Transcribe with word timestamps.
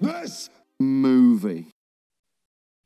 this 0.00 0.50
movie. 0.78 1.72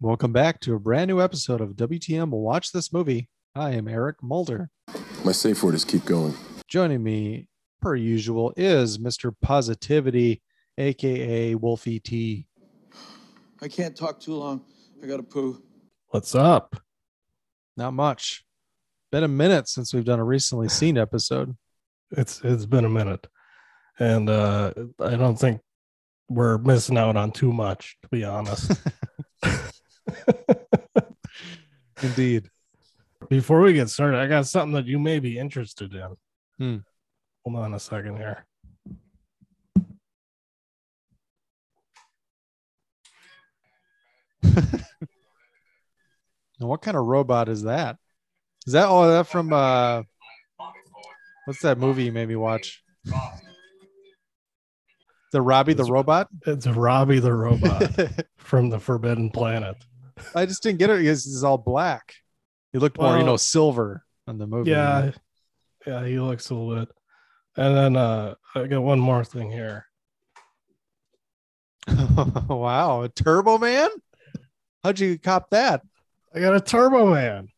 Welcome 0.01 0.33
back 0.33 0.61
to 0.61 0.75
a 0.75 0.79
brand 0.79 1.09
new 1.09 1.21
episode 1.21 1.61
of 1.61 1.71
WTM 1.71 2.31
Watch 2.31 2.73
This 2.73 2.93
Movie. 2.93 3.29
I 3.55 3.71
am 3.73 3.89
Eric 3.89 4.23
Mulder. 4.23 4.71
My 5.25 5.33
safe 5.33 5.63
word 5.63 5.75
is 5.75 5.85
keep 5.85 6.05
going. 6.05 6.35
Joining 6.69 7.03
me, 7.03 7.49
per 7.83 7.97
usual, 7.97 8.53
is 8.57 8.99
Mr. 8.99 9.35
Positivity, 9.43 10.41
aka 10.79 11.55
Wolfie 11.57 12.01
T. 12.01 12.47
I 13.61 13.69
can't 13.69 13.97
talk 13.97 14.21
too 14.21 14.35
long. 14.35 14.63
I 15.03 15.07
gotta 15.07 15.23
poo. 15.23 15.63
What's 16.09 16.35
up? 16.35 16.77
Not 17.77 17.93
much. 17.93 18.45
Been 19.13 19.25
a 19.25 19.29
minute 19.29 19.69
since 19.69 19.93
we've 19.93 20.05
done 20.05 20.21
a 20.21 20.25
recently 20.25 20.69
seen 20.69 20.97
episode. 20.97 21.57
It's 22.13 22.41
it's 22.43 22.67
been 22.67 22.85
a 22.85 22.91
minute, 22.91 23.27
and 23.99 24.31
uh 24.31 24.73
I 25.01 25.17
don't 25.17 25.39
think 25.39 25.61
we're 26.31 26.57
missing 26.59 26.97
out 26.97 27.17
on 27.17 27.33
too 27.33 27.53
much, 27.53 27.99
to 28.03 28.09
be 28.09 28.25
honest. 28.25 28.73
Indeed. 32.03 32.49
Before 33.29 33.61
we 33.61 33.75
get 33.75 33.91
started, 33.91 34.19
I 34.19 34.27
got 34.27 34.47
something 34.47 34.73
that 34.73 34.87
you 34.87 34.99
may 34.99 35.19
be 35.19 35.39
interested 35.39 35.93
in. 35.93 36.17
Hmm. 36.59 36.77
Hold 37.45 37.57
on 37.57 37.75
a 37.75 37.81
second 37.81 38.17
here. 38.17 38.47
Now, 46.61 46.67
what 46.67 46.83
kind 46.83 46.97
of 46.97 47.07
robot 47.07 47.49
is 47.49 47.63
that? 47.63 47.97
Is 48.67 48.75
that 48.75 48.87
oh 48.89 49.09
that 49.09 49.27
from 49.27 49.51
uh 49.53 50.03
what's 51.47 51.63
that 51.63 51.79
movie 51.79 52.05
you 52.05 52.13
made 52.13 52.29
me 52.29 52.37
watch? 52.37 52.85
The 55.33 55.41
Robbie 55.41 55.75
the 55.75 55.85
robot? 55.85 56.29
It's 56.47 56.67
Robbie 56.67 57.21
the 57.21 57.33
robot 57.33 57.83
from 58.37 58.69
the 58.69 58.81
Forbidden 58.81 59.31
Planet. 59.31 59.77
I 60.35 60.45
just 60.45 60.63
didn't 60.63 60.79
get 60.79 60.91
it 60.91 60.99
because 60.99 61.25
he's 61.25 61.45
all 61.45 61.59
black. 61.59 62.15
He 62.73 62.79
looked 62.79 63.01
more, 63.01 63.17
you 63.17 63.25
know, 63.25 63.37
silver 63.37 64.05
on 64.27 64.39
the 64.39 64.47
movie. 64.47 64.71
Yeah, 64.71 65.13
yeah, 65.87 66.05
he 66.05 66.19
looks 66.19 66.51
a 66.51 66.55
little 66.55 66.85
bit. 66.85 66.89
And 67.57 67.77
then 67.77 67.97
uh 67.97 68.35
I 68.55 68.67
got 68.67 68.83
one 68.83 69.01
more 69.01 69.25
thing 69.25 69.51
here. 69.51 69.87
wow, 72.49 73.03
a 73.03 73.09
Turbo 73.09 73.59
Man? 73.59 73.89
How'd 74.83 74.99
you 74.99 75.19
cop 75.19 75.51
that? 75.51 75.83
I 76.35 76.41
got 76.41 76.55
a 76.55 76.61
Turbo 76.61 77.13
Man. 77.13 77.49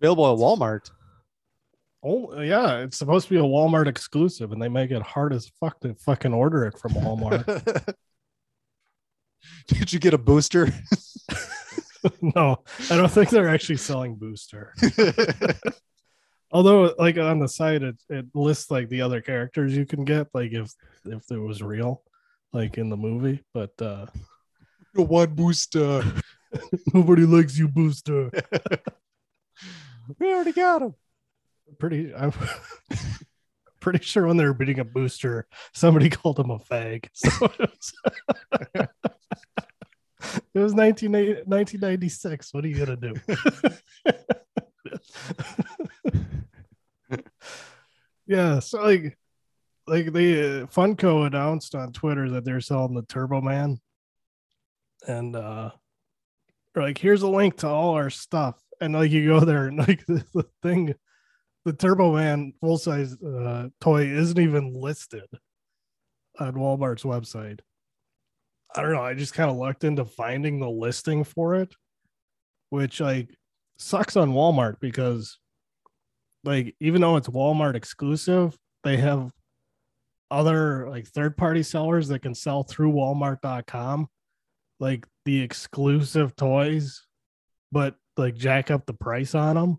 Available 0.00 0.32
at 0.32 0.38
Walmart. 0.38 0.90
Oh 2.02 2.40
yeah, 2.40 2.78
it's 2.78 2.98
supposed 2.98 3.28
to 3.28 3.34
be 3.34 3.40
a 3.40 3.42
Walmart 3.42 3.86
exclusive, 3.86 4.52
and 4.52 4.62
they 4.62 4.68
make 4.68 4.90
it 4.90 5.02
hard 5.02 5.32
as 5.32 5.50
fuck 5.60 5.80
to 5.80 5.94
fucking 5.94 6.34
order 6.34 6.64
it 6.66 6.78
from 6.78 6.92
Walmart. 6.92 7.94
Did 9.68 9.92
you 9.92 9.98
get 9.98 10.14
a 10.14 10.18
booster? 10.18 10.68
no, 12.20 12.62
I 12.90 12.96
don't 12.96 13.10
think 13.10 13.30
they're 13.30 13.48
actually 13.48 13.78
selling 13.78 14.14
booster. 14.16 14.74
Although, 16.52 16.94
like 16.98 17.18
on 17.18 17.40
the 17.40 17.48
site, 17.48 17.82
it, 17.82 17.96
it 18.08 18.26
lists 18.34 18.70
like 18.70 18.88
the 18.88 19.02
other 19.02 19.20
characters 19.20 19.76
you 19.76 19.84
can 19.84 20.04
get, 20.04 20.28
like 20.32 20.52
if 20.52 20.72
if 21.04 21.30
it 21.30 21.38
was 21.38 21.62
real, 21.62 22.02
like 22.52 22.78
in 22.78 22.88
the 22.88 22.96
movie. 22.96 23.42
But 23.52 23.72
uh 23.80 24.06
One 24.94 25.34
booster. 25.34 26.02
nobody 26.94 27.22
likes 27.26 27.58
you, 27.58 27.68
booster. 27.68 28.30
We 30.18 30.32
already 30.32 30.52
got 30.52 30.82
him. 30.82 30.94
Pretty, 31.78 32.14
I'm 32.18 32.32
pretty 33.80 34.04
sure 34.04 34.26
when 34.26 34.36
they 34.36 34.44
were 34.44 34.54
beating 34.54 34.80
a 34.80 34.84
booster, 34.84 35.46
somebody 35.72 36.10
called 36.10 36.38
him 36.38 36.50
a 36.50 36.58
fag. 36.58 37.08
So 37.14 37.46
it 37.58 37.70
was, 37.70 37.94
it 40.54 40.58
was 40.58 40.74
19, 40.74 41.12
1996. 41.12 42.52
What 42.52 42.64
are 42.64 42.68
you 42.68 42.84
gonna 42.84 42.96
do? 42.96 43.14
yeah, 48.26 48.58
so 48.58 48.82
like, 48.82 49.16
like 49.86 50.12
the 50.12 50.62
uh, 50.62 50.66
Funko 50.66 51.26
announced 51.26 51.74
on 51.74 51.92
Twitter 51.92 52.30
that 52.30 52.44
they're 52.44 52.60
selling 52.60 52.94
the 52.94 53.02
Turbo 53.02 53.40
Man, 53.40 53.78
and 55.06 55.36
uh, 55.36 55.70
like, 56.74 56.98
here's 56.98 57.22
a 57.22 57.28
link 57.28 57.58
to 57.58 57.68
all 57.68 57.94
our 57.94 58.10
stuff, 58.10 58.60
and 58.80 58.94
like 58.94 59.10
you 59.10 59.26
go 59.26 59.40
there 59.40 59.66
and 59.68 59.78
like 59.78 60.04
the, 60.06 60.24
the 60.34 60.46
thing, 60.62 60.94
the 61.66 61.72
Turbo 61.72 62.14
Man 62.14 62.52
full 62.60 62.78
size 62.78 63.20
uh, 63.20 63.68
toy 63.80 64.06
isn't 64.06 64.38
even 64.38 64.72
listed 64.72 65.26
on 66.38 66.54
Walmart's 66.54 67.02
website. 67.02 67.58
I 68.74 68.82
don't 68.82 68.92
know. 68.92 69.02
I 69.02 69.14
just 69.14 69.34
kind 69.34 69.50
of 69.50 69.56
lucked 69.56 69.82
into 69.82 70.04
finding 70.04 70.60
the 70.60 70.70
listing 70.70 71.24
for 71.24 71.56
it, 71.56 71.74
which 72.70 73.00
like 73.00 73.34
sucks 73.78 74.16
on 74.16 74.30
Walmart 74.30 74.78
because 74.78 75.40
like 76.44 76.76
even 76.78 77.00
though 77.00 77.16
it's 77.16 77.28
Walmart 77.28 77.74
exclusive, 77.74 78.56
they 78.84 78.96
have 78.98 79.32
other 80.30 80.88
like 80.88 81.08
third 81.08 81.36
party 81.36 81.64
sellers 81.64 82.06
that 82.08 82.20
can 82.20 82.34
sell 82.34 82.62
through 82.62 82.92
walmart.com 82.92 84.08
like 84.80 85.06
the 85.24 85.40
exclusive 85.40 86.34
toys 86.34 87.06
but 87.70 87.94
like 88.16 88.34
jack 88.34 88.70
up 88.70 88.86
the 88.86 88.92
price 88.92 89.34
on 89.34 89.54
them. 89.54 89.78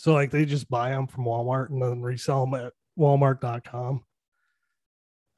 So 0.00 0.14
like 0.14 0.30
they 0.30 0.46
just 0.46 0.70
buy 0.70 0.92
them 0.92 1.06
from 1.06 1.26
Walmart 1.26 1.68
and 1.68 1.82
then 1.82 2.00
resell 2.00 2.46
them 2.46 2.54
at 2.54 2.72
walmart.com. 2.98 4.02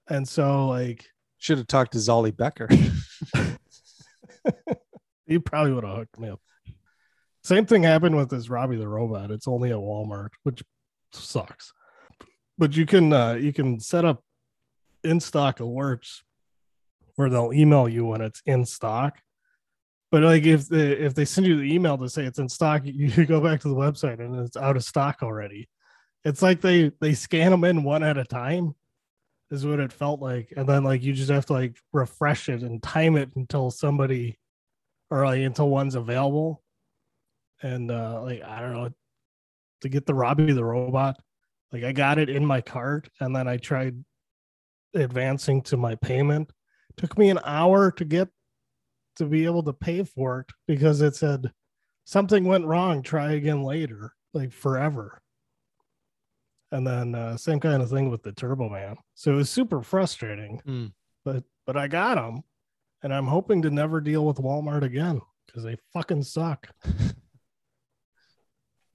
And 0.08 0.28
so 0.28 0.68
like 0.68 1.04
Should 1.38 1.58
have 1.58 1.66
talked 1.66 1.94
to 1.94 1.98
Zolly 1.98 2.30
Becker. 2.30 2.68
you 5.26 5.40
probably 5.40 5.72
would 5.72 5.82
have 5.82 5.96
hooked 5.96 6.16
me 6.16 6.28
up. 6.28 6.40
Same 7.42 7.66
thing 7.66 7.82
happened 7.82 8.16
with 8.16 8.30
this 8.30 8.48
Robbie 8.48 8.76
the 8.76 8.86
robot. 8.86 9.32
It's 9.32 9.48
only 9.48 9.72
at 9.72 9.78
Walmart, 9.78 10.30
which 10.44 10.62
sucks. 11.12 11.72
But 12.56 12.76
you 12.76 12.86
can 12.86 13.12
uh 13.12 13.32
you 13.32 13.52
can 13.52 13.80
set 13.80 14.04
up 14.04 14.22
in 15.02 15.18
stock 15.18 15.58
alerts 15.58 16.20
where 17.16 17.28
they'll 17.28 17.52
email 17.52 17.88
you 17.88 18.06
when 18.06 18.20
it's 18.20 18.42
in 18.46 18.64
stock. 18.64 19.18
But 20.12 20.22
like 20.24 20.44
if 20.44 20.68
they 20.68 20.92
if 20.92 21.14
they 21.14 21.24
send 21.24 21.46
you 21.46 21.56
the 21.56 21.74
email 21.74 21.96
to 21.96 22.08
say 22.08 22.24
it's 22.24 22.38
in 22.38 22.46
stock, 22.46 22.82
you 22.84 23.24
go 23.24 23.40
back 23.40 23.60
to 23.62 23.68
the 23.68 23.74
website 23.74 24.20
and 24.20 24.38
it's 24.40 24.58
out 24.58 24.76
of 24.76 24.84
stock 24.84 25.22
already. 25.22 25.70
It's 26.22 26.42
like 26.42 26.60
they 26.60 26.92
they 27.00 27.14
scan 27.14 27.50
them 27.50 27.64
in 27.64 27.82
one 27.82 28.02
at 28.02 28.18
a 28.18 28.24
time, 28.24 28.74
is 29.50 29.64
what 29.64 29.80
it 29.80 29.90
felt 29.90 30.20
like, 30.20 30.52
and 30.54 30.68
then 30.68 30.84
like 30.84 31.02
you 31.02 31.14
just 31.14 31.30
have 31.30 31.46
to 31.46 31.54
like 31.54 31.78
refresh 31.94 32.50
it 32.50 32.60
and 32.60 32.82
time 32.82 33.16
it 33.16 33.30
until 33.36 33.70
somebody 33.70 34.38
or 35.10 35.24
like 35.24 35.40
until 35.40 35.70
one's 35.70 35.94
available. 35.94 36.62
And 37.62 37.90
uh 37.90 38.20
like 38.20 38.42
I 38.42 38.60
don't 38.60 38.74
know 38.74 38.90
to 39.80 39.88
get 39.88 40.04
the 40.04 40.14
Robbie 40.14 40.52
the 40.52 40.62
robot, 40.62 41.19
like 41.72 41.84
I 41.84 41.92
got 41.92 42.19
it 42.19 42.28
in 42.28 42.44
my 42.44 42.60
cart 42.60 43.08
and 43.19 43.34
then 43.34 43.48
I 43.48 43.56
tried 43.56 44.04
advancing 44.92 45.62
to 45.62 45.78
my 45.78 45.94
payment. 45.94 46.52
took 46.98 47.16
me 47.16 47.31
an 47.31 47.40
hour 47.44 47.90
to 47.92 48.04
get 48.04 48.28
to 49.17 49.25
be 49.26 49.44
able 49.44 49.62
to 49.64 49.73
pay 49.73 50.03
for 50.05 50.41
it 50.41 50.47
because 50.67 51.00
it 51.00 51.14
said 51.17 51.53
something 52.05 52.44
went 52.44 52.64
wrong, 52.67 53.03
try 53.03 53.32
again 53.32 53.62
later, 53.62 54.12
like 54.35 54.53
forever. 54.53 55.20
And 56.70 56.87
then 56.87 57.14
uh, 57.14 57.37
same 57.37 57.61
kind 57.61 57.82
of 57.82 57.91
thing 57.91 58.11
with 58.11 58.23
the 58.23 58.32
Turbo 58.32 58.69
Man. 58.70 58.97
So 59.14 59.32
it 59.32 59.37
was 59.37 59.50
super 59.50 59.82
frustrating, 59.82 60.61
Hmm. 60.64 60.87
but 61.25 61.44
but 61.67 61.76
I 61.76 61.87
got 61.88 62.14
them, 62.17 62.43
and 63.03 63.12
I'm 63.14 63.26
hoping 63.26 63.62
to 63.62 63.70
never 63.70 64.00
deal 64.00 64.25
with 64.26 64.38
Walmart 64.38 64.82
again 64.82 65.20
because 65.47 65.62
they 65.64 65.76
fucking 65.93 66.23
suck. 66.23 66.69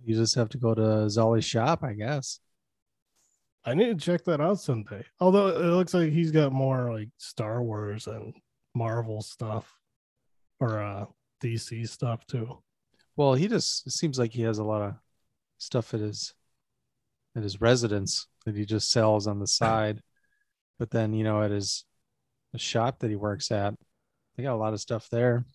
You 0.03 0.15
just 0.15 0.35
have 0.35 0.49
to 0.49 0.57
go 0.57 0.73
to 0.73 0.81
Zolly's 1.09 1.45
shop, 1.45 1.83
I 1.83 1.93
guess. 1.93 2.39
I 3.65 3.73
need 3.73 3.99
to 3.99 4.05
check 4.05 4.23
that 4.25 4.39
out 4.39 4.59
someday. 4.59 5.03
Although 5.19 5.47
it 5.49 5.59
looks 5.73 5.93
like 5.93 6.11
he's 6.11 6.31
got 6.31 6.51
more 6.53 6.91
like 6.93 7.09
Star 7.17 7.61
Wars 7.61 8.07
and 8.07 8.33
Marvel 8.73 9.21
stuff 9.21 9.76
or 10.59 10.81
uh 10.81 11.05
DC 11.43 11.87
stuff 11.87 12.25
too. 12.27 12.59
Well, 13.15 13.33
he 13.33 13.47
just 13.47 13.87
it 13.87 13.93
seems 13.93 14.19
like 14.19 14.31
he 14.31 14.43
has 14.43 14.59
a 14.59 14.63
lot 14.63 14.81
of 14.81 14.95
stuff 15.57 15.93
at 15.93 15.99
his 15.99 16.33
at 17.35 17.43
his 17.43 17.61
residence 17.61 18.27
that 18.45 18.55
he 18.55 18.65
just 18.65 18.91
sells 18.91 19.27
on 19.27 19.39
the 19.39 19.47
side. 19.47 20.01
But 20.79 20.91
then, 20.91 21.13
you 21.13 21.23
know, 21.23 21.41
at 21.41 21.51
his 21.51 21.83
the 22.53 22.59
shop 22.59 22.99
that 22.99 23.09
he 23.09 23.15
works 23.15 23.51
at. 23.51 23.73
They 24.35 24.43
got 24.43 24.53
a 24.53 24.55
lot 24.55 24.73
of 24.73 24.79
stuff 24.79 25.09
there. 25.09 25.45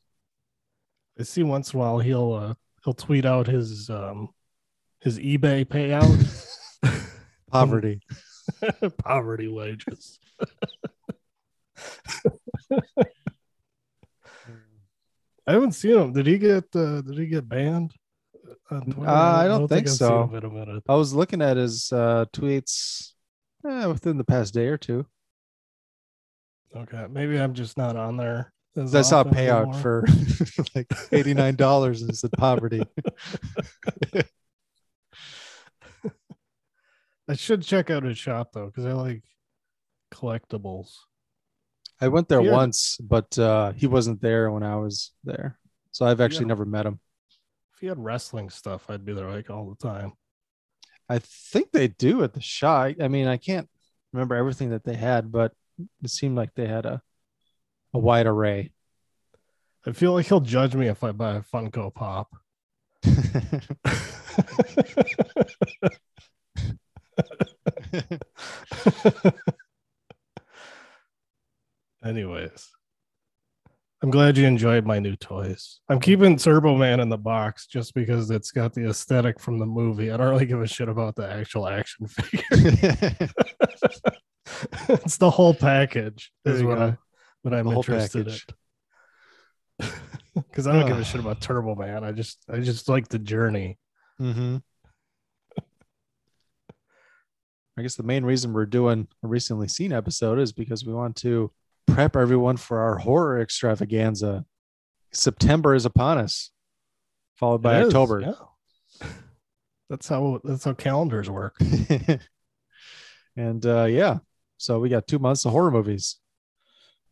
I 1.19 1.23
see 1.23 1.43
once 1.43 1.73
in 1.73 1.79
a 1.79 1.83
while 1.83 1.99
he'll 1.99 2.33
uh, 2.33 2.55
he'll 2.85 2.95
tweet 2.95 3.25
out 3.25 3.47
his 3.47 3.91
um 3.91 4.29
his 5.01 5.19
eBay 5.19 5.65
payout 5.65 6.49
Poverty. 7.51 8.01
poverty 8.99 9.49
wages. 9.49 10.19
I 15.47 15.53
haven't 15.53 15.73
seen 15.73 15.97
him. 15.97 16.13
Did 16.13 16.27
he 16.27 16.39
get 16.39 16.65
uh, 16.75 17.03
did 17.03 17.19
he 17.19 17.27
get 17.27 17.49
banned? 17.49 17.93
on 18.71 18.83
Twitter? 18.83 19.09
Uh, 19.09 19.37
I 19.37 19.49
don't 19.49 19.69
think 19.69 19.89
seen 19.89 19.97
so. 19.97 20.25
him 20.25 20.35
a 20.45 20.51
minute. 20.51 20.83
I 20.89 20.95
was 20.95 21.15
looking 21.15 21.43
at 21.43 21.57
his 21.57 21.93
uh, 21.93 22.27
tweets 22.33 23.13
eh, 23.67 23.87
within 23.87 24.19
the 24.19 24.25
past 24.25 24.55
day 24.55 24.67
or 24.67 24.79
two. 24.79 25.07
Okay, 26.75 27.07
maybe 27.11 27.39
I'm 27.39 27.55
just 27.55 27.77
not 27.77 27.97
on 27.97 28.17
there. 28.17 28.53
saw 29.03 29.21
a 29.21 29.25
payout 29.25 29.75
anymore. 29.75 29.81
for 29.81 30.07
like 30.75 30.87
eighty 31.13 31.35
nine 31.35 31.57
dollars 31.57 32.01
and 32.01 32.11
it 32.11 32.17
said 32.17 32.33
poverty. 32.33 32.83
I 37.29 37.35
should 37.35 37.63
check 37.63 37.91
out 37.91 38.03
his 38.03 38.19
shop 38.19 38.53
though, 38.53 38.67
because 38.67 38.87
I 38.87 38.93
like 38.93 39.23
collectibles. 40.13 40.95
I 42.03 42.09
went 42.09 42.29
there 42.29 42.43
Yeah. 42.43 42.51
once, 42.51 42.99
but 43.01 43.39
uh, 43.39 43.71
he 43.73 43.87
wasn't 43.87 44.21
there 44.21 44.51
when 44.51 44.65
I 44.65 44.75
was 44.77 45.13
there, 45.23 45.57
so 45.93 46.05
I've 46.05 46.21
actually 46.21 46.47
Yeah. 46.47 46.49
never 46.49 46.65
met 46.65 46.85
him. 46.85 46.99
If 47.75 47.79
he 47.81 47.87
had 47.87 48.03
wrestling 48.03 48.51
stuff, 48.51 48.91
I'd 48.91 49.05
be 49.05 49.13
there 49.13 49.31
like 49.31 49.51
all 49.51 49.71
the 49.71 49.77
time. 49.77 50.15
I 51.09 51.21
think 51.21 51.71
they 51.71 51.87
do 51.89 52.25
at 52.25 52.33
the 52.33 52.41
shop. 52.41 52.95
I 53.01 53.07
mean, 53.07 53.29
I 53.29 53.37
can't 53.37 53.69
remember 54.13 54.35
everything 54.35 54.71
that 54.71 54.83
they 54.83 54.97
had, 54.97 55.31
but 55.31 55.53
it 56.03 56.11
seemed 56.11 56.37
like 56.37 56.55
they 56.55 56.67
had 56.67 56.87
a 56.87 57.03
a 57.95 57.99
wide 57.99 58.27
array. 58.27 58.73
I 59.87 59.93
feel 59.93 60.13
like 60.13 60.27
he'll 60.27 60.41
judge 60.41 60.75
me 60.75 60.89
if 60.89 61.05
I 61.05 61.13
buy 61.13 61.37
a 61.37 61.43
Funko 61.43 61.95
Pop. 61.95 62.35
Anyways, 72.05 72.69
I'm 74.03 74.11
glad 74.11 74.37
you 74.37 74.45
enjoyed 74.47 74.85
my 74.85 74.99
new 74.99 75.15
toys. 75.15 75.79
I'm 75.89 76.01
keeping 76.01 76.37
Turbo 76.37 76.77
Man 76.77 76.99
in 76.99 77.09
the 77.09 77.19
box 77.19 77.67
just 77.67 77.95
because 77.95 78.31
it's 78.31 78.51
got 78.51 78.73
the 78.75 78.89
aesthetic 78.89 79.39
from 79.39 79.59
the 79.59 79.67
movie. 79.67 80.11
I 80.11 80.17
don't 80.17 80.31
really 80.31 80.47
give 80.47 80.61
a 80.61 80.67
shit 80.67 80.89
about 80.89 81.15
the 81.15 81.31
actual 81.31 81.69
action 81.69 82.07
figure. 82.09 82.43
it's 84.89 85.17
the 85.19 85.31
whole 85.31 85.55
package 85.55 86.33
There 86.45 86.55
is 86.55 86.63
what 86.65 86.79
go. 86.79 86.85
I 86.85 86.99
what 87.43 87.55
I'm 87.55 87.69
interested 87.69 88.29
in. 88.29 89.89
Because 90.35 90.67
I 90.67 90.73
don't 90.73 90.89
give 90.89 90.99
a 90.99 91.05
shit 91.05 91.21
about 91.21 91.41
Turbo 91.41 91.77
Man. 91.77 92.03
I 92.03 92.11
just 92.11 92.39
I 92.53 92.59
just 92.59 92.89
like 92.89 93.09
the 93.09 93.19
journey. 93.21 93.79
hmm 94.19 94.57
I 97.79 97.81
guess 97.81 97.95
the 97.95 98.03
main 98.03 98.25
reason 98.25 98.53
we're 98.53 98.67
doing 98.67 99.09
a 99.23 99.27
recently 99.29 99.67
seen 99.67 99.93
episode 99.93 100.39
is 100.39 100.53
because 100.53 100.85
we 100.85 100.93
want 100.93 101.17
to 101.17 101.51
prep 101.87 102.17
everyone 102.17 102.57
for 102.57 102.81
our 102.81 102.99
horror 102.99 103.41
extravaganza. 103.41 104.45
September 105.13 105.75
is 105.75 105.85
upon 105.85 106.19
us, 106.19 106.51
followed 107.37 107.63
by 107.63 107.83
October. 107.83 108.21
yeah. 108.21 109.09
That's 109.91 110.09
how 110.09 110.41
that's 110.43 110.65
how 110.65 110.73
calendars 110.73 111.29
work. 111.29 111.55
and 113.37 113.67
uh, 113.67 113.85
yeah, 113.85 114.21
so 114.57 114.81
we 114.81 114.89
got 114.89 115.07
two 115.07 115.19
months 115.19 115.45
of 115.45 115.53
horror 115.53 115.71
movies, 115.71 116.17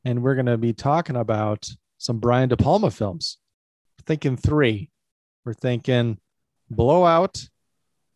and 0.02 0.22
we're 0.22 0.34
gonna 0.34 0.56
be 0.56 0.72
talking 0.72 1.16
about 1.16 1.68
some 1.98 2.20
Brian 2.20 2.48
De 2.48 2.56
Palma 2.56 2.90
films. 2.90 3.36
We're 3.98 4.04
thinking 4.06 4.38
three. 4.38 4.88
We're 5.44 5.52
thinking 5.52 6.18
Blowout, 6.70 7.48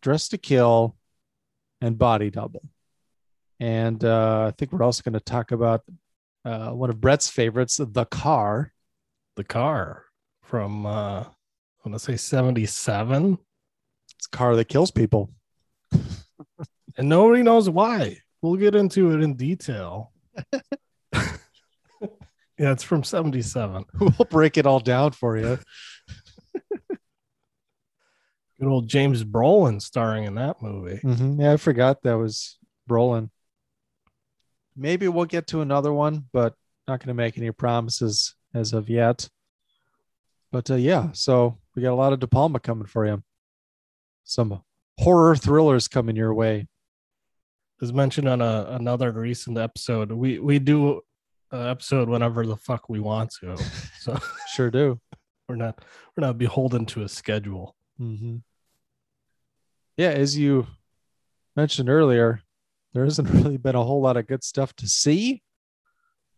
Dressed 0.01 0.31
to 0.31 0.39
Kill, 0.39 0.97
and 1.83 1.99
Body 1.99 2.31
Double. 2.31 2.63
And 3.61 4.03
uh, 4.05 4.47
I 4.49 4.51
think 4.53 4.73
we're 4.73 4.83
also 4.83 5.03
going 5.03 5.15
to 5.15 5.21
talk 5.21 5.53
about 5.53 5.83
uh, 6.45 6.71
one 6.71 6.91
of 6.91 7.01
Brett's 7.01 7.29
favorites, 7.31 7.81
The 7.83 8.05
Car. 8.05 8.73
The 9.37 9.43
car 9.45 10.05
from 10.43 10.87
uh 10.87 11.23
I 11.23 11.89
want 11.89 11.95
to 11.95 11.99
say 11.99 12.17
77 12.17 13.37
It's 14.17 14.27
a 14.27 14.37
car 14.37 14.55
that 14.55 14.67
kills 14.69 14.93
people. 14.93 15.33
and 16.97 17.09
nobody 17.09 17.43
knows 17.43 17.69
why. 17.69 18.19
We'll 18.43 18.55
get 18.55 18.77
into 18.77 19.11
it 19.11 19.23
in 19.23 19.35
detail. 19.35 20.13
yeah, 21.13 21.33
it's 22.59 22.85
from 22.85 23.03
77. 23.03 23.85
we'll 24.01 24.11
break 24.31 24.57
it 24.57 24.67
all 24.67 24.79
down 24.81 25.11
for 25.11 25.37
you. 25.37 25.59
Good 28.61 28.69
old 28.69 28.87
James 28.87 29.25
Brolin 29.25 29.83
starring 29.83 30.25
in 30.25 30.37
that 30.37 30.63
movie. 30.63 31.01
Mhm. 31.03 31.41
Yeah, 31.41 31.55
I 31.55 31.57
forgot 31.57 32.03
that 32.03 32.15
was 32.15 32.57
Brolin. 32.89 33.31
Maybe 34.77 35.09
we'll 35.09 35.25
get 35.27 35.47
to 35.49 35.61
another 35.61 35.93
one, 35.93 36.25
but 36.33 36.55
not 36.89 37.01
going 37.01 37.09
to 37.09 37.15
make 37.15 37.39
any 37.39 37.51
promises 37.53 38.35
as 38.55 38.73
of 38.73 38.89
yet. 38.89 39.29
But 40.53 40.71
uh, 40.71 40.75
yeah, 40.77 41.09
so 41.13 41.59
we 41.75 41.83
got 41.83 41.93
a 41.93 41.95
lot 41.97 42.13
of 42.13 42.21
De 42.21 42.27
Palma 42.27 42.61
coming 42.61 42.87
for 42.87 43.07
you. 43.07 43.23
Some 44.25 44.63
horror 44.99 45.37
thrillers 45.37 45.89
coming 45.89 46.17
your 46.17 46.35
way. 46.35 46.67
As 47.83 47.93
mentioned 47.93 48.29
on 48.29 48.41
a, 48.41 48.67
another 48.71 49.11
recent 49.13 49.59
episode, 49.59 50.11
we 50.13 50.39
we 50.39 50.59
do 50.59 51.01
an 51.51 51.69
episode 51.69 52.09
whenever 52.09 52.47
the 52.47 52.57
fuck 52.57 52.89
we 52.89 53.01
want 53.01 53.33
to. 53.41 53.57
So 54.01 54.17
Sure 54.55 54.71
do. 54.71 55.01
we're 55.49 55.57
not 55.57 55.85
we're 56.17 56.27
not 56.27 56.39
beholden 56.39 56.87
to 56.87 57.03
a 57.03 57.09
schedule. 57.09 57.75
hmm 57.99 58.37
Yeah, 59.97 60.11
as 60.11 60.37
you 60.39 60.67
mentioned 61.57 61.89
earlier, 61.89 62.41
there 62.95 63.05
hasn't 63.05 63.29
really 63.31 63.57
been 63.59 63.75
a 63.75 63.83
whole 63.85 64.01
lot 64.01 64.17
of 64.17 64.27
good 64.27 64.43
stuff 64.45 64.75
to 64.77 64.89
see. 64.89 65.43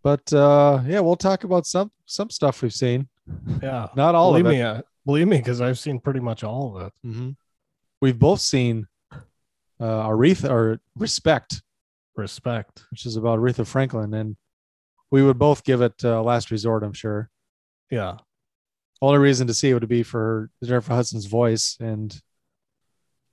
But 0.02 0.32
uh, 0.32 0.82
yeah, 0.86 1.00
we'll 1.00 1.16
talk 1.16 1.44
about 1.44 1.66
some 1.66 1.90
some 2.06 2.30
stuff 2.30 2.62
we've 2.62 2.72
seen. 2.72 3.08
Yeah. 3.62 3.88
Not 3.96 4.14
all 4.14 4.32
believe 4.32 4.46
of 4.46 4.52
it. 4.52 4.54
me, 4.56 4.62
uh, 4.62 4.82
believe 5.04 5.28
me, 5.28 5.38
because 5.38 5.60
I've 5.60 5.78
seen 5.78 5.98
pretty 6.00 6.20
much 6.20 6.42
all 6.44 6.76
of 6.76 6.86
it. 6.86 6.92
hmm 7.02 7.30
We've 8.00 8.18
both 8.18 8.40
seen 8.40 8.86
uh, 9.12 9.18
Aretha 9.80 10.50
or 10.50 10.80
Respect, 10.96 11.62
Respect. 12.14 12.84
which 12.90 13.06
is 13.06 13.16
about 13.16 13.38
Aretha 13.40 13.66
Franklin, 13.66 14.12
and 14.14 14.36
we 15.10 15.22
would 15.22 15.38
both 15.38 15.64
give 15.64 15.80
it 15.82 15.94
uh, 16.04 16.22
last 16.22 16.50
resort. 16.50 16.82
I'm 16.82 16.92
sure. 16.92 17.30
Yeah. 17.90 18.18
Only 19.02 19.18
reason 19.18 19.46
to 19.48 19.54
see 19.54 19.70
it 19.70 19.74
would 19.74 19.88
be 19.88 20.02
for 20.02 20.50
Jennifer 20.62 20.92
Hudson's 20.94 21.26
voice, 21.26 21.76
and 21.80 22.18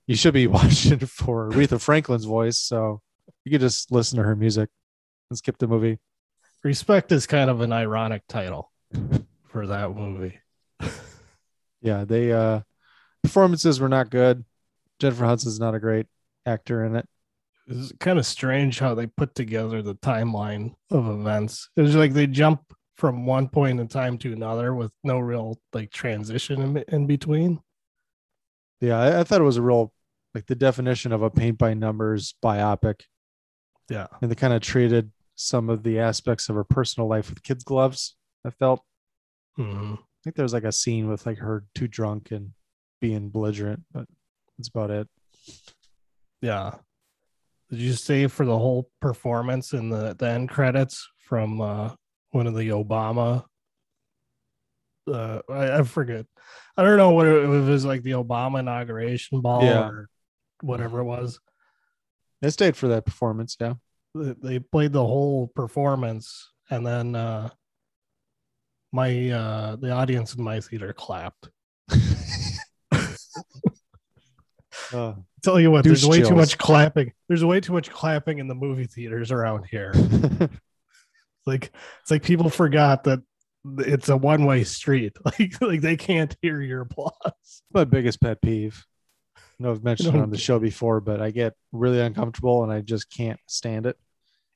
you 0.06 0.16
should 0.16 0.34
be 0.34 0.46
watching 0.58 0.98
for 1.00 1.50
Aretha 1.50 1.80
Franklin's 1.80 2.24
voice. 2.24 2.58
So 2.58 3.00
you 3.44 3.50
could 3.50 3.60
just 3.60 3.92
listen 3.92 4.18
to 4.18 4.24
her 4.24 4.34
music 4.34 4.70
and 5.30 5.38
skip 5.38 5.58
the 5.58 5.66
movie. 5.66 5.98
Respect 6.62 7.12
is 7.12 7.26
kind 7.26 7.50
of 7.50 7.60
an 7.60 7.72
ironic 7.72 8.22
title 8.28 8.72
for 9.48 9.66
that 9.66 9.94
movie. 9.94 10.38
Yeah, 11.82 12.04
they 12.04 12.32
uh 12.32 12.60
performances 13.22 13.78
were 13.78 13.90
not 13.90 14.08
good. 14.08 14.44
Jennifer 14.98 15.26
Hudson's 15.26 15.60
not 15.60 15.74
a 15.74 15.80
great 15.80 16.06
actor 16.46 16.84
in 16.84 16.96
it. 16.96 17.06
It's 17.66 17.92
kind 18.00 18.18
of 18.18 18.24
strange 18.26 18.78
how 18.78 18.94
they 18.94 19.06
put 19.06 19.34
together 19.34 19.82
the 19.82 19.94
timeline 19.96 20.74
of 20.90 21.06
events. 21.08 21.68
It 21.76 21.82
was 21.82 21.94
like 21.94 22.14
they 22.14 22.26
jump 22.26 22.62
from 22.96 23.26
one 23.26 23.48
point 23.48 23.80
in 23.80 23.88
time 23.88 24.16
to 24.18 24.32
another 24.32 24.74
with 24.74 24.92
no 25.02 25.18
real 25.18 25.58
like 25.72 25.90
transition 25.90 26.62
in, 26.62 26.84
in 26.88 27.06
between. 27.06 27.60
Yeah, 28.80 28.98
I, 28.98 29.20
I 29.20 29.24
thought 29.24 29.40
it 29.40 29.44
was 29.44 29.56
a 29.58 29.62
real 29.62 29.92
like 30.34 30.46
the 30.46 30.54
definition 30.54 31.12
of 31.12 31.22
a 31.22 31.30
paint 31.30 31.58
by 31.58 31.74
numbers 31.74 32.34
biopic. 32.42 33.02
Yeah. 33.88 34.06
And 34.22 34.30
they 34.30 34.34
kind 34.34 34.52
of 34.52 34.62
treated 34.62 35.10
some 35.34 35.68
of 35.68 35.82
the 35.82 35.98
aspects 35.98 36.48
of 36.48 36.54
her 36.56 36.64
personal 36.64 37.08
life 37.08 37.28
with 37.30 37.42
kids' 37.42 37.64
gloves. 37.64 38.16
I 38.44 38.50
felt 38.50 38.82
Mhm. 39.58 39.98
I 39.98 40.02
think 40.24 40.36
there 40.36 40.42
was 40.44 40.52
like 40.54 40.64
a 40.64 40.72
scene 40.72 41.08
with 41.08 41.26
like 41.26 41.38
her 41.38 41.64
too 41.74 41.86
drunk 41.86 42.30
and 42.30 42.52
being 43.00 43.28
belligerent, 43.30 43.84
but 43.92 44.06
that's 44.56 44.68
about 44.68 44.90
it. 44.90 45.08
Yeah. 46.40 46.76
Did 47.70 47.78
you 47.80 47.92
stay 47.92 48.26
for 48.26 48.44
the 48.46 48.58
whole 48.58 48.90
performance 49.00 49.72
in 49.72 49.90
the, 49.90 50.14
the 50.18 50.28
end 50.28 50.48
credits 50.48 51.08
from 51.18 51.60
uh, 51.60 51.94
one 52.30 52.46
of 52.46 52.54
the 52.54 52.68
Obama? 52.68 53.44
Uh, 55.10 55.40
I, 55.50 55.78
I 55.78 55.82
forget. 55.82 56.26
I 56.76 56.82
don't 56.82 56.96
know 56.96 57.10
what 57.12 57.26
it, 57.26 57.44
it 57.44 57.46
was 57.46 57.84
like 57.84 58.02
the 58.02 58.12
Obama 58.12 58.60
inauguration 58.60 59.40
ball 59.40 59.62
Yeah. 59.62 59.88
or 59.88 60.08
whatever 60.62 61.00
it 61.00 61.04
was. 61.04 61.38
I 62.44 62.48
stayed 62.50 62.76
for 62.76 62.88
that 62.88 63.04
performance. 63.06 63.56
Yeah. 63.60 63.74
They- 64.14 64.34
They 64.42 64.58
played 64.58 64.92
the 64.92 65.04
whole 65.04 65.48
performance, 65.48 66.50
and 66.70 66.86
then 66.86 67.14
uh, 67.16 67.50
my 68.92 69.30
uh, 69.30 69.76
the 69.76 69.90
audience 69.90 70.34
in 70.34 70.42
my 70.44 70.60
theater 70.60 70.92
clapped. 70.92 71.50
Uh, 74.92 75.14
Tell 75.42 75.58
you 75.60 75.70
what, 75.70 75.82
there's 75.84 76.02
Douche 76.02 76.10
way 76.10 76.22
too 76.22 76.34
much 76.34 76.56
clapping. 76.58 77.12
There's 77.28 77.44
way 77.44 77.60
too 77.60 77.72
much 77.72 77.90
clapping 77.90 78.38
in 78.38 78.48
the 78.48 78.54
movie 78.54 78.86
theaters 78.86 79.30
around 79.32 79.64
here. 79.70 79.92
like 81.46 81.72
it's 82.02 82.10
like 82.10 82.22
people 82.22 82.48
forgot 82.48 83.04
that 83.04 83.20
it's 83.78 84.08
a 84.08 84.16
one 84.16 84.44
way 84.46 84.64
street. 84.64 85.16
Like 85.24 85.60
like 85.60 85.80
they 85.80 85.96
can't 85.96 86.34
hear 86.42 86.60
your 86.60 86.82
applause. 86.82 87.62
My 87.72 87.84
biggest 87.84 88.20
pet 88.20 88.40
peeve. 88.40 88.84
I 89.58 89.62
know 89.62 89.70
I've 89.70 89.84
mentioned 89.84 90.16
it 90.16 90.20
on 90.20 90.30
the 90.30 90.38
show 90.48 90.58
before, 90.58 91.00
but 91.00 91.20
I 91.20 91.30
get 91.30 91.54
really 91.72 92.00
uncomfortable 92.00 92.62
and 92.64 92.72
I 92.72 92.80
just 92.80 93.10
can't 93.10 93.38
stand 93.46 93.86
it. 93.86 93.96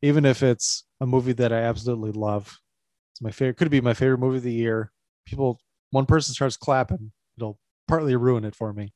Even 0.02 0.25
if 0.25 0.43
it's 0.43 0.85
a 1.00 1.07
movie 1.07 1.33
that 1.35 1.52
I 1.52 1.59
absolutely 1.62 2.12
love. 2.12 2.59
It's 3.12 3.23
my 3.23 3.31
favorite 3.31 3.57
could 3.57 3.71
be 3.71 3.81
my 3.81 3.95
favorite 3.95 4.19
movie 4.19 4.38
of 4.38 4.43
the 4.43 4.52
year. 4.52 4.93
People 5.26 5.61
one 5.90 6.07
person 6.07 6.35
starts 6.35 6.57
clapping, 6.57 7.12
it'll 7.37 7.59
partly 7.87 8.14
ruin 8.17 8.45
it 8.45 8.55
for 8.55 8.73
me. 8.73 8.93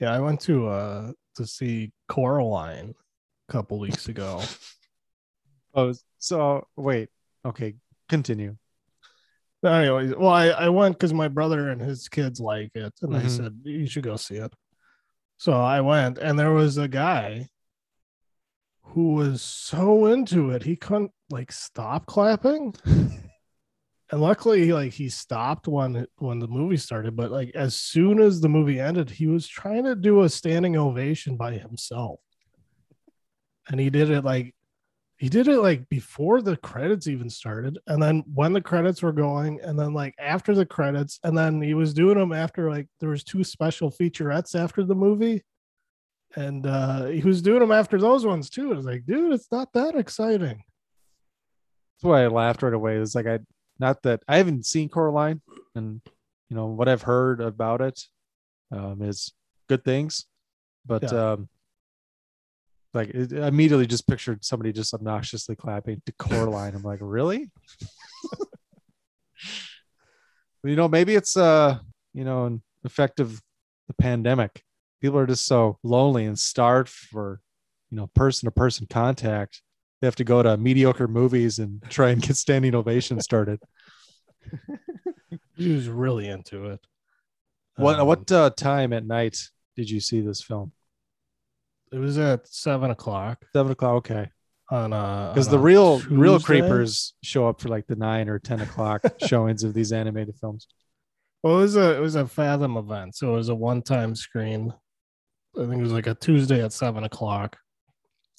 Yeah, 0.00 0.12
I 0.12 0.20
went 0.20 0.40
to 0.42 0.68
uh 0.68 1.12
to 1.36 1.46
see 1.46 1.92
Coraline 2.08 2.94
a 3.48 3.52
couple 3.52 3.78
weeks 3.78 4.08
ago. 4.08 4.42
Oh, 5.72 5.94
so 6.18 6.66
wait. 6.76 7.10
Okay, 7.44 7.76
continue. 8.08 8.56
Anyways, 9.64 10.14
well, 10.16 10.30
I, 10.30 10.46
I 10.48 10.68
went 10.70 10.94
because 10.96 11.12
my 11.12 11.28
brother 11.28 11.68
and 11.68 11.80
his 11.80 12.08
kids 12.08 12.40
like 12.40 12.70
it, 12.74 12.94
and 13.02 13.12
they 13.14 13.24
Mhm. 13.24 13.30
said 13.30 13.60
you 13.64 13.86
should 13.86 14.04
go 14.04 14.16
see 14.16 14.36
it. 14.36 14.52
So 15.36 15.52
I 15.52 15.80
went, 15.80 16.18
and 16.18 16.38
there 16.38 16.52
was 16.52 16.78
a 16.78 16.88
guy 16.88 17.48
who 18.82 19.12
was 19.12 19.42
so 19.42 20.06
into 20.06 20.50
it 20.50 20.62
he 20.64 20.76
couldn't 20.76 21.12
like 21.30 21.52
stop 21.52 22.06
clapping. 22.06 22.74
and 22.84 24.20
luckily, 24.20 24.72
like 24.72 24.92
he 24.94 25.08
stopped 25.10 25.68
when 25.68 26.06
when 26.16 26.38
the 26.38 26.48
movie 26.48 26.76
started, 26.78 27.14
but 27.14 27.30
like 27.30 27.50
as 27.54 27.76
soon 27.76 28.18
as 28.20 28.40
the 28.40 28.48
movie 28.48 28.80
ended, 28.80 29.10
he 29.10 29.26
was 29.26 29.46
trying 29.46 29.84
to 29.84 29.94
do 29.94 30.22
a 30.22 30.28
standing 30.28 30.76
ovation 30.76 31.36
by 31.36 31.52
himself, 31.52 32.20
and 33.68 33.78
he 33.78 33.90
did 33.90 34.10
it 34.10 34.24
like 34.24 34.54
he 35.20 35.28
did 35.28 35.48
it 35.48 35.60
like 35.60 35.86
before 35.90 36.40
the 36.40 36.56
credits 36.56 37.06
even 37.06 37.28
started 37.28 37.78
and 37.86 38.02
then 38.02 38.24
when 38.32 38.54
the 38.54 38.60
credits 38.60 39.02
were 39.02 39.12
going 39.12 39.60
and 39.60 39.78
then 39.78 39.92
like 39.92 40.14
after 40.18 40.54
the 40.54 40.64
credits 40.64 41.20
and 41.24 41.36
then 41.36 41.60
he 41.60 41.74
was 41.74 41.92
doing 41.92 42.16
them 42.16 42.32
after 42.32 42.70
like 42.70 42.88
there 43.00 43.10
was 43.10 43.22
two 43.22 43.44
special 43.44 43.90
featurettes 43.90 44.54
after 44.58 44.82
the 44.82 44.94
movie 44.94 45.44
and 46.36 46.66
uh 46.66 47.04
he 47.04 47.20
was 47.20 47.42
doing 47.42 47.60
them 47.60 47.70
after 47.72 47.98
those 47.98 48.24
ones 48.24 48.48
too. 48.48 48.72
I 48.72 48.76
was 48.76 48.86
like, 48.86 49.04
dude, 49.04 49.32
it's 49.34 49.52
not 49.52 49.72
that 49.74 49.94
exciting. 49.94 50.62
That's 51.96 52.04
why 52.08 52.24
I 52.24 52.28
laughed 52.28 52.62
right 52.62 52.72
away. 52.72 52.96
It's 52.96 53.14
like 53.14 53.26
I 53.26 53.40
not 53.78 54.02
that 54.04 54.22
I 54.26 54.38
haven't 54.38 54.64
seen 54.64 54.88
Coraline 54.88 55.42
and 55.74 56.00
you 56.48 56.56
know 56.56 56.66
what 56.66 56.88
I've 56.88 57.02
heard 57.02 57.42
about 57.42 57.82
it 57.82 58.00
um, 58.72 59.02
is 59.02 59.32
good 59.68 59.84
things, 59.84 60.24
but 60.86 61.02
Yeah. 61.02 61.32
um, 61.32 61.48
like 62.92 63.10
it, 63.10 63.32
I 63.32 63.48
immediately 63.48 63.86
just 63.86 64.08
pictured 64.08 64.44
somebody 64.44 64.72
just 64.72 64.94
obnoxiously 64.94 65.56
clapping 65.56 66.02
to 66.06 66.12
Coraline. 66.12 66.74
I'm 66.74 66.82
like, 66.82 66.98
really? 67.02 67.50
you 70.64 70.76
know, 70.76 70.88
maybe 70.88 71.14
it's 71.14 71.36
uh, 71.36 71.78
you 72.12 72.24
know, 72.24 72.46
an 72.46 72.62
effect 72.84 73.20
of 73.20 73.40
the 73.88 73.94
pandemic. 73.94 74.62
People 75.00 75.18
are 75.18 75.26
just 75.26 75.46
so 75.46 75.78
lonely 75.82 76.26
and 76.26 76.38
starved 76.38 76.90
for, 76.90 77.40
you 77.90 77.96
know, 77.96 78.08
person 78.08 78.46
to 78.46 78.50
person 78.50 78.86
contact. 78.88 79.62
They 80.00 80.06
have 80.06 80.16
to 80.16 80.24
go 80.24 80.42
to 80.42 80.56
mediocre 80.56 81.08
movies 81.08 81.58
and 81.58 81.82
try 81.88 82.10
and 82.10 82.22
get 82.22 82.36
standing 82.36 82.74
ovation 82.74 83.20
started. 83.20 83.60
He 85.56 85.74
was 85.74 85.88
really 85.88 86.26
into 86.28 86.66
it. 86.66 86.80
What 87.76 88.00
Um, 88.00 88.06
what 88.06 88.30
uh, 88.32 88.50
time 88.50 88.92
at 88.92 89.06
night 89.06 89.36
did 89.76 89.90
you 89.90 90.00
see 90.00 90.20
this 90.20 90.42
film? 90.42 90.72
It 91.92 91.98
was 91.98 92.18
at 92.18 92.46
seven 92.46 92.90
o'clock 92.90 93.44
Seven 93.52 93.72
o'clock. 93.72 93.94
Okay, 93.96 94.30
on 94.70 94.92
uh 94.92 95.32
because 95.32 95.48
on 95.48 95.52
the 95.52 95.58
a 95.58 95.62
real 95.62 95.98
real 96.10 96.38
Tuesday. 96.38 96.60
creepers 96.60 97.14
show 97.22 97.48
up 97.48 97.60
for 97.60 97.68
like 97.68 97.86
the 97.86 97.96
nine 97.96 98.28
or 98.28 98.38
ten 98.38 98.60
o'clock 98.60 99.02
showings 99.26 99.64
of 99.64 99.74
these 99.74 99.92
animated 99.92 100.36
films. 100.40 100.66
Well, 101.42 101.58
it 101.58 101.62
was 101.62 101.76
a 101.76 101.96
it 101.96 102.00
was 102.00 102.16
a 102.16 102.26
Fathom 102.26 102.76
event, 102.76 103.16
so 103.16 103.32
it 103.34 103.36
was 103.36 103.48
a 103.48 103.54
one 103.54 103.82
time 103.82 104.14
screen. 104.14 104.72
I 105.56 105.60
think 105.66 105.76
it 105.76 105.82
was 105.82 105.92
like 105.92 106.06
a 106.06 106.14
Tuesday 106.14 106.62
at 106.62 106.72
seven 106.72 107.04
o'clock. 107.04 107.56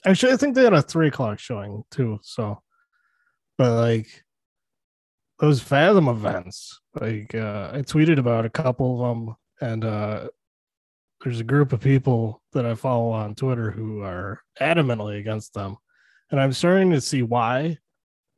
Actually, 0.05 0.33
I 0.33 0.37
think 0.37 0.55
they 0.55 0.63
had 0.63 0.73
a 0.73 0.81
three 0.81 1.07
o'clock 1.09 1.39
showing 1.39 1.83
too. 1.91 2.19
So, 2.23 2.61
but 3.57 3.75
like 3.75 4.23
those 5.39 5.61
Fathom 5.61 6.07
events, 6.07 6.79
like 6.99 7.33
uh, 7.35 7.71
I 7.73 7.79
tweeted 7.79 8.19
about 8.19 8.45
a 8.45 8.49
couple 8.49 9.03
of 9.03 9.17
them, 9.17 9.35
and 9.59 9.83
uh, 9.83 10.27
there's 11.23 11.39
a 11.39 11.43
group 11.45 11.71
of 11.73 11.79
people 11.81 12.41
that 12.53 12.65
I 12.65 12.75
follow 12.75 13.11
on 13.11 13.35
Twitter 13.35 13.71
who 13.71 14.01
are 14.01 14.41
adamantly 14.59 15.19
against 15.19 15.53
them, 15.53 15.77
and 16.31 16.39
I'm 16.39 16.53
starting 16.53 16.91
to 16.91 17.01
see 17.01 17.21
why. 17.23 17.77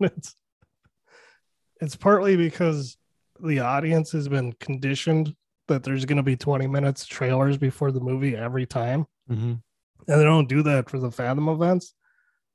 it's 0.00 0.36
it's 1.80 1.96
partly 1.96 2.36
because 2.36 2.96
the 3.40 3.60
audience 3.60 4.12
has 4.12 4.28
been 4.28 4.52
conditioned 4.54 5.34
that 5.68 5.82
there's 5.82 6.04
going 6.04 6.16
to 6.18 6.22
be 6.22 6.36
20 6.36 6.66
minutes 6.66 7.06
trailers 7.06 7.56
before 7.56 7.90
the 7.90 8.00
movie 8.00 8.36
every 8.36 8.66
time 8.66 9.06
Mm-hmm. 9.30 9.52
and 9.52 10.20
they 10.20 10.22
don't 10.22 10.50
do 10.50 10.62
that 10.64 10.90
for 10.90 10.98
the 10.98 11.10
fathom 11.10 11.48
events 11.48 11.94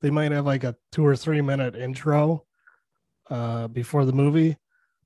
they 0.04 0.12
might 0.12 0.32
have 0.32 0.46
like 0.46 0.64
a 0.64 0.76
two 0.92 1.04
or 1.04 1.16
three 1.16 1.42
minute 1.42 1.76
intro 1.76 2.46
uh 3.32 3.68
before 3.70 4.06
the 4.06 4.14
movie 4.14 4.56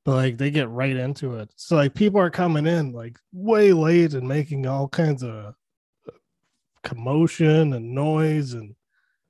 but 0.06 0.16
like 0.16 0.38
they 0.38 0.52
get 0.52 0.70
right 0.70 0.96
into 0.96 1.36
it. 1.36 1.50
So 1.56 1.76
like 1.76 1.94
people 1.94 2.20
are 2.20 2.30
coming 2.30 2.68
in 2.68 2.92
like 2.92 3.18
way 3.32 3.74
late 3.74 4.14
and 4.14 4.28
making 4.28 4.68
all 4.68 4.88
kinds 4.88 5.24
of 5.24 5.56
commotion 6.84 7.74
and 7.74 7.96
noise 7.96 8.54
and 8.54 8.76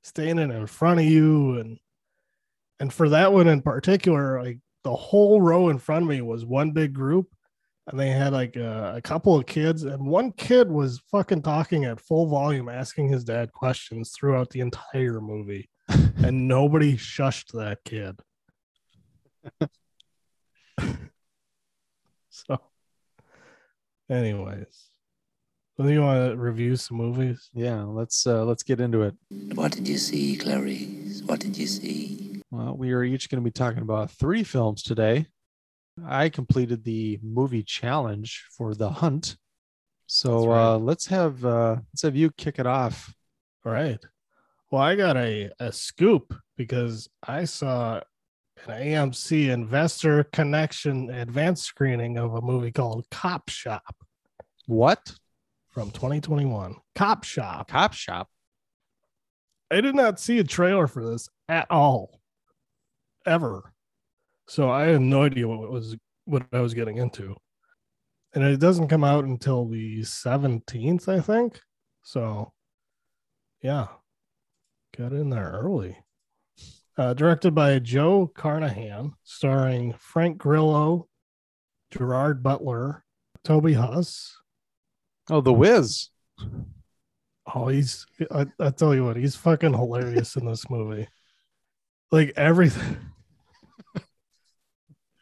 standing 0.02 0.50
in 0.50 0.66
front 0.66 1.00
of 1.00 1.06
you. 1.06 1.58
And 1.58 1.78
and 2.80 2.92
for 2.92 3.08
that 3.10 3.32
one 3.32 3.48
in 3.48 3.62
particular 3.62 4.42
like 4.42 4.58
the 4.82 4.94
whole 4.94 5.40
row 5.40 5.68
in 5.68 5.78
front 5.78 6.02
of 6.02 6.08
me 6.08 6.20
was 6.20 6.44
one 6.44 6.72
big 6.72 6.92
group 6.92 7.28
and 7.86 7.98
they 7.98 8.10
had 8.10 8.32
like 8.32 8.56
a, 8.56 8.94
a 8.96 9.02
couple 9.02 9.36
of 9.36 9.46
kids 9.46 9.84
and 9.84 10.06
one 10.06 10.32
kid 10.32 10.70
was 10.70 11.00
fucking 11.10 11.42
talking 11.42 11.84
at 11.84 12.00
full 12.00 12.26
volume 12.26 12.68
asking 12.68 13.08
his 13.08 13.24
dad 13.24 13.52
questions 13.52 14.10
throughout 14.10 14.50
the 14.50 14.60
entire 14.60 15.20
movie 15.20 15.68
and 15.88 16.48
nobody 16.48 16.96
shushed 16.96 17.52
that 17.52 17.78
kid 17.84 18.18
so 22.30 22.58
anyways 24.10 24.90
do 25.82 25.90
you 25.90 26.02
want 26.02 26.30
to 26.30 26.36
review 26.36 26.76
some 26.76 26.98
movies 26.98 27.50
Yeah, 27.52 27.82
let's 27.82 28.26
uh, 28.26 28.44
let's 28.44 28.62
get 28.62 28.80
into 28.80 29.02
it. 29.02 29.14
What 29.54 29.72
did 29.72 29.88
you 29.88 29.98
see, 29.98 30.36
Clarice? 30.36 31.22
What 31.26 31.40
did 31.40 31.58
you 31.58 31.66
see? 31.66 32.42
Well, 32.50 32.76
we 32.76 32.92
are 32.92 33.02
each 33.02 33.28
going 33.28 33.42
to 33.42 33.44
be 33.44 33.50
talking 33.50 33.82
about 33.82 34.10
three 34.12 34.44
films 34.44 34.82
today. 34.82 35.26
I 36.06 36.28
completed 36.28 36.84
the 36.84 37.18
movie 37.22 37.64
challenge 37.64 38.44
for 38.56 38.74
The 38.74 38.88
Hunt, 38.88 39.36
so 40.06 40.46
right. 40.46 40.74
uh, 40.74 40.78
let's 40.78 41.06
have 41.06 41.44
uh, 41.44 41.76
let's 41.92 42.02
have 42.02 42.14
you 42.14 42.30
kick 42.32 42.58
it 42.58 42.66
off. 42.66 43.12
All 43.66 43.72
right. 43.72 43.98
Well, 44.70 44.82
I 44.82 44.94
got 44.94 45.16
a, 45.16 45.50
a 45.58 45.72
scoop 45.72 46.34
because 46.56 47.08
I 47.26 47.44
saw 47.44 48.00
an 48.66 48.80
AMC 48.80 49.50
Investor 49.50 50.24
Connection 50.24 51.10
advanced 51.10 51.64
screening 51.64 52.18
of 52.18 52.34
a 52.34 52.40
movie 52.40 52.72
called 52.72 53.06
Cop 53.10 53.48
Shop 53.48 53.94
What 54.66 55.14
from 55.70 55.90
2021. 55.90 56.76
Cop 56.94 57.24
Shop. 57.24 57.68
cop 57.68 57.92
shop? 57.92 58.28
I 59.70 59.80
did 59.80 59.94
not 59.94 60.20
see 60.20 60.38
a 60.38 60.44
trailer 60.44 60.86
for 60.86 61.04
this 61.04 61.28
at 61.48 61.70
all, 61.70 62.20
ever. 63.26 63.72
So 64.46 64.70
I 64.70 64.84
had 64.84 65.00
no 65.00 65.22
idea 65.22 65.48
what 65.48 65.70
was 65.70 65.96
what 66.26 66.44
I 66.52 66.60
was 66.60 66.74
getting 66.74 66.98
into, 66.98 67.34
and 68.34 68.44
it 68.44 68.60
doesn't 68.60 68.88
come 68.88 69.04
out 69.04 69.24
until 69.24 69.66
the 69.66 70.00
17th, 70.00 71.08
I 71.08 71.20
think. 71.20 71.60
So, 72.02 72.52
yeah, 73.62 73.88
got 74.96 75.12
in 75.12 75.30
there 75.30 75.58
early. 75.62 76.03
Uh, 76.96 77.12
directed 77.12 77.54
by 77.54 77.78
Joe 77.80 78.30
Carnahan, 78.34 79.14
starring 79.24 79.94
Frank 79.98 80.38
Grillo, 80.38 81.08
Gerard 81.90 82.42
Butler, 82.42 83.04
Toby 83.42 83.72
Huss, 83.72 84.36
Oh, 85.30 85.40
The 85.40 85.52
Wiz. 85.52 86.10
Oh, 87.54 87.68
he's 87.68 88.06
I, 88.30 88.46
I 88.60 88.70
tell 88.70 88.94
you 88.94 89.04
what, 89.04 89.16
he's 89.16 89.36
fucking 89.36 89.72
hilarious 89.72 90.36
in 90.36 90.46
this 90.46 90.68
movie. 90.70 91.08
Like 92.12 92.32
everything. 92.36 92.96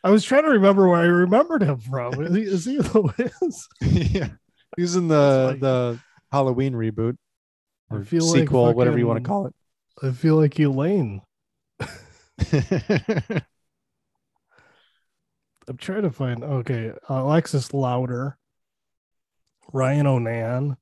I 0.04 0.10
was 0.10 0.24
trying 0.24 0.42
to 0.44 0.50
remember 0.50 0.88
where 0.88 1.00
I 1.00 1.04
remembered 1.04 1.62
him 1.62 1.78
from. 1.78 2.14
Is 2.22 2.34
he, 2.34 2.42
is 2.42 2.64
he 2.64 2.76
the 2.78 3.12
Wiz? 3.40 3.68
yeah, 4.12 4.28
he's 4.76 4.96
in 4.96 5.08
the 5.08 5.48
like- 5.52 5.60
the 5.60 5.98
Halloween 6.30 6.72
reboot 6.74 7.16
I 7.90 7.96
or 7.96 8.04
feel 8.04 8.26
like 8.26 8.40
sequel, 8.40 8.72
whatever 8.74 8.98
you 8.98 9.06
want 9.06 9.22
to 9.22 9.28
call 9.28 9.46
it. 9.46 9.54
I 10.02 10.10
feel 10.10 10.36
like 10.36 10.58
Elaine. 10.58 11.22
I'm 15.68 15.76
trying 15.76 16.02
to 16.02 16.10
find 16.10 16.42
okay, 16.42 16.92
Alexis 17.08 17.72
Louder, 17.72 18.36
Ryan 19.72 20.06
O'Nan. 20.06 20.76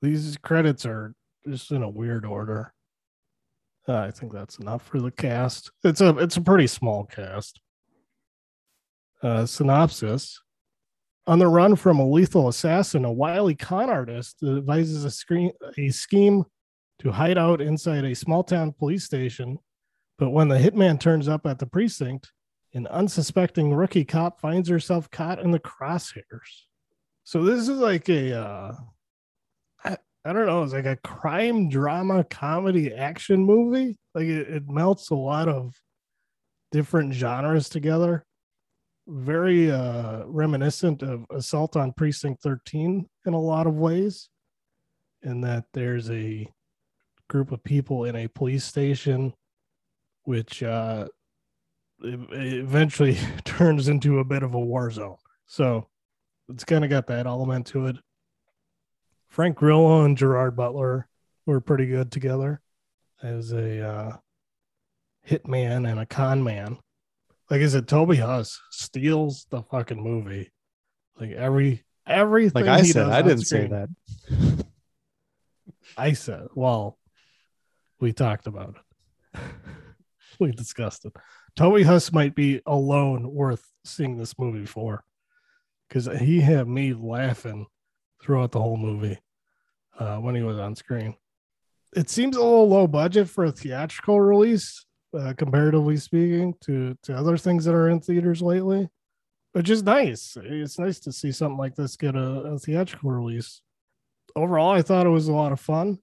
These 0.00 0.36
credits 0.38 0.86
are 0.86 1.14
just 1.48 1.70
in 1.70 1.82
a 1.82 1.88
weird 1.88 2.24
order. 2.24 2.72
Uh, 3.86 3.98
I 3.98 4.10
think 4.10 4.32
that's 4.32 4.58
enough 4.58 4.86
for 4.86 5.00
the 5.00 5.10
cast. 5.10 5.70
It's 5.82 6.00
a 6.00 6.16
it's 6.18 6.36
a 6.36 6.42
pretty 6.42 6.66
small 6.66 7.04
cast. 7.04 7.60
Uh, 9.22 9.44
synopsis: 9.46 10.40
On 11.26 11.38
the 11.38 11.48
run 11.48 11.76
from 11.76 11.98
a 11.98 12.08
lethal 12.08 12.48
assassin, 12.48 13.04
a 13.04 13.12
wily 13.12 13.54
con 13.54 13.90
artist 13.90 14.38
devises 14.40 15.04
a 15.04 15.10
screen 15.10 15.52
a 15.76 15.90
scheme 15.90 16.44
to 17.00 17.10
hide 17.10 17.36
out 17.36 17.60
inside 17.60 18.04
a 18.04 18.14
small 18.14 18.42
town 18.42 18.72
police 18.72 19.04
station. 19.04 19.58
But 20.18 20.30
when 20.30 20.48
the 20.48 20.58
hitman 20.58 21.00
turns 21.00 21.28
up 21.28 21.46
at 21.46 21.58
the 21.58 21.66
precinct, 21.66 22.32
an 22.72 22.86
unsuspecting 22.88 23.72
rookie 23.72 24.04
cop 24.04 24.40
finds 24.40 24.68
herself 24.68 25.10
caught 25.10 25.38
in 25.38 25.50
the 25.50 25.60
crosshairs. 25.60 26.66
So 27.24 27.44
this 27.44 27.68
is 27.68 27.78
like 27.78 28.08
a 28.08 28.38
uh, 28.38 28.74
I, 29.84 29.96
I 30.24 30.32
don't 30.32 30.46
know, 30.46 30.62
it's 30.62 30.72
like 30.72 30.86
a 30.86 30.96
crime 30.96 31.68
drama 31.68 32.24
comedy 32.24 32.92
action 32.92 33.44
movie. 33.44 33.96
Like 34.14 34.26
it, 34.26 34.48
it 34.48 34.68
melts 34.68 35.10
a 35.10 35.14
lot 35.14 35.48
of 35.48 35.74
different 36.70 37.14
genres 37.14 37.68
together. 37.68 38.24
Very 39.06 39.70
uh 39.70 40.24
reminiscent 40.26 41.02
of 41.02 41.26
Assault 41.30 41.76
on 41.76 41.92
Precinct 41.92 42.42
13 42.42 43.06
in 43.26 43.32
a 43.32 43.40
lot 43.40 43.66
of 43.66 43.74
ways. 43.74 44.28
In 45.22 45.40
that 45.42 45.64
there's 45.72 46.10
a 46.10 46.46
group 47.28 47.52
of 47.52 47.64
people 47.64 48.04
in 48.04 48.16
a 48.16 48.28
police 48.28 48.64
station 48.64 49.32
which 50.24 50.62
uh 50.62 51.06
eventually 52.02 53.16
turns 53.44 53.88
into 53.88 54.18
a 54.18 54.24
bit 54.24 54.42
of 54.42 54.54
a 54.54 54.60
war 54.60 54.90
zone. 54.90 55.16
So 55.46 55.88
it's 56.48 56.64
kind 56.64 56.84
of 56.84 56.90
got 56.90 57.06
that 57.06 57.26
element 57.26 57.66
to 57.68 57.86
it. 57.86 57.96
Frank 59.28 59.56
Grillo 59.56 60.04
and 60.04 60.16
Gerard 60.16 60.56
Butler 60.56 61.08
were 61.46 61.60
pretty 61.60 61.86
good 61.86 62.12
together 62.12 62.60
as 63.22 63.52
a 63.52 63.80
uh, 63.80 64.16
hitman 65.28 65.90
and 65.90 65.98
a 65.98 66.06
con 66.06 66.42
man. 66.42 66.78
Like 67.50 67.60
I 67.60 67.66
said, 67.66 67.88
Toby 67.88 68.16
Huss 68.16 68.60
steals 68.70 69.46
the 69.50 69.62
fucking 69.62 70.02
movie. 70.02 70.50
Like 71.18 71.32
every 71.32 71.84
everything. 72.06 72.64
Like 72.64 72.70
I 72.70 72.82
he 72.82 72.92
said, 72.92 73.08
I 73.08 73.22
didn't 73.22 73.44
say 73.44 73.66
that. 73.66 73.88
I 75.96 76.12
said, 76.12 76.46
well, 76.54 76.98
we 78.00 78.12
talked 78.12 78.46
about 78.46 78.76
it. 79.34 79.40
we. 80.40 80.52
Toby 81.56 81.82
Huss 81.82 82.12
might 82.12 82.34
be 82.34 82.60
alone 82.66 83.32
worth 83.32 83.64
seeing 83.84 84.16
this 84.16 84.38
movie 84.38 84.66
for 84.66 85.04
because 85.88 86.06
he 86.20 86.40
had 86.40 86.68
me 86.68 86.94
laughing 86.94 87.66
throughout 88.22 88.52
the 88.52 88.60
whole 88.60 88.76
movie 88.76 89.18
uh, 89.98 90.16
when 90.16 90.34
he 90.34 90.42
was 90.42 90.58
on 90.58 90.74
screen. 90.74 91.14
It 91.94 92.10
seems 92.10 92.36
a 92.36 92.42
little 92.42 92.68
low 92.68 92.86
budget 92.86 93.28
for 93.28 93.44
a 93.44 93.52
theatrical 93.52 94.20
release, 94.20 94.84
uh, 95.16 95.34
comparatively 95.36 95.96
speaking, 95.96 96.54
to, 96.62 96.96
to 97.04 97.14
other 97.14 97.36
things 97.36 97.64
that 97.66 97.74
are 97.74 97.88
in 97.88 98.00
theaters 98.00 98.42
lately, 98.42 98.88
which 99.52 99.70
is 99.70 99.84
nice. 99.84 100.36
It's 100.42 100.78
nice 100.78 100.98
to 101.00 101.12
see 101.12 101.30
something 101.30 101.58
like 101.58 101.76
this 101.76 101.96
get 101.96 102.16
a, 102.16 102.40
a 102.40 102.58
theatrical 102.58 103.12
release 103.12 103.60
overall, 104.36 104.70
I 104.70 104.82
thought 104.82 105.06
it 105.06 105.10
was 105.10 105.28
a 105.28 105.32
lot 105.32 105.52
of 105.52 105.60
fun. 105.60 105.98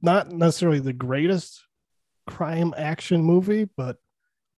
Not 0.00 0.30
necessarily 0.30 0.80
the 0.80 0.92
greatest 0.92 1.64
crime 2.28 2.74
action 2.76 3.22
movie, 3.22 3.64
but 3.76 3.96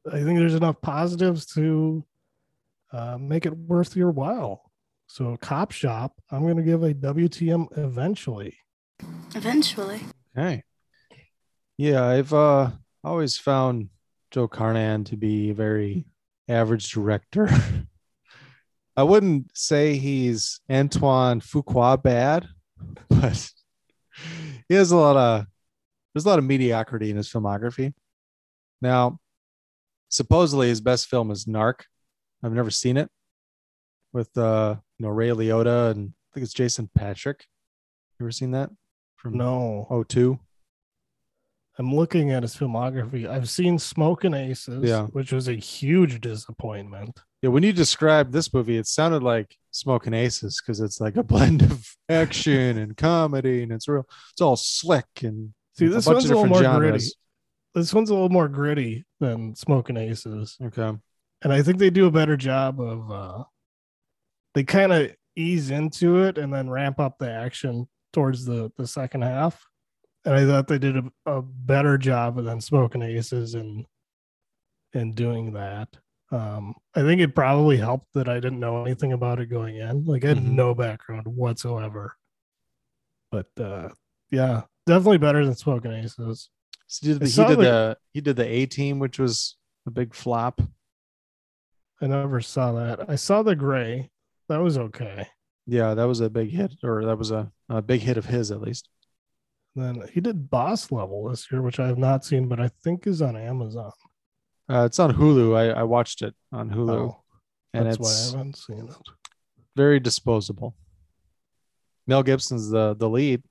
I 0.08 0.24
think 0.24 0.40
there's 0.40 0.56
enough 0.56 0.82
positives 0.82 1.46
to 1.54 2.04
uh, 2.92 3.18
make 3.18 3.46
it 3.46 3.56
worth 3.56 3.96
your 3.96 4.12
while. 4.12 4.72
So, 5.08 5.38
Cop 5.38 5.72
Shop, 5.72 6.14
I'm 6.32 6.42
going 6.44 6.58
to 6.58 6.64
give 6.64 6.84
a 6.84 6.94
WTM 6.94 7.78
eventually. 7.78 8.58
Eventually. 9.36 10.02
Okay. 10.38 10.64
Yeah, 11.78 12.06
I've 12.06 12.34
uh 12.34 12.72
always 13.04 13.38
found 13.38 13.90
Joe 14.32 14.48
Carnahan 14.48 15.06
to 15.06 15.16
be 15.16 15.50
a 15.50 15.54
very 15.54 16.06
average 16.48 16.92
director. 16.92 17.50
I 18.98 19.04
wouldn't 19.04 19.56
say 19.58 19.96
he's 19.96 20.60
Antoine 20.70 21.40
Fuqua 21.40 22.02
bad, 22.02 22.50
but 23.10 23.50
he 24.68 24.76
has 24.76 24.92
a 24.92 24.98
lot 24.98 25.16
of 25.16 25.46
there's 26.20 26.26
a 26.26 26.30
lot 26.30 26.40
of 26.40 26.44
mediocrity 26.46 27.10
in 27.10 27.16
his 27.16 27.30
filmography. 27.30 27.94
Now, 28.82 29.20
supposedly 30.10 30.68
his 30.68 30.82
best 30.82 31.08
film 31.08 31.32
is 31.32 31.46
Narc. 31.46 31.82
I've 32.44 32.52
never 32.52 32.70
seen 32.72 32.98
it 32.98 33.08
with 34.12 34.38
uh 34.38 34.76
you 34.98 35.06
know 35.06 35.12
Ray 35.14 35.30
Liotta 35.30 35.92
and 35.92 36.10
I 36.10 36.28
think 36.34 36.44
it's 36.44 36.54
Jason 36.54 36.90
Patric. 36.94 37.46
You 38.20 38.26
ever 38.26 38.32
seen 38.32 38.52
that? 38.52 38.70
From 39.16 39.38
No, 39.38 39.88
Oh 39.90 40.04
two. 40.04 40.40
I'm 41.78 41.96
looking 41.96 42.32
at 42.32 42.44
his 42.44 42.54
filmography. 42.58 43.26
I've 43.30 43.50
seen 43.50 43.80
Smoking 43.80 44.34
Aces, 44.34 44.84
Yeah. 44.84 45.06
which 45.08 45.32
was 45.32 45.48
a 45.48 45.54
huge 45.54 46.20
disappointment. 46.20 47.18
Yeah, 47.42 47.52
when 47.52 47.64
you 47.64 47.72
described 47.72 48.34
this 48.34 48.54
movie, 48.54 48.76
it 48.78 48.88
sounded 48.88 49.24
like 49.24 49.56
Smoking 49.72 50.14
Aces 50.14 50.62
because 50.62 50.82
it's 50.82 51.00
like 51.00 51.16
a 51.16 51.24
blend 51.24 51.62
of 51.62 51.88
action 52.10 52.78
and 52.78 52.98
comedy, 52.98 53.64
and 53.64 53.72
it's 53.72 53.88
real. 53.88 54.06
It's 54.34 54.42
all 54.42 54.58
slick 54.58 55.06
and 55.24 55.54
See, 55.80 55.88
this 55.88 56.06
one's 56.06 56.26
a 56.26 56.36
little 56.36 56.46
more 56.48 56.78
gritty. 56.80 57.06
This 57.74 57.94
one's 57.94 58.10
a 58.10 58.14
little 58.14 58.30
more 58.30 58.48
gritty 58.48 59.06
than 59.20 59.56
Smoking 59.56 59.98
Aces. 59.98 60.58
Okay, 60.62 60.92
and 61.42 61.54
I 61.54 61.62
think 61.62 61.78
they 61.78 61.90
do 61.90 62.06
a 62.08 62.12
better 62.12 62.36
job 62.38 62.80
of 62.82 63.12
uh 63.12 63.44
they 64.56 64.64
kind 64.64 64.92
of 64.92 65.12
ease 65.36 65.70
into 65.72 66.24
it 66.24 66.38
and 66.38 66.54
then 66.54 66.70
ramp 66.70 67.00
up 67.00 67.18
the 67.20 67.32
action 67.32 67.88
towards 68.14 68.46
the 68.46 68.72
the 68.78 68.88
second 68.88 69.22
half. 69.22 69.66
And 70.26 70.36
I 70.36 70.46
thought 70.46 70.68
they 70.68 70.80
did 70.80 70.98
a, 70.98 71.04
a 71.26 71.42
better 71.42 71.98
job 71.98 72.44
than 72.44 72.60
Smoking 72.60 73.02
Aces 73.04 73.56
in 73.56 73.86
in 74.94 75.14
doing 75.14 75.54
that. 75.54 75.88
Um, 76.32 76.76
I 76.96 77.02
think 77.02 77.22
it 77.22 77.34
probably 77.36 77.78
helped 77.78 78.08
that 78.16 78.28
I 78.28 78.36
didn't 78.36 78.60
know 78.60 78.84
anything 78.84 79.14
about 79.14 79.40
it 79.40 79.46
going 79.48 79.78
in. 79.78 80.06
Like 80.06 80.26
I 80.26 80.30
had 80.30 80.38
Mhm. 80.38 80.52
no 80.52 80.76
background 80.76 81.28
whatsoever. 81.28 82.18
But 83.32 83.48
uh 83.60 83.90
yeah, 84.32 84.64
definitely 84.90 85.18
better 85.20 85.46
than 85.46 85.56
Smoking 85.56 85.92
Aces. 85.94 86.50
so 86.88 87.06
he 87.06 87.14
did, 87.14 87.20
the, 87.22 87.26
he 87.28 87.44
did 87.48 87.58
the- 87.58 87.62
the 87.64 87.98
he 88.14 88.22
did 88.22 88.36
the 88.36 88.46
A 88.48 88.66
Team, 88.66 89.00
which 89.00 89.20
was 89.20 89.56
a 89.88 89.92
big 89.92 90.14
flop. 90.14 90.62
I 92.02 92.08
never 92.08 92.42
saw 92.42 92.72
that. 92.74 93.10
I 93.10 93.16
saw 93.16 93.42
the 93.44 93.56
Grey. 93.56 94.10
That 94.48 94.58
was 94.62 94.78
okay. 94.78 95.28
Yeah, 95.68 95.94
that 95.94 96.06
was 96.06 96.20
a 96.22 96.30
big 96.30 96.50
hit, 96.50 96.74
or 96.84 97.06
that 97.06 97.18
was 97.18 97.32
a, 97.32 97.52
a 97.70 97.82
big 97.82 98.02
hit 98.02 98.18
of 98.18 98.26
his 98.26 98.52
at 98.52 98.62
least. 98.62 98.90
Then 99.76 100.04
he 100.12 100.20
did 100.22 100.50
Boss 100.50 100.92
Level 100.92 101.30
this 101.30 101.52
year, 101.52 101.62
which 101.62 101.80
I 101.80 101.88
have 101.88 101.98
not 102.00 102.26
seen, 102.26 102.48
but 102.48 102.60
I 102.60 102.70
think 102.84 103.06
is 103.06 103.22
on 103.22 103.36
Amazon. 103.38 103.92
Uh, 104.68 104.84
it's 104.86 105.00
on 105.00 105.14
Hulu. 105.14 105.56
I, 105.56 105.80
I 105.82 105.84
watched 105.84 106.22
it 106.24 106.34
on 106.52 106.70
Hulu, 106.72 106.90
Oh, 106.92 107.24
and 107.74 107.86
that's 107.86 107.98
it's 107.98 108.32
why 108.34 108.38
I 108.38 108.38
haven't 108.40 108.58
seen 108.58 108.88
it. 108.88 108.96
very 109.76 110.00
disposable. 110.00 110.76
Mel 112.08 112.24
Gibson's 112.24 112.70
the 112.70 112.96
the 112.96 113.10
lead, 113.10 113.44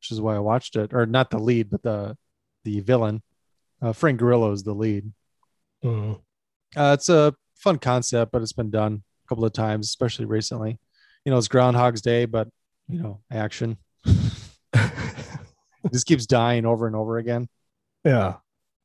which 0.00 0.10
is 0.10 0.20
why 0.20 0.36
I 0.36 0.40
watched 0.40 0.76
it, 0.76 0.92
or 0.92 1.06
not 1.06 1.30
the 1.30 1.38
lead, 1.38 1.70
but 1.70 1.82
the 1.82 2.16
the 2.64 2.80
villain. 2.80 3.22
Uh, 3.80 3.92
Frank 3.92 4.18
Grillo 4.18 4.52
is 4.52 4.62
the 4.62 4.74
lead. 4.74 5.12
Mm. 5.84 6.20
Uh, 6.74 6.92
it's 6.94 7.08
a 7.08 7.34
fun 7.54 7.78
concept, 7.78 8.32
but 8.32 8.42
it's 8.42 8.52
been 8.52 8.70
done 8.70 9.02
a 9.24 9.28
couple 9.28 9.44
of 9.44 9.52
times, 9.52 9.86
especially 9.86 10.24
recently. 10.24 10.78
You 11.24 11.32
know, 11.32 11.38
it's 11.38 11.48
Groundhog's 11.48 12.00
Day, 12.00 12.24
but 12.24 12.48
you 12.88 13.00
know, 13.00 13.20
action. 13.30 13.78
It 15.86 15.92
just 15.92 16.06
keeps 16.06 16.26
dying 16.26 16.66
over 16.66 16.86
and 16.86 16.96
over 16.96 17.18
again. 17.18 17.48
yeah. 18.04 18.34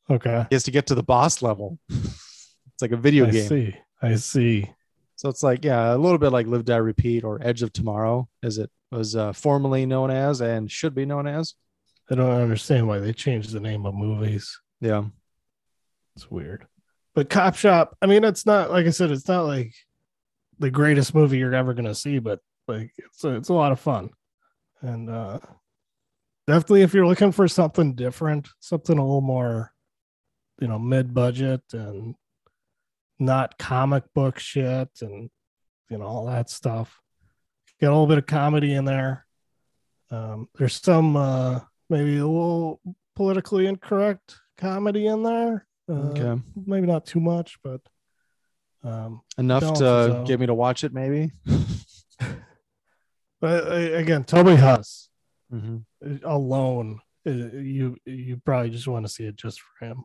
Okay. 0.09 0.45
He 0.49 0.55
has 0.55 0.63
to 0.63 0.71
get 0.71 0.87
to 0.87 0.95
the 0.95 1.03
boss 1.03 1.41
level. 1.41 1.79
it's 1.89 2.81
like 2.81 2.91
a 2.91 2.97
video 2.97 3.27
I 3.27 3.31
game. 3.31 3.45
I 3.45 3.47
see. 3.47 3.75
I 4.01 4.15
see. 4.15 4.71
So 5.15 5.29
it's 5.29 5.41
like, 5.41 5.63
yeah, 5.63 5.93
a 5.93 5.97
little 5.97 6.17
bit 6.17 6.31
like 6.31 6.47
Live 6.47 6.65
Die 6.65 6.75
Repeat 6.75 7.23
or 7.23 7.39
Edge 7.41 7.61
of 7.61 7.71
Tomorrow, 7.71 8.27
as 8.43 8.57
it 8.57 8.69
was 8.91 9.15
uh, 9.15 9.33
formerly 9.33 9.85
known 9.85 10.11
as 10.11 10.41
and 10.41 10.69
should 10.69 10.93
be 10.93 11.05
known 11.05 11.27
as. 11.27 11.55
I 12.09 12.15
don't 12.15 12.29
understand 12.29 12.87
why 12.87 12.99
they 12.99 13.13
changed 13.13 13.51
the 13.51 13.59
name 13.59 13.85
of 13.85 13.95
movies. 13.95 14.59
Yeah. 14.81 15.05
It's 16.15 16.29
weird. 16.29 16.67
But 17.15 17.29
Cop 17.29 17.55
Shop, 17.55 17.95
I 18.01 18.05
mean, 18.05 18.23
it's 18.23 18.45
not 18.45 18.71
like 18.71 18.85
I 18.85 18.89
said, 18.89 19.11
it's 19.11 19.27
not 19.27 19.45
like 19.45 19.73
the 20.59 20.69
greatest 20.71 21.15
movie 21.15 21.37
you're 21.37 21.55
ever 21.55 21.73
gonna 21.73 21.95
see, 21.95 22.19
but 22.19 22.39
like 22.67 22.91
it's 22.97 23.23
a, 23.23 23.35
it's 23.35 23.49
a 23.49 23.53
lot 23.53 23.71
of 23.71 23.79
fun. 23.79 24.09
And 24.81 25.09
uh 25.09 25.39
definitely 26.47 26.81
if 26.81 26.93
you're 26.93 27.07
looking 27.07 27.31
for 27.31 27.47
something 27.47 27.95
different, 27.95 28.49
something 28.59 28.97
a 28.97 29.03
little 29.03 29.21
more, 29.21 29.71
you 30.59 30.67
know, 30.67 30.79
mid-budget 30.79 31.61
and 31.73 32.15
not 33.19 33.57
comic 33.57 34.03
book 34.13 34.39
shit 34.39 34.89
and 35.01 35.29
you 35.89 35.97
know, 35.97 36.05
all 36.05 36.25
that 36.27 36.49
stuff. 36.49 37.00
Get 37.81 37.87
a 37.87 37.91
little 37.91 38.07
bit 38.07 38.19
of 38.19 38.27
comedy 38.27 38.73
in 38.75 38.85
there. 38.85 39.25
Um, 40.11 40.47
there's 40.57 40.79
some 40.81 41.15
uh 41.15 41.61
maybe 41.89 42.17
a 42.17 42.27
little 42.27 42.79
politically 43.15 43.65
incorrect 43.65 44.37
comedy 44.57 45.07
in 45.07 45.23
there. 45.23 45.65
Uh, 45.89 46.09
Okay. 46.09 46.41
maybe 46.65 46.85
not 46.87 47.05
too 47.05 47.19
much, 47.19 47.57
but 47.63 47.81
um, 48.83 49.21
Enough 49.37 49.73
to 49.79 50.23
get 50.25 50.39
me 50.39 50.45
to 50.45 50.53
watch 50.53 50.83
it, 50.83 50.93
maybe. 50.93 51.31
but 53.39 53.67
uh, 53.67 53.95
again, 53.95 54.23
Toby 54.23 54.55
Huss 54.55 55.09
hmm 55.49 55.77
alone 56.23 56.99
uh, 57.27 57.29
you 57.31 57.97
you 58.05 58.41
probably 58.45 58.69
just 58.69 58.87
want 58.87 59.05
to 59.05 59.11
see 59.11 59.25
it 59.25 59.35
just 59.35 59.59
for 59.61 59.85
him. 59.85 60.03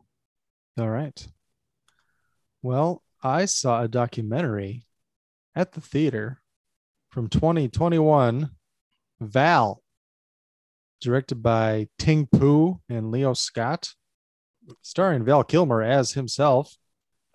All 0.79 0.89
right. 0.89 1.27
Well, 2.61 3.03
I 3.23 3.45
saw 3.45 3.81
a 3.83 3.87
documentary 3.87 4.83
at 5.55 5.71
the 5.73 5.81
theater 5.81 6.41
from 7.17 7.29
2021, 7.29 8.51
Val, 9.21 9.81
directed 11.01 11.41
by 11.41 11.87
Ting 11.97 12.27
Poo 12.27 12.79
and 12.89 13.09
Leo 13.09 13.33
Scott, 13.33 13.95
starring 14.83 15.25
Val 15.25 15.43
Kilmer 15.43 15.81
as 15.81 16.11
himself. 16.11 16.77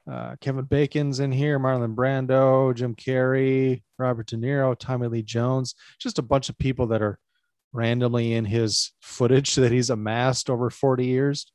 Uh, 0.08 0.36
Kevin 0.40 0.66
Bacon's 0.66 1.18
in 1.18 1.32
here, 1.32 1.58
Marlon 1.58 1.96
Brando, 1.96 2.72
Jim 2.72 2.94
Carrey, 2.94 3.82
Robert 3.98 4.28
De 4.28 4.36
Niro, 4.36 4.78
Tommy 4.78 5.08
Lee 5.08 5.22
Jones, 5.24 5.74
just 5.98 6.20
a 6.20 6.22
bunch 6.22 6.48
of 6.48 6.56
people 6.58 6.86
that 6.86 7.02
are 7.02 7.18
randomly 7.72 8.34
in 8.34 8.44
his 8.44 8.92
footage 9.00 9.52
that 9.56 9.72
he's 9.72 9.90
amassed 9.90 10.48
over 10.48 10.70
40 10.70 11.06
years 11.06 11.50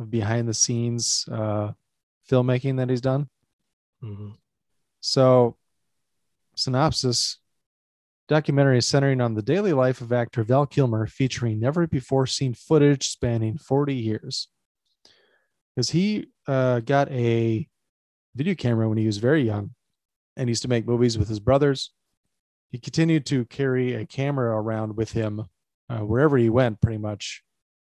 of 0.00 0.10
behind 0.10 0.48
the 0.48 0.54
scenes 0.54 1.24
uh, 1.30 1.70
filmmaking 2.28 2.78
that 2.78 2.90
he's 2.90 3.00
done. 3.00 3.28
Mhm. 4.02 4.34
So, 4.98 5.56
synopsis 6.58 7.38
documentary 8.28 8.82
centering 8.82 9.20
on 9.20 9.34
the 9.34 9.42
daily 9.42 9.72
life 9.72 10.00
of 10.00 10.12
actor 10.12 10.44
Val 10.44 10.66
Kilmer, 10.66 11.06
featuring 11.06 11.58
never 11.58 11.86
before 11.86 12.26
seen 12.26 12.54
footage 12.54 13.08
spanning 13.08 13.56
40 13.56 13.94
years. 13.94 14.48
Because 15.74 15.90
he 15.90 16.26
uh, 16.46 16.80
got 16.80 17.10
a 17.10 17.66
video 18.34 18.54
camera 18.54 18.88
when 18.88 18.98
he 18.98 19.06
was 19.06 19.18
very 19.18 19.42
young 19.42 19.70
and 20.36 20.48
used 20.48 20.62
to 20.62 20.68
make 20.68 20.86
movies 20.86 21.16
with 21.16 21.28
his 21.28 21.40
brothers. 21.40 21.92
He 22.70 22.78
continued 22.78 23.24
to 23.26 23.46
carry 23.46 23.94
a 23.94 24.06
camera 24.06 24.50
around 24.50 24.96
with 24.96 25.12
him 25.12 25.44
uh, 25.88 26.00
wherever 26.00 26.36
he 26.36 26.50
went, 26.50 26.80
pretty 26.82 26.98
much 26.98 27.42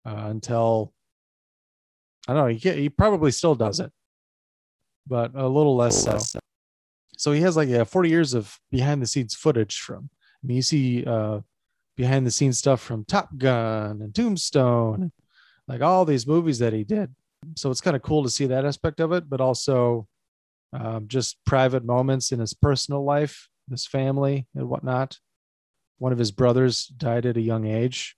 uh, 0.04 0.24
until 0.26 0.92
I 2.26 2.32
don't 2.32 2.42
know. 2.42 2.54
He, 2.54 2.82
he 2.82 2.88
probably 2.88 3.30
still 3.30 3.54
does 3.54 3.80
it, 3.80 3.92
but 5.06 5.32
a 5.34 5.46
little 5.46 5.76
less 5.76 6.02
so. 6.02 6.18
So 7.24 7.32
he 7.32 7.40
has 7.40 7.56
like 7.56 7.70
yeah, 7.70 7.84
40 7.84 8.10
years 8.10 8.34
of 8.34 8.60
behind 8.70 9.00
the 9.00 9.06
scenes 9.06 9.34
footage 9.34 9.80
from. 9.80 10.10
I 10.12 10.46
mean, 10.46 10.56
you 10.56 10.62
see 10.62 11.04
uh, 11.06 11.40
behind 11.96 12.26
the 12.26 12.30
scenes 12.30 12.58
stuff 12.58 12.82
from 12.82 13.06
Top 13.06 13.38
Gun 13.38 14.02
and 14.02 14.14
Tombstone, 14.14 15.04
and 15.04 15.12
like 15.66 15.80
all 15.80 16.04
these 16.04 16.26
movies 16.26 16.58
that 16.58 16.74
he 16.74 16.84
did. 16.84 17.14
So 17.56 17.70
it's 17.70 17.80
kind 17.80 17.96
of 17.96 18.02
cool 18.02 18.24
to 18.24 18.28
see 18.28 18.44
that 18.48 18.66
aspect 18.66 19.00
of 19.00 19.12
it, 19.12 19.30
but 19.30 19.40
also 19.40 20.06
um, 20.74 21.08
just 21.08 21.42
private 21.46 21.82
moments 21.82 22.30
in 22.30 22.40
his 22.40 22.52
personal 22.52 23.02
life, 23.02 23.48
his 23.70 23.86
family, 23.86 24.46
and 24.54 24.68
whatnot. 24.68 25.16
One 25.96 26.12
of 26.12 26.18
his 26.18 26.30
brothers 26.30 26.88
died 26.88 27.24
at 27.24 27.38
a 27.38 27.40
young 27.40 27.66
age. 27.66 28.16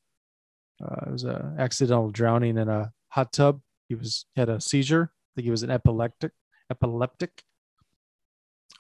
Uh, 0.85 1.07
it 1.07 1.13
was 1.13 1.23
an 1.23 1.55
accidental 1.61 2.11
drowning 2.11 2.59
in 2.59 2.69
a 2.69 2.91
hot 3.11 3.33
tub. 3.33 3.61
He 3.89 3.95
was 3.95 4.27
had 4.35 4.49
a 4.49 4.61
seizure. 4.61 5.13
I 5.13 5.31
think 5.37 5.45
he 5.45 5.53
was 5.53 5.63
an 5.63 5.71
epileptic. 5.71 6.33
Epileptic. 6.73 7.45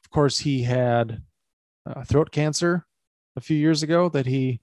Of 0.06 0.10
course, 0.10 0.38
he 0.38 0.62
had 0.62 1.22
uh, 1.84 2.04
throat 2.04 2.30
cancer 2.30 2.86
a 3.34 3.40
few 3.40 3.56
years 3.56 3.82
ago 3.82 4.08
that 4.10 4.26
he 4.26 4.60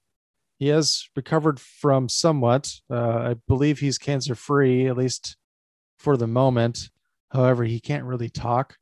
he 0.58 0.70
has 0.70 1.10
recovered 1.18 1.60
from 1.60 2.08
somewhat. 2.08 2.74
Uh, 2.90 3.18
I 3.32 3.36
believe 3.50 3.80
he's 3.80 3.98
cancer 3.98 4.36
free, 4.36 4.88
at 4.88 4.96
least 4.96 5.36
for 6.00 6.16
the 6.16 6.28
moment. 6.28 6.90
However, 7.34 7.66
he 7.66 7.82
can't 7.82 8.06
really 8.06 8.30
talk. 8.30 8.78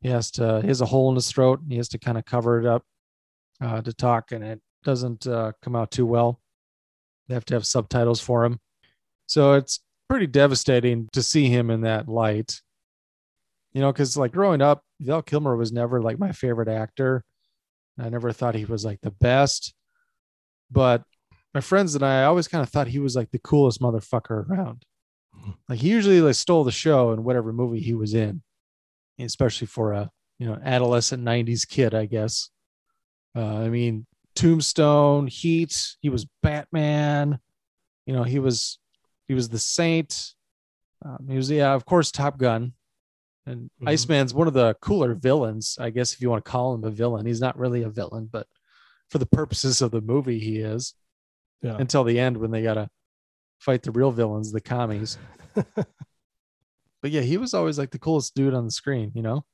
He 0.00 0.08
has 0.08 0.30
to. 0.32 0.62
He 0.62 0.68
has 0.68 0.80
a 0.80 0.86
hole 0.86 1.10
in 1.10 1.16
his 1.16 1.30
throat. 1.30 1.60
And 1.60 1.70
he 1.70 1.76
has 1.76 1.90
to 1.90 1.98
kind 1.98 2.16
of 2.16 2.24
cover 2.24 2.58
it 2.58 2.64
up 2.64 2.84
uh, 3.60 3.82
to 3.82 3.92
talk, 3.92 4.32
and 4.32 4.42
it 4.42 4.62
doesn't 4.84 5.26
uh, 5.26 5.52
come 5.60 5.76
out 5.76 5.90
too 5.90 6.06
well. 6.06 6.40
They 7.28 7.34
have 7.34 7.44
to 7.46 7.54
have 7.54 7.66
subtitles 7.66 8.22
for 8.22 8.46
him, 8.46 8.58
so 9.26 9.52
it's 9.52 9.80
pretty 10.08 10.28
devastating 10.28 11.10
to 11.12 11.22
see 11.22 11.48
him 11.50 11.70
in 11.70 11.82
that 11.82 12.08
light. 12.08 12.62
You 13.72 13.80
know, 13.80 13.92
because 13.92 14.16
like 14.16 14.32
growing 14.32 14.62
up, 14.62 14.82
Val 15.00 15.22
Kilmer 15.22 15.56
was 15.56 15.72
never 15.72 16.00
like 16.00 16.18
my 16.18 16.32
favorite 16.32 16.68
actor. 16.68 17.24
I 17.98 18.08
never 18.08 18.32
thought 18.32 18.54
he 18.54 18.64
was 18.64 18.84
like 18.84 19.00
the 19.02 19.10
best, 19.10 19.74
but 20.70 21.02
my 21.54 21.60
friends 21.60 21.94
and 21.94 22.04
I 22.04 22.24
always 22.24 22.48
kind 22.48 22.62
of 22.62 22.68
thought 22.68 22.86
he 22.86 22.98
was 22.98 23.16
like 23.16 23.30
the 23.30 23.38
coolest 23.40 23.80
motherfucker 23.80 24.48
around. 24.48 24.84
Like 25.68 25.80
he 25.80 25.88
usually 25.88 26.20
like 26.20 26.34
stole 26.34 26.64
the 26.64 26.70
show 26.70 27.12
in 27.12 27.24
whatever 27.24 27.52
movie 27.52 27.80
he 27.80 27.94
was 27.94 28.14
in, 28.14 28.42
especially 29.18 29.66
for 29.66 29.92
a 29.92 30.10
you 30.38 30.46
know 30.46 30.58
adolescent 30.62 31.24
'90s 31.24 31.66
kid, 31.68 31.94
I 31.94 32.06
guess. 32.06 32.50
Uh, 33.36 33.58
I 33.58 33.68
mean, 33.68 34.06
Tombstone, 34.34 35.26
Heat. 35.26 35.96
He 36.00 36.08
was 36.08 36.26
Batman. 36.42 37.38
You 38.06 38.14
know, 38.14 38.22
he 38.22 38.38
was 38.38 38.78
he 39.26 39.34
was 39.34 39.48
the 39.48 39.58
Saint. 39.58 40.34
Um, 41.04 41.26
he 41.28 41.36
was 41.36 41.50
yeah, 41.50 41.74
of 41.74 41.84
course, 41.84 42.10
Top 42.10 42.38
Gun. 42.38 42.72
And 43.48 43.70
Mhm. 43.80 43.88
Iceman's 43.88 44.34
one 44.34 44.46
of 44.46 44.52
the 44.52 44.74
cooler 44.82 45.14
villains, 45.14 45.78
I 45.80 45.88
guess, 45.90 46.12
if 46.12 46.20
you 46.20 46.28
want 46.28 46.44
to 46.44 46.50
call 46.50 46.74
him 46.74 46.84
a 46.84 46.90
villain. 46.90 47.24
He's 47.24 47.40
not 47.40 47.58
really 47.58 47.82
a 47.82 47.88
villain, 47.88 48.26
but 48.26 48.46
for 49.08 49.16
the 49.18 49.26
purposes 49.26 49.80
of 49.80 49.90
the 49.90 50.02
movie, 50.02 50.38
he 50.38 50.58
is 50.58 50.94
Yeah. 51.62 51.78
until 51.78 52.04
the 52.04 52.20
end 52.20 52.36
when 52.36 52.50
they 52.50 52.62
got 52.62 52.74
to 52.74 52.90
fight 53.58 53.82
the 53.82 53.90
real 53.90 54.10
villains, 54.10 54.52
the 54.52 54.60
commies. 54.60 55.16
but 55.54 57.10
yeah, 57.10 57.22
he 57.22 57.38
was 57.38 57.54
always 57.54 57.78
like 57.78 57.90
the 57.90 57.98
coolest 57.98 58.34
dude 58.34 58.52
on 58.52 58.66
the 58.66 58.70
screen, 58.70 59.12
you 59.14 59.22
know? 59.22 59.46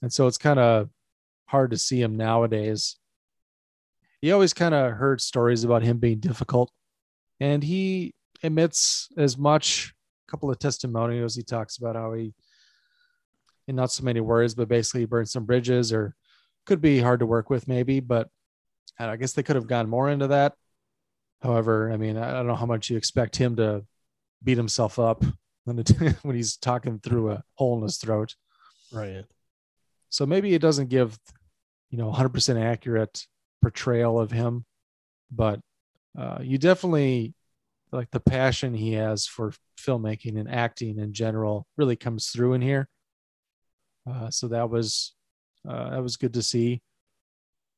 And 0.00 0.10
so 0.12 0.26
it's 0.26 0.38
kind 0.38 0.58
of 0.58 0.88
hard 1.46 1.72
to 1.72 1.78
see 1.78 2.00
him 2.00 2.16
nowadays. 2.16 2.96
You 4.22 4.32
always 4.32 4.54
kind 4.54 4.74
of 4.74 4.92
heard 4.92 5.20
stories 5.20 5.62
about 5.62 5.82
him 5.82 5.98
being 5.98 6.20
difficult, 6.20 6.72
and 7.38 7.62
he 7.62 8.14
admits 8.42 9.08
as 9.18 9.36
much. 9.36 9.94
A 10.26 10.30
couple 10.30 10.50
of 10.50 10.58
testimonials, 10.58 11.36
he 11.36 11.42
talks 11.42 11.76
about 11.76 11.94
how 11.94 12.14
he, 12.14 12.32
in 13.68 13.76
not 13.76 13.92
so 13.92 14.04
many 14.04 14.20
words, 14.20 14.54
but 14.54 14.68
basically 14.68 15.00
he 15.00 15.06
burned 15.06 15.28
some 15.28 15.44
bridges 15.44 15.92
or 15.92 16.14
could 16.66 16.80
be 16.80 17.00
hard 17.00 17.20
to 17.20 17.26
work 17.26 17.50
with, 17.50 17.68
maybe. 17.68 18.00
But 18.00 18.28
I 18.98 19.16
guess 19.16 19.32
they 19.32 19.42
could 19.42 19.56
have 19.56 19.66
gone 19.66 19.88
more 19.88 20.10
into 20.10 20.28
that. 20.28 20.54
However, 21.40 21.90
I 21.90 21.96
mean, 21.96 22.16
I 22.16 22.32
don't 22.32 22.46
know 22.46 22.54
how 22.54 22.66
much 22.66 22.90
you 22.90 22.96
expect 22.96 23.36
him 23.36 23.56
to 23.56 23.84
beat 24.42 24.56
himself 24.56 24.98
up 24.98 25.24
when, 25.64 25.78
it, 25.78 25.88
when 26.22 26.36
he's 26.36 26.56
talking 26.56 27.00
through 27.00 27.32
a 27.32 27.42
hole 27.54 27.76
in 27.76 27.82
his 27.82 27.98
throat. 27.98 28.34
Right. 28.92 29.24
So 30.08 30.26
maybe 30.26 30.54
it 30.54 30.62
doesn't 30.62 30.88
give, 30.88 31.18
you 31.90 31.98
know, 31.98 32.12
100% 32.12 32.62
accurate 32.62 33.26
portrayal 33.60 34.20
of 34.20 34.30
him, 34.30 34.64
but 35.30 35.60
uh, 36.18 36.38
you 36.42 36.58
definitely 36.58 37.34
like 37.92 38.10
the 38.10 38.20
passion 38.20 38.74
he 38.74 38.94
has 38.94 39.26
for 39.26 39.52
filmmaking 39.78 40.38
and 40.38 40.50
acting 40.50 40.98
in 40.98 41.12
general 41.12 41.66
really 41.76 41.96
comes 41.96 42.28
through 42.28 42.54
in 42.54 42.60
here. 42.60 42.88
Uh, 44.08 44.30
so 44.30 44.48
that 44.48 44.68
was 44.68 45.14
uh, 45.68 45.90
that 45.90 46.02
was 46.02 46.16
good 46.16 46.34
to 46.34 46.42
see. 46.42 46.82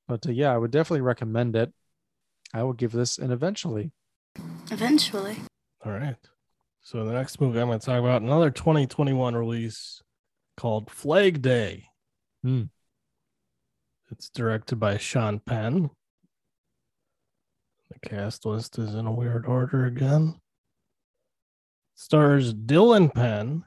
But 0.08 0.26
uh, 0.26 0.32
yeah, 0.32 0.52
I 0.52 0.58
would 0.58 0.70
definitely 0.70 1.02
recommend 1.02 1.56
it. 1.56 1.72
I 2.52 2.62
will 2.62 2.72
give 2.72 2.92
this 2.92 3.18
an 3.18 3.30
eventually. 3.30 3.92
Eventually. 4.70 5.36
All 5.84 5.92
right. 5.92 6.16
So 6.82 7.04
the 7.04 7.12
next 7.12 7.40
movie 7.40 7.60
I'm 7.60 7.68
going 7.68 7.78
to 7.78 7.86
talk 7.86 7.98
about 7.98 8.22
another 8.22 8.50
2021 8.50 9.34
release 9.34 10.02
called 10.56 10.90
Flag 10.90 11.42
Day. 11.42 11.86
Hmm. 12.42 12.64
It's 14.10 14.28
directed 14.28 14.76
by 14.76 14.98
Sean 14.98 15.40
Penn. 15.40 15.90
The 17.90 18.08
cast 18.08 18.44
list 18.44 18.78
is 18.78 18.94
in 18.94 19.06
a 19.06 19.12
weird 19.12 19.46
order 19.46 19.86
again. 19.86 20.40
Stars 21.94 22.52
Dylan 22.52 23.14
Penn, 23.14 23.64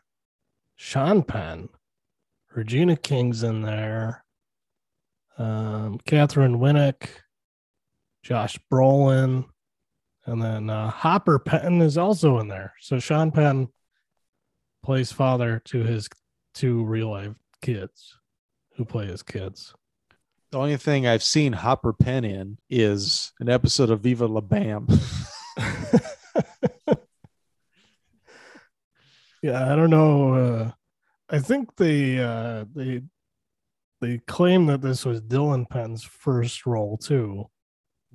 Sean 0.76 1.24
Penn, 1.24 1.70
Regina 2.58 2.98
King's 2.98 3.44
in 3.44 3.62
there, 3.62 4.26
um, 5.38 6.00
Katheryn 6.08 6.58
Winnick, 6.58 7.10
Josh 8.24 8.58
Brolin, 8.74 9.46
and 10.26 10.42
then 10.42 10.68
uh, 10.68 10.90
Hopper 10.90 11.38
Penn 11.38 11.84
is 11.84 12.00
also 12.00 12.40
in 12.40 12.48
there. 12.48 12.74
So 12.82 12.98
Sean 12.98 13.30
Penn 13.30 13.68
plays 14.82 15.12
father 15.12 15.62
to 15.66 15.84
his 15.84 16.10
two 16.56 16.84
real 16.84 17.12
life 17.12 17.36
kids 17.62 18.18
who 18.76 18.86
play 18.86 19.06
his 19.06 19.22
kids. 19.22 19.76
The 20.52 20.58
only 20.58 20.78
thing 20.78 21.06
I've 21.06 21.22
seen 21.22 21.54
Hopper 21.54 21.94
Penn 21.94 22.26
in 22.26 22.58
is 22.72 23.34
an 23.40 23.50
episode 23.50 23.92
of 23.92 24.02
Viva 24.02 24.26
La 24.26 24.42
Bam. 24.42 24.88
yeah, 29.44 29.72
I 29.72 29.76
don't 29.76 29.92
know. 29.92 30.34
Uh, 30.34 30.72
I 31.30 31.40
think 31.40 31.76
they 31.76 32.20
uh, 32.20 32.66
they 32.74 33.02
they 34.02 34.20
claim 34.20 34.68
that 34.68 34.82
this 34.82 35.06
was 35.06 35.22
Dylan 35.22 35.70
Penn's 35.70 36.04
first 36.04 36.66
role 36.66 36.98
too. 36.98 37.50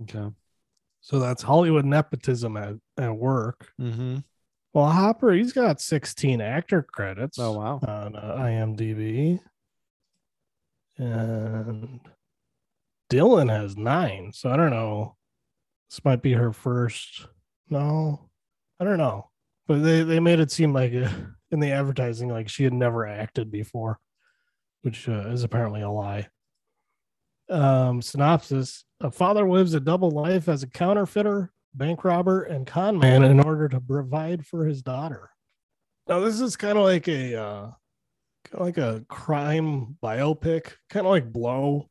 okay. 0.03 0.29
So 1.01 1.19
that's 1.19 1.43
Hollywood 1.43 1.85
nepotism 1.85 2.57
at, 2.57 2.75
at 2.97 3.17
work. 3.17 3.73
Mm-hmm. 3.81 4.19
Well, 4.73 4.87
Hopper, 4.87 5.33
he's 5.33 5.53
got 5.53 5.81
16 5.81 6.41
actor 6.41 6.83
credits. 6.83 7.39
Oh 7.39 7.53
wow. 7.53 7.81
on 7.87 8.17
uh, 8.17 8.37
IMDb. 8.39 9.41
And 10.97 12.01
Dylan 13.11 13.51
has 13.51 13.77
nine. 13.77 14.33
So 14.33 14.51
I 14.51 14.57
don't 14.57 14.71
know. 14.71 15.17
This 15.91 16.05
might 16.05 16.23
be 16.23 16.33
her 16.33 16.53
first 16.53 17.27
No, 17.69 18.31
I 18.81 18.85
don't 18.85 18.99
know. 18.99 19.31
But 19.67 19.83
they, 19.83 20.03
they 20.03 20.21
made 20.21 20.41
it 20.41 20.51
seem 20.51 20.73
like 20.73 20.93
in 21.53 21.61
the 21.61 21.71
advertising, 21.71 22.29
like 22.29 22.49
she 22.49 22.65
had 22.65 22.73
never 22.73 23.07
acted 23.07 23.51
before, 23.51 23.99
which 24.83 25.09
uh, 25.09 25.29
is 25.29 25.45
apparently 25.45 25.83
a 25.83 25.91
lie. 25.91 26.29
Um, 27.51 28.01
synopsis 28.01 28.85
A 29.01 29.11
father 29.11 29.49
lives 29.49 29.75
a 29.75 29.81
double 29.81 30.11
life 30.11 30.49
as 30.49 30.63
a 30.63 30.69
counterfeiter, 30.69 31.53
bank 31.75 32.05
robber, 32.05 32.43
and 32.43 32.67
con 32.67 32.99
man 32.99 33.23
in 33.23 33.41
order 33.41 33.69
to 33.69 33.81
provide 33.81 34.47
for 34.47 34.65
his 34.65 34.83
daughter. 34.83 35.31
Now, 36.09 36.21
this 36.21 36.41
is 36.41 36.57
kind 36.57 36.79
of 36.79 36.85
like 36.85 37.09
a 37.09 37.37
uh, 37.37 37.71
kind 38.45 38.55
of 38.55 38.61
like 38.61 38.79
a 38.79 39.05
crime 39.09 39.99
biopic, 40.03 40.73
kind 40.89 41.07
of 41.07 41.11
like 41.11 41.33
Blow 41.33 41.91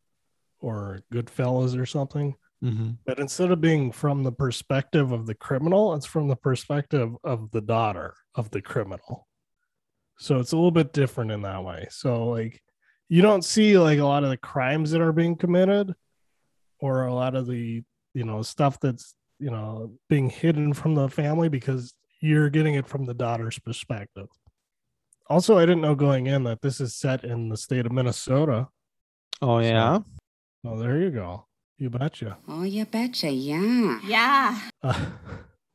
or 0.59 1.01
Goodfellas 1.13 1.79
or 1.79 1.85
something. 1.85 2.35
Mm-hmm. 2.63 2.91
But 3.05 3.19
instead 3.19 3.51
of 3.51 3.61
being 3.61 3.91
from 3.91 4.23
the 4.23 4.31
perspective 4.31 5.11
of 5.11 5.25
the 5.25 5.33
criminal, 5.33 5.95
it's 5.95 6.05
from 6.05 6.27
the 6.27 6.35
perspective 6.35 7.15
of 7.23 7.51
the 7.51 7.61
daughter 7.61 8.15
of 8.35 8.51
the 8.51 8.61
criminal. 8.61 9.27
So 10.21 10.39
it's 10.39 10.51
a 10.51 10.55
little 10.55 10.69
bit 10.71 10.93
different 10.93 11.31
in 11.31 11.41
that 11.41 11.63
way. 11.63 11.87
So 11.89 12.25
like 12.27 12.61
you 13.09 13.23
don't 13.23 13.43
see 13.43 13.77
like 13.79 13.97
a 13.97 14.05
lot 14.05 14.23
of 14.23 14.29
the 14.29 14.37
crimes 14.37 14.91
that 14.91 15.01
are 15.01 15.11
being 15.11 15.35
committed 15.35 15.93
or 16.79 17.07
a 17.07 17.13
lot 17.13 17.33
of 17.35 17.47
the, 17.47 17.81
you 18.13 18.23
know, 18.23 18.43
stuff 18.43 18.79
that's, 18.79 19.15
you 19.39 19.49
know, 19.49 19.93
being 20.09 20.29
hidden 20.29 20.73
from 20.73 20.93
the 20.93 21.09
family 21.09 21.49
because 21.49 21.95
you're 22.21 22.51
getting 22.51 22.75
it 22.75 22.87
from 22.87 23.05
the 23.05 23.15
daughter's 23.15 23.57
perspective. 23.57 24.27
Also, 25.27 25.57
I 25.57 25.61
didn't 25.65 25.81
know 25.81 25.95
going 25.95 26.27
in 26.27 26.43
that 26.43 26.61
this 26.61 26.79
is 26.79 26.93
set 26.95 27.23
in 27.23 27.49
the 27.49 27.57
state 27.57 27.87
of 27.87 27.91
Minnesota. 27.91 28.67
Oh 29.41 29.57
yeah. 29.57 29.99
Oh, 30.63 30.77
there 30.77 30.99
you 30.99 31.09
go. 31.09 31.47
You 31.79 31.89
betcha. 31.89 32.37
Oh, 32.47 32.61
you 32.61 32.85
betcha, 32.85 33.31
yeah. 33.31 33.99
Yeah. 34.05 34.59
Uh, 34.83 35.05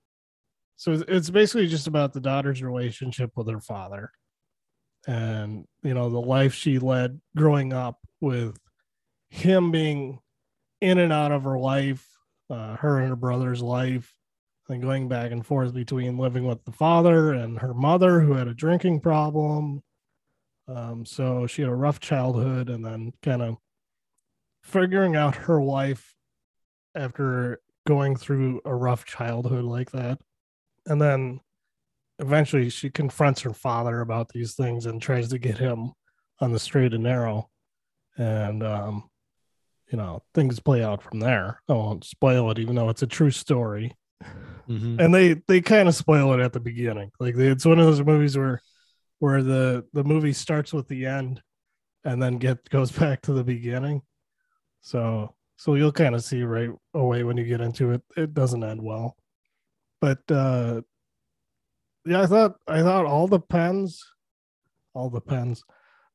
so 0.77 0.93
it's- 0.93 1.09
it's 1.09 1.31
basically 1.31 1.67
just 1.67 1.89
about 1.89 2.13
the 2.13 2.21
daughter's 2.21 2.63
relationship 2.63 3.33
with 3.35 3.49
her 3.49 3.61
father 3.61 4.13
and 5.07 5.67
you 5.83 5.95
know 5.95 6.11
the 6.11 6.21
life 6.21 6.55
she 6.55 6.79
led 6.79 7.21
growing 7.37 7.73
up 7.73 7.99
with 8.21 8.57
him 9.31 9.71
being 9.71 10.19
in 10.81 10.99
and 10.99 11.13
out 11.13 11.33
of 11.33 11.45
her 11.45 11.59
life 11.59 12.07
uh, 12.51 12.77
her 12.77 12.99
and 12.99 13.09
her 13.09 13.17
brother's 13.17 13.63
life 13.63 14.13
and 14.69 14.83
going 14.83 15.09
back 15.09 15.31
and 15.31 15.47
forth 15.47 15.73
between 15.73 16.19
living 16.19 16.45
with 16.45 16.65
the 16.65 16.73
father 16.73 17.33
and 17.33 17.59
her 17.61 17.75
mother 17.75 18.21
who 18.21 18.33
had 18.33 18.49
a 18.49 18.55
drinking 18.55 19.01
problem 19.01 19.83
um, 20.69 21.05
so 21.07 21.47
she 21.47 21.63
had 21.63 21.71
a 21.71 21.75
rough 21.75 22.01
childhood 22.01 22.69
and 22.69 22.85
then 22.85 23.13
kind 23.23 23.43
of 23.43 23.57
figuring 24.63 25.15
out 25.15 25.37
her 25.37 25.63
life 25.63 26.15
after 26.95 27.61
going 27.87 28.17
through 28.17 28.61
a 28.65 28.75
rough 28.75 29.05
childhood 29.05 29.65
like 29.65 29.93
that. 29.93 30.19
And 30.87 31.01
then 31.01 31.41
eventually 32.19 32.71
she 32.71 32.91
confronts 32.91 33.41
her 33.43 33.53
father 33.53 34.01
about 34.01 34.29
these 34.31 34.55
things 34.55 34.87
and 34.87 35.01
tries 35.01 35.29
to 35.29 35.39
get 35.39 35.59
him 35.59 35.93
on 36.41 36.53
the 36.53 36.59
straight 36.59 36.95
and 36.95 37.03
narrow. 37.05 37.49
And, 38.17 38.63
um, 38.63 39.09
you 39.91 39.99
know, 39.99 40.23
things 40.35 40.59
play 40.59 40.83
out 40.83 41.03
from 41.03 41.21
there. 41.21 41.61
I 41.69 41.73
won't 41.75 42.05
spoil 42.05 42.51
it, 42.51 42.59
even 42.59 42.75
though 42.75 42.89
it's 42.89 43.03
a 43.03 43.07
true 43.07 43.31
story. 43.31 43.95
Mhm. 44.69 45.01
And 45.01 45.15
they 45.15 45.35
they 45.47 45.61
kind 45.61 45.89
of 45.89 45.95
spoil 45.95 46.33
it 46.33 46.41
at 46.41 46.53
the 46.53 46.59
beginning. 46.61 47.13
Like 47.21 47.37
they, 47.37 47.49
it's 47.49 47.65
one 47.65 47.79
of 47.79 47.87
those 47.87 48.03
movies 48.03 48.37
where 48.37 48.61
where 49.21 49.43
the 49.43 49.87
the 49.93 50.03
movie 50.03 50.33
starts 50.33 50.73
with 50.73 50.89
the 50.89 51.07
end 51.07 51.41
and 52.05 52.21
then 52.21 52.39
get 52.39 52.69
goes 52.71 52.91
back 52.99 53.23
to 53.23 53.33
the 53.33 53.45
beginning. 53.45 54.03
So 54.81 55.35
so 55.57 55.75
you'll 55.75 55.93
kind 55.93 56.15
of 56.17 56.25
see 56.25 56.43
right 56.43 56.71
away 56.95 57.23
when 57.23 57.37
you 57.37 57.45
get 57.45 57.61
into 57.61 57.93
it, 57.93 58.03
it 58.17 58.35
doesn't 58.35 58.65
end 58.65 58.83
well. 58.83 59.17
But 60.01 60.19
uh 60.31 60.81
yeah, 62.07 62.23
I 62.23 62.27
thought 62.27 62.57
I 62.67 62.83
thought 62.83 63.07
all 63.07 63.29
the 63.29 63.41
pens, 63.41 64.05
all 64.95 65.11
the 65.11 65.21
pens, 65.21 65.65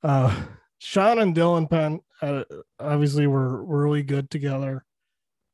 uh 0.04 0.44
Sean 0.80 1.20
and 1.20 1.36
Dylan 1.36 1.70
Penn 1.70 2.00
uh, 2.24 2.44
obviously 2.80 3.28
were, 3.28 3.64
were 3.64 3.84
really 3.84 4.02
good 4.02 4.32
together 4.32 4.84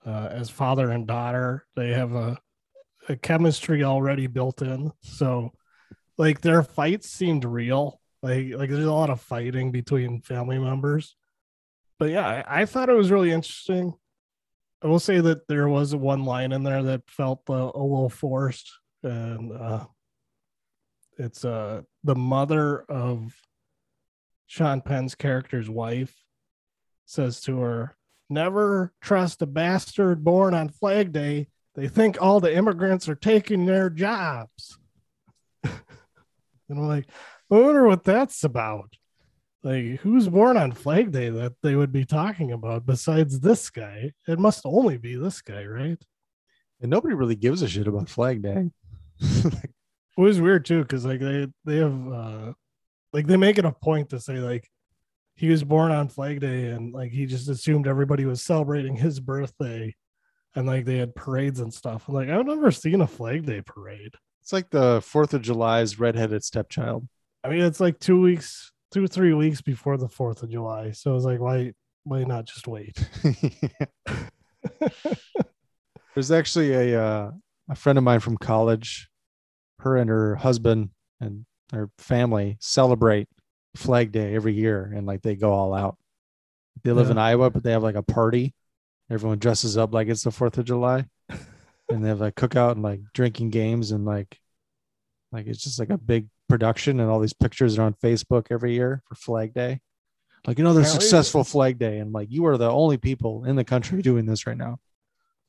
uh, 0.06 0.30
as 0.32 0.50
father 0.50 0.89
and 0.91 1.06
daughter. 1.06 1.65
They 1.76 1.89
have 1.89 2.13
a, 2.13 2.38
a 3.10 3.17
chemistry 3.17 3.84
already 3.84 4.28
built 4.28 4.62
in. 4.62 4.93
So 5.02 5.52
like 6.17 6.39
their 6.39 6.63
fights 6.63 7.10
seemed 7.10 7.43
real. 7.43 8.00
Like 8.23 8.54
like 8.54 8.69
there's 8.69 8.86
a 8.86 8.93
lot 8.93 9.10
of 9.10 9.19
fighting 9.19 9.71
between 9.71 10.21
family 10.21 10.60
members 10.60 11.17
but 12.00 12.10
yeah, 12.12 12.43
I, 12.47 12.62
I 12.62 12.65
thought 12.65 12.89
it 12.89 12.95
was 12.95 13.12
really 13.12 13.32
interesting. 13.32 13.93
I 14.84 14.88
will 14.88 15.00
say 15.00 15.19
that 15.19 15.47
there 15.47 15.67
was 15.67 15.95
one 15.95 16.23
line 16.23 16.52
in 16.52 16.63
there 16.63 16.84
that 16.84 17.10
felt 17.10 17.41
uh, 17.50 17.71
a 17.73 17.82
little 17.82 18.10
forced, 18.10 18.71
and 19.04 19.52
uh, 19.52 19.86
it's 21.17 21.43
uh, 21.43 21.82
the 22.03 22.15
mother 22.15 22.82
of 22.84 23.36
Sean 24.45 24.82
Penn's 24.82 25.15
character's 25.15 25.69
wife 25.69 26.15
says 27.06 27.41
to 27.41 27.60
her, 27.60 27.95
"Never 28.30 28.93
trust 29.01 29.41
a 29.41 29.47
bastard 29.47 30.23
born 30.23 30.53
on 30.53 30.69
Flag 30.69 31.12
Day. 31.12 31.47
They 31.75 31.88
think 31.88 32.21
all 32.21 32.39
the 32.39 32.56
immigrants 32.56 33.10
are 33.10 33.15
taking 33.15 33.65
their 33.65 33.89
jobs." 33.89 34.77
and 35.63 35.73
I'm 36.69 36.88
like, 36.88 37.10
I 37.51 37.56
wonder 37.56 37.88
what 37.88 38.03
that's 38.03 38.43
about 38.43 38.95
like 39.63 39.99
who's 40.01 40.30
born 40.30 40.56
on 40.56 40.71
flag 40.71 41.12
day 41.12 41.30
that 41.30 41.53
they 41.63 41.75
would 41.75 41.91
be 41.91 42.06
talking 42.06 42.51
about 42.51 42.86
besides 42.86 43.39
this 43.39 43.71
guy 43.71 44.12
it 44.27 44.38
must 44.38 44.62
only 44.65 44.97
be 44.97 45.15
this 45.15 45.41
guy 45.41 45.65
right 45.65 45.97
And 46.80 46.91
nobody 46.91 47.15
really 47.15 47.36
gives 47.36 47.62
a 47.62 47.67
shit 47.67 47.88
about 47.88 48.10
Flag 48.10 48.43
Day. 48.43 48.69
it 50.17 50.21
was 50.21 50.41
weird 50.41 50.65
too 50.65 50.82
because 50.82 51.06
like 51.06 51.19
they 51.19 51.47
they 51.65 51.77
have 51.77 52.12
uh 52.12 52.53
like 53.13 53.27
they 53.27 53.38
make 53.38 53.58
it 53.58 53.65
a 53.65 53.71
point 53.71 54.10
to 54.10 54.19
say 54.19 54.36
like 54.39 54.69
he 55.36 55.49
was 55.49 55.63
born 55.63 55.91
on 55.91 56.08
flag 56.10 56.39
day 56.39 56.67
and 56.69 56.93
like 56.93 57.12
he 57.12 57.25
just 57.25 57.47
assumed 57.49 57.88
everybody 57.88 58.25
was 58.25 58.41
celebrating 58.41 58.95
his 58.95 59.19
birthday 59.19 59.93
and 60.56 60.65
like 60.65 60.86
they 60.86 60.97
had 60.97 61.13
parades 61.15 61.60
and 61.60 61.73
stuff 61.73 62.06
I'm 62.08 62.15
like 62.15 62.30
i've 62.30 62.45
never 62.45 62.71
seen 62.71 63.01
a 63.01 63.08
flag 63.08 63.45
day 63.45 63.62
parade 63.62 64.13
It's 64.41 64.51
like 64.53 64.69
the 64.69 65.01
Fourth 65.01 65.34
of 65.34 65.41
July's 65.41 65.99
redheaded 65.99 66.43
stepchild. 66.43 67.08
i 67.43 67.49
mean 67.49 67.62
it's 67.62 67.80
like 67.80 67.99
two 67.99 68.19
weeks 68.19 68.71
two 68.91 69.03
or 69.03 69.08
three 69.08 69.34
weeks 69.34 69.62
before 69.62 69.97
the 69.97 70.08
fourth 70.08 70.41
of 70.43 70.49
july 70.49 70.91
so 70.91 71.13
it's 71.15 71.25
like 71.25 71.39
why 71.41 71.73
why 72.06 72.23
not 72.23 72.45
just 72.45 72.67
wait 72.67 72.97
There's 76.13 76.32
actually 76.32 76.73
a 76.73 76.99
uh, 77.03 77.32
a 77.69 77.75
friend 77.75 77.97
of 77.97 78.03
mine 78.03 78.19
from 78.21 78.38
college. 78.38 79.08
Her 79.80 79.98
and 79.98 80.10
her 80.10 80.36
husband 80.36 80.90
and 81.20 81.46
her 81.72 81.90
family 81.98 82.58
celebrate 82.60 83.28
Flag 83.76 84.12
Day 84.12 84.34
every 84.36 84.54
year, 84.54 84.92
and 84.96 85.06
like 85.06 85.22
they 85.22 85.36
go 85.36 85.52
all 85.52 85.74
out. 85.74 85.98
They 86.84 86.92
live 86.92 87.08
Yeah. 87.08 87.12
in 87.13 87.18
Iowa, 87.18 87.50
but 87.50 87.63
they 87.63 87.72
have 87.72 87.84
like 87.84 87.96
a 87.96 88.04
party. 88.04 88.54
Everyone 89.10 89.38
dresses 89.40 89.78
up 89.78 89.94
like 89.94 90.08
it's 90.08 90.24
the 90.24 90.32
Fourth 90.32 90.58
of 90.58 90.66
July, 90.66 91.06
and 91.90 92.04
they 92.04 92.10
have 92.10 92.20
like 92.22 92.36
cookout 92.36 92.72
and 92.74 92.84
like 92.84 93.02
drinking 93.13 93.52
games 93.52 93.92
and 93.92 94.04
like 94.06 94.40
like 95.32 95.46
it's 95.48 95.63
just 95.63 95.80
like 95.80 95.90
a 95.90 95.98
big 95.98 96.28
production, 96.50 97.00
and 97.00 97.10
all 97.10 97.20
these 97.20 97.34
pictures 97.34 97.78
are 97.78 97.84
on 97.84 97.94
Facebook 97.96 98.48
every 98.50 98.74
year 98.74 99.04
for 99.08 99.16
Flag 99.16 99.54
Day. 99.54 99.80
Like 100.46 100.60
another 100.60 100.80
Apparently- 100.80 101.02
successful 101.02 101.44
Flag 101.44 101.78
Day, 101.78 102.00
and 102.00 102.13
like 102.13 102.30
you 102.32 102.46
are 102.48 102.58
the 102.58 102.72
only 102.72 102.98
people 102.98 103.44
in 103.46 103.56
the 103.56 103.63
country 103.66 104.02
doing 104.02 104.26
this 104.26 104.48
right 104.48 104.58
now. 104.58 104.80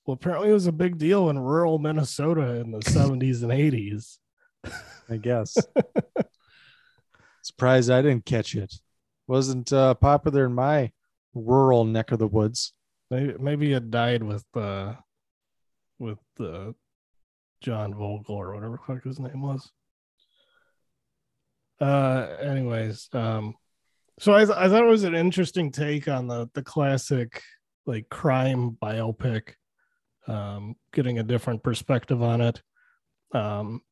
Well, 0.08 0.14
apparently 0.14 0.48
it 0.48 0.54
was 0.54 0.66
a 0.66 0.72
big 0.72 0.96
deal 0.96 1.28
in 1.28 1.38
rural 1.38 1.78
Minnesota 1.78 2.54
in 2.54 2.70
the 2.70 2.78
70s 2.78 3.42
and 3.42 3.52
80s. 3.52 4.16
I 5.10 5.18
guess. 5.18 5.54
Surprised 7.42 7.90
I 7.90 8.00
didn't 8.00 8.24
catch 8.24 8.54
it. 8.54 8.72
Wasn't 9.26 9.70
uh, 9.70 9.92
popular 9.92 10.46
in 10.46 10.54
my 10.54 10.92
rural 11.34 11.84
neck 11.84 12.10
of 12.10 12.20
the 12.20 12.26
woods. 12.26 12.72
Maybe, 13.10 13.34
maybe 13.38 13.72
it 13.74 13.90
died 13.90 14.22
with 14.22 14.46
uh 14.54 14.94
with 15.98 16.18
uh, 16.40 16.72
John 17.60 17.92
Vogel 17.92 18.34
or 18.34 18.54
whatever 18.54 18.78
the 18.78 18.94
fuck 18.94 19.04
his 19.04 19.20
name 19.20 19.42
was. 19.42 19.70
Uh, 21.82 22.34
anyways, 22.40 23.10
um, 23.12 23.56
so 24.18 24.32
I, 24.32 24.42
I 24.42 24.68
thought 24.70 24.84
it 24.84 24.88
was 24.88 25.04
an 25.04 25.14
interesting 25.14 25.70
take 25.70 26.08
on 26.08 26.28
the 26.28 26.48
the 26.54 26.62
classic 26.62 27.42
like 27.84 28.08
crime 28.08 28.78
biopic, 28.82 29.52
um, 30.28 30.76
getting 30.92 31.18
a 31.18 31.24
different 31.24 31.62
perspective 31.62 32.22
on 32.22 32.40
it. 32.40 32.62
Um, 33.32 33.82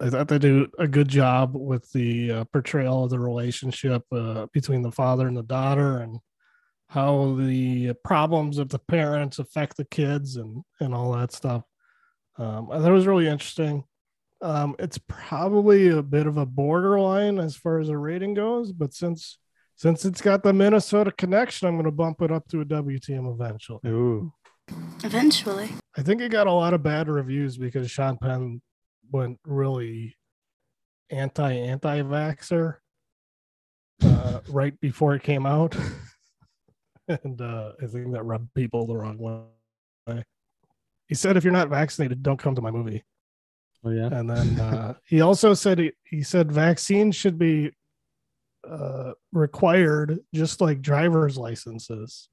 I 0.00 0.10
thought 0.10 0.28
they 0.28 0.38
do 0.38 0.68
a 0.78 0.86
good 0.86 1.08
job 1.08 1.56
with 1.56 1.90
the 1.92 2.30
uh, 2.30 2.44
portrayal 2.52 3.04
of 3.04 3.10
the 3.10 3.18
relationship 3.18 4.04
uh, 4.12 4.46
between 4.52 4.82
the 4.82 4.92
father 4.92 5.26
and 5.26 5.36
the 5.36 5.42
daughter, 5.42 5.98
and 5.98 6.20
how 6.88 7.34
the 7.34 7.94
problems 8.04 8.58
of 8.58 8.68
the 8.68 8.78
parents 8.78 9.40
affect 9.40 9.76
the 9.76 9.84
kids, 9.86 10.36
and 10.36 10.62
and 10.80 10.94
all 10.94 11.12
that 11.12 11.32
stuff. 11.32 11.64
Um, 12.36 12.70
I 12.70 12.78
thought 12.78 12.90
it 12.90 12.92
was 12.92 13.08
really 13.08 13.26
interesting. 13.26 13.84
Um, 14.40 14.76
it's 14.78 15.00
probably 15.08 15.88
a 15.88 16.02
bit 16.02 16.28
of 16.28 16.36
a 16.36 16.46
borderline 16.46 17.38
as 17.40 17.56
far 17.56 17.80
as 17.80 17.88
a 17.88 17.98
rating 17.98 18.34
goes, 18.34 18.70
but 18.70 18.94
since 18.94 19.38
since 19.78 20.04
it's 20.04 20.20
got 20.20 20.42
the 20.42 20.52
Minnesota 20.52 21.12
connection, 21.12 21.68
I'm 21.68 21.74
going 21.74 21.84
to 21.84 21.92
bump 21.92 22.20
it 22.22 22.32
up 22.32 22.48
to 22.48 22.60
a 22.60 22.64
WTM 22.64 23.32
eventually. 23.32 23.78
Ooh. 23.86 24.32
Eventually. 25.04 25.70
I 25.96 26.02
think 26.02 26.20
it 26.20 26.30
got 26.30 26.46
a 26.46 26.52
lot 26.52 26.74
of 26.74 26.82
bad 26.82 27.08
reviews 27.08 27.56
because 27.56 27.90
Sean 27.90 28.18
Penn 28.18 28.60
went 29.10 29.38
really 29.44 30.16
anti 31.10 31.52
anti 31.52 32.02
vaxxer 32.02 32.76
uh, 34.02 34.40
right 34.48 34.78
before 34.80 35.14
it 35.14 35.22
came 35.22 35.46
out. 35.46 35.76
and 37.08 37.40
uh, 37.40 37.72
I 37.82 37.86
think 37.86 38.12
that 38.12 38.24
rubbed 38.24 38.52
people 38.54 38.86
the 38.86 38.96
wrong 38.96 39.18
way. 39.18 40.24
He 41.06 41.14
said, 41.14 41.36
if 41.38 41.44
you're 41.44 41.52
not 41.52 41.70
vaccinated, 41.70 42.22
don't 42.22 42.38
come 42.38 42.54
to 42.54 42.60
my 42.60 42.70
movie. 42.70 43.02
Oh 43.84 43.90
yeah. 43.90 44.08
And 44.12 44.28
then 44.28 44.60
uh, 44.60 44.94
he 45.04 45.20
also 45.20 45.54
said 45.54 45.78
he, 45.78 45.92
he 46.04 46.22
said 46.22 46.52
vaccines 46.52 47.16
should 47.16 47.38
be 47.38 47.70
uh, 48.68 49.12
required 49.32 50.18
just 50.34 50.60
like 50.60 50.82
driver's 50.82 51.38
licenses, 51.38 52.28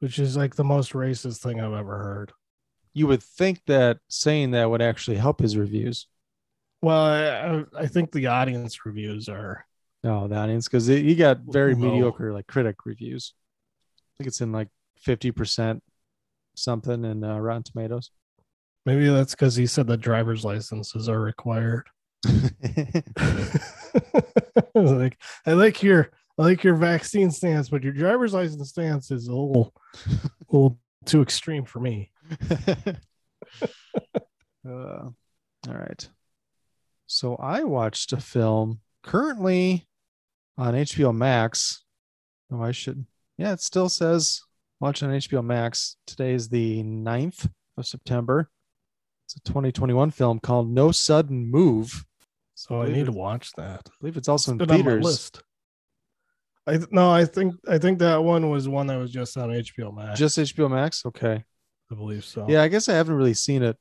which 0.00 0.18
is 0.18 0.36
like 0.36 0.54
the 0.54 0.64
most 0.64 0.92
racist 0.92 1.42
thing 1.42 1.60
I've 1.60 1.72
ever 1.72 1.98
heard. 1.98 2.32
You 2.92 3.06
would 3.08 3.22
think 3.22 3.60
that 3.66 3.98
saying 4.08 4.52
that 4.52 4.70
would 4.70 4.82
actually 4.82 5.16
help 5.18 5.40
his 5.40 5.56
reviews. 5.56 6.06
Well, 6.82 7.66
I, 7.74 7.82
I 7.82 7.86
think 7.86 8.12
the 8.12 8.26
audience 8.28 8.84
reviews 8.86 9.28
are 9.28 9.66
No, 10.04 10.28
the 10.28 10.36
audience, 10.36 10.68
because 10.68 10.86
he 10.86 11.14
got 11.14 11.40
very 11.46 11.74
Low. 11.74 11.80
mediocre 11.90 12.32
like 12.32 12.46
critic 12.46 12.76
reviews. 12.84 13.34
I 13.98 14.02
think 14.18 14.28
it's 14.28 14.40
in 14.40 14.52
like 14.52 14.68
fifty 14.98 15.30
percent 15.30 15.82
something 16.54 17.04
in 17.04 17.22
uh, 17.24 17.38
Rotten 17.38 17.62
Tomatoes. 17.64 18.10
maybe 18.86 19.08
that's 19.08 19.34
because 19.34 19.56
he 19.56 19.66
said 19.66 19.86
that 19.88 20.00
driver's 20.00 20.44
licenses 20.44 21.08
are 21.08 21.20
required. 21.20 21.86
like 24.74 25.18
I 25.46 25.52
like 25.52 25.82
your 25.82 26.10
I 26.38 26.42
like 26.42 26.64
your 26.64 26.74
vaccine 26.74 27.30
stance, 27.30 27.68
but 27.68 27.82
your 27.82 27.92
driver's 27.92 28.34
license 28.34 28.68
stance 28.68 29.10
is 29.10 29.28
a 29.28 29.34
little, 29.34 29.72
a 30.06 30.10
little 30.50 30.78
too 31.04 31.22
extreme 31.22 31.64
for 31.64 31.80
me. 31.80 32.10
Uh, 34.68 35.10
all 35.68 35.74
right. 35.74 36.08
So 37.06 37.36
I 37.36 37.62
watched 37.62 38.12
a 38.12 38.16
film 38.16 38.80
currently 39.02 39.86
on 40.58 40.74
HBO 40.74 41.14
Max. 41.14 41.84
Oh, 42.50 42.62
I 42.62 42.72
should. 42.72 43.06
Yeah, 43.38 43.52
it 43.52 43.60
still 43.60 43.88
says 43.88 44.42
watch 44.80 45.02
on 45.02 45.10
HBO 45.10 45.44
Max. 45.44 45.96
Today 46.06 46.32
is 46.32 46.48
the 46.48 46.82
9th 46.82 47.48
of 47.76 47.86
September. 47.86 48.50
It's 49.26 49.36
a 49.36 49.40
2021 49.40 50.10
film 50.10 50.40
called 50.40 50.70
No 50.70 50.90
Sudden 50.90 51.46
Move. 51.46 52.04
So 52.54 52.80
I 52.80 52.86
believe 52.86 52.96
need 52.96 53.06
to 53.06 53.12
watch 53.12 53.52
that. 53.56 53.82
I 53.86 53.92
believe 54.00 54.16
it's 54.16 54.28
also 54.28 54.52
in 54.52 54.62
on 54.62 54.68
my 54.68 54.74
theaters. 54.76 55.30
I 56.66 56.76
th- 56.78 56.90
no, 56.90 57.10
I 57.10 57.24
think 57.24 57.54
I 57.68 57.78
think 57.78 57.98
that 58.00 58.22
one 58.22 58.50
was 58.50 58.68
one 58.68 58.88
that 58.88 58.98
was 58.98 59.12
just 59.12 59.36
on 59.36 59.50
HBO 59.50 59.94
Max. 59.94 60.18
Just 60.18 60.38
HBO 60.38 60.70
Max? 60.70 61.04
Okay. 61.06 61.44
I 61.90 61.94
believe 61.94 62.24
so. 62.24 62.46
Yeah, 62.48 62.62
I 62.62 62.68
guess 62.68 62.88
I 62.88 62.94
haven't 62.94 63.14
really 63.14 63.34
seen 63.34 63.62
it 63.62 63.76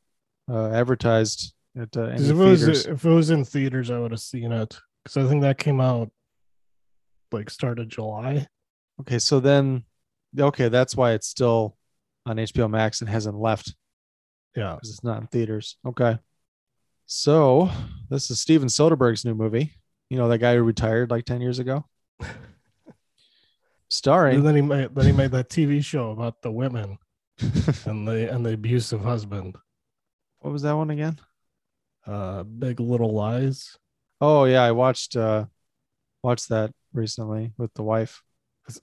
uh, 0.50 0.70
advertised 0.70 1.54
at 1.76 1.96
uh, 1.98 2.04
any 2.04 2.24
if 2.24 2.30
it 2.30 2.34
was 2.36 2.86
if 2.86 3.04
it 3.06 3.10
was 3.10 3.30
in 3.32 3.44
theaters, 3.44 3.90
I 3.90 3.98
would 4.00 4.12
have 4.12 4.20
seen 4.20 4.52
it 4.52 4.78
because 5.04 5.18
I 5.18 5.28
think 5.28 5.42
that 5.42 5.58
came 5.58 5.82
out 5.82 6.12
like 7.32 7.50
start 7.50 7.80
of 7.80 7.88
July. 7.88 8.48
Okay, 9.02 9.20
so 9.20 9.40
then, 9.40 9.84
okay, 10.40 10.70
that's 10.70 10.96
why 10.96 11.12
it's 11.12 11.28
still 11.28 11.76
on 12.26 12.38
HBO 12.38 12.70
Max 12.70 13.02
and 13.02 13.10
hasn't 13.10 13.36
left 13.36 13.76
Yeah, 14.56 14.76
because 14.76 14.92
it's 14.92 15.04
not 15.04 15.20
in 15.22 15.28
theaters. 15.28 15.78
Okay, 15.86 16.18
so 17.08 17.70
this 18.10 18.30
is 18.30 18.40
Steven 18.40 18.68
Soderbergh's 18.68 19.26
new 19.26 19.36
movie. 19.36 19.74
You 20.10 20.18
know 20.18 20.28
that 20.30 20.38
guy 20.38 20.56
who 20.56 20.62
retired 20.62 21.10
like 21.10 21.26
ten 21.26 21.42
years 21.42 21.58
ago, 21.60 21.86
starring. 23.90 24.38
and 24.38 24.48
then 24.48 24.56
he 24.56 24.62
made 24.62 24.96
then 24.96 25.06
he 25.06 25.12
made 25.12 25.32
that 25.32 25.50
TV 25.50 25.84
show 25.84 26.12
about 26.12 26.42
the 26.42 26.52
women 26.52 26.98
and 27.86 28.08
the 28.08 28.32
and 28.32 28.46
the 28.46 28.54
abusive 28.54 29.02
husband. 29.02 29.56
what 30.40 30.52
was 30.52 30.62
that 30.64 30.76
one 30.76 30.90
again? 30.90 31.20
Uh, 32.06 32.44
Big 32.44 32.80
Little 32.80 33.14
Lies. 33.14 33.78
Oh 34.22 34.46
yeah, 34.46 34.64
I 34.64 34.72
watched 34.72 35.16
uh 35.16 35.46
watched 36.24 36.50
that 36.50 36.72
recently 36.94 37.54
with 37.58 37.74
the 37.74 37.84
wife. 37.84 38.22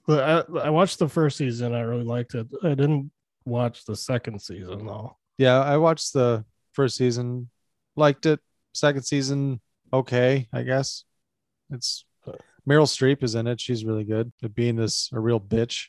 I, 0.07 0.43
I 0.61 0.69
watched 0.69 0.99
the 0.99 1.09
first 1.09 1.37
season. 1.37 1.73
I 1.73 1.81
really 1.81 2.05
liked 2.05 2.35
it. 2.35 2.47
I 2.63 2.69
didn't 2.69 3.11
watch 3.45 3.85
the 3.85 3.95
second 3.95 4.41
season 4.41 4.85
though. 4.85 5.17
Yeah, 5.37 5.59
I 5.61 5.77
watched 5.77 6.13
the 6.13 6.45
first 6.73 6.95
season, 6.95 7.49
liked 7.95 8.25
it. 8.25 8.39
Second 8.73 9.03
season, 9.03 9.59
okay, 9.91 10.47
I 10.53 10.63
guess. 10.63 11.03
It's 11.69 12.05
Meryl 12.67 12.87
Streep 12.87 13.23
is 13.23 13.35
in 13.35 13.47
it. 13.47 13.59
She's 13.59 13.83
really 13.85 14.03
good 14.03 14.31
at 14.43 14.55
being 14.55 14.75
this 14.75 15.09
a 15.13 15.19
real 15.19 15.39
bitch. 15.39 15.87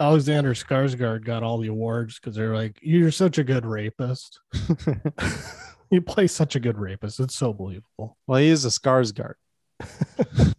Alexander 0.00 0.54
Skarsgård 0.54 1.24
got 1.24 1.42
all 1.42 1.58
the 1.58 1.68
awards 1.68 2.18
because 2.18 2.34
they're 2.34 2.54
like, 2.56 2.78
"You're 2.82 3.10
such 3.12 3.38
a 3.38 3.44
good 3.44 3.64
rapist. 3.66 4.40
you 5.90 6.00
play 6.00 6.26
such 6.26 6.56
a 6.56 6.60
good 6.60 6.78
rapist. 6.78 7.20
It's 7.20 7.36
so 7.36 7.52
believable." 7.52 8.16
well, 8.26 8.40
he 8.40 8.48
is 8.48 8.64
a 8.64 8.68
Skarsgård. 8.68 9.34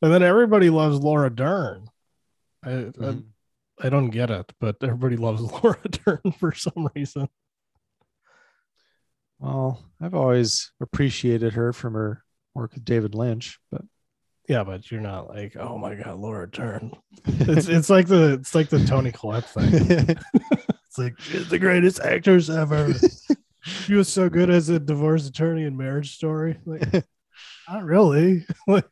And 0.00 0.12
then 0.12 0.22
everybody 0.22 0.70
loves 0.70 0.98
Laura 1.00 1.28
Dern. 1.28 1.88
I, 2.62 2.68
Mhm. 2.68 3.24
I 3.80 3.86
I 3.86 3.90
don't 3.90 4.10
get 4.10 4.30
it, 4.30 4.52
but 4.60 4.76
everybody 4.82 5.16
loves 5.16 5.40
Laura 5.62 5.78
Dern 5.88 6.32
for 6.38 6.52
some 6.52 6.88
reason. 6.94 7.28
Well, 9.38 9.84
I've 10.00 10.14
always 10.14 10.72
appreciated 10.80 11.52
her 11.54 11.72
from 11.72 11.94
her 11.94 12.24
work 12.54 12.74
with 12.74 12.84
David 12.84 13.14
Lynch, 13.14 13.58
but 13.70 13.82
Yeah, 14.48 14.64
but 14.64 14.90
you're 14.90 15.00
not 15.02 15.28
like, 15.28 15.56
oh 15.56 15.76
my 15.76 15.94
god, 15.94 16.18
Laura 16.18 16.50
Dern. 16.50 16.92
It's 17.26 17.68
it's 17.68 17.90
like 17.90 18.06
the 18.08 18.32
it's 18.34 18.54
like 18.54 18.70
the 18.70 18.84
Toni 18.84 19.12
Collette 19.12 19.48
thing. 19.48 20.16
It's 20.88 20.96
like 20.96 21.20
she's 21.20 21.50
the 21.50 21.58
greatest 21.58 22.00
actress 22.00 22.48
ever. 22.48 22.94
she 23.60 23.92
was 23.92 24.08
so 24.08 24.30
good 24.30 24.48
as 24.48 24.70
a 24.70 24.78
divorce 24.78 25.28
attorney 25.28 25.64
in 25.64 25.76
Marriage 25.76 26.14
Story. 26.14 26.58
Like, 26.64 27.04
not 27.68 27.84
really. 27.84 28.46
Like, 28.66 28.86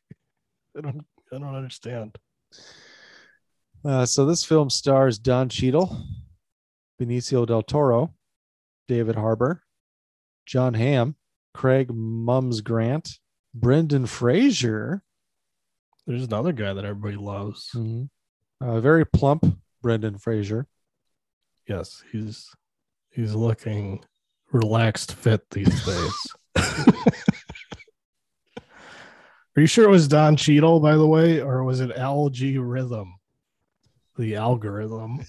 I 0.76 0.82
don't 0.82 1.06
I 1.32 1.38
don't 1.38 1.54
understand. 1.54 2.18
uh, 3.82 4.04
so 4.04 4.26
this 4.26 4.44
film 4.44 4.68
stars 4.68 5.18
Don 5.18 5.48
Cheadle, 5.48 6.04
Benicio 7.00 7.46
del 7.46 7.62
Toro, 7.62 8.14
David 8.88 9.16
Harbour, 9.16 9.62
Jon 10.44 10.74
Hamm, 10.74 11.16
Craig 11.54 11.90
Mums 11.90 12.60
Grant, 12.60 13.18
Brendan 13.54 14.04
Fraser, 14.04 15.02
There's 16.06 16.24
another 16.24 16.52
guy 16.52 16.72
that 16.72 16.84
everybody 16.84 17.16
loves. 17.16 17.70
mhm, 17.74 18.08
uh, 18.60 18.80
very 18.80 19.04
plump 19.04 19.44
Brendan 19.82 20.18
Fraser. 20.18 20.66
Yes, 21.68 22.02
he's 22.12 22.48
he's 23.10 23.34
looking 23.34 24.04
relaxed 24.52 25.14
fit 25.14 25.48
these 25.50 25.84
days. 25.84 26.26
Are 29.56 29.60
you 29.60 29.66
sure 29.66 29.84
it 29.84 29.90
was 29.90 30.06
Don 30.06 30.36
Cheadle, 30.36 30.80
by 30.80 30.96
the 30.96 31.06
way, 31.06 31.40
or 31.40 31.64
was 31.64 31.80
it 31.80 31.90
Al-G 31.90 32.58
Rhythm? 32.58 33.14
The 34.18 34.36
algorithm. 34.36 35.24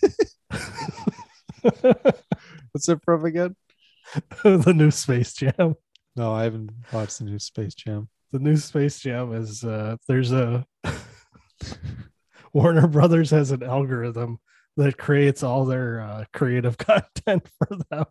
What's 1.62 2.90
it 2.90 3.00
from 3.04 3.26
again? 3.26 3.56
the 4.44 4.74
new 4.76 4.92
Space 4.92 5.34
Jam. 5.34 5.76
No, 6.16 6.34
I 6.34 6.44
haven't 6.44 6.72
watched 6.92 7.20
the 7.20 7.26
new 7.26 7.40
Space 7.40 7.74
Jam. 7.74 8.10
The 8.32 8.40
new 8.40 8.58
Space 8.58 9.00
Jam 9.00 9.34
is 9.34 9.64
uh 9.64 9.98
there's 10.08 10.32
a 10.32 10.66
Warner 12.54 12.88
Brothers 12.88 13.32
has 13.32 13.52
an 13.52 13.64
algorithm 13.64 14.40
that 14.78 14.98
creates 14.98 15.44
all 15.44 15.66
their 15.66 16.02
uh, 16.02 16.26
creative 16.34 16.78
content 16.78 17.48
for 17.58 17.78
them. 17.90 18.06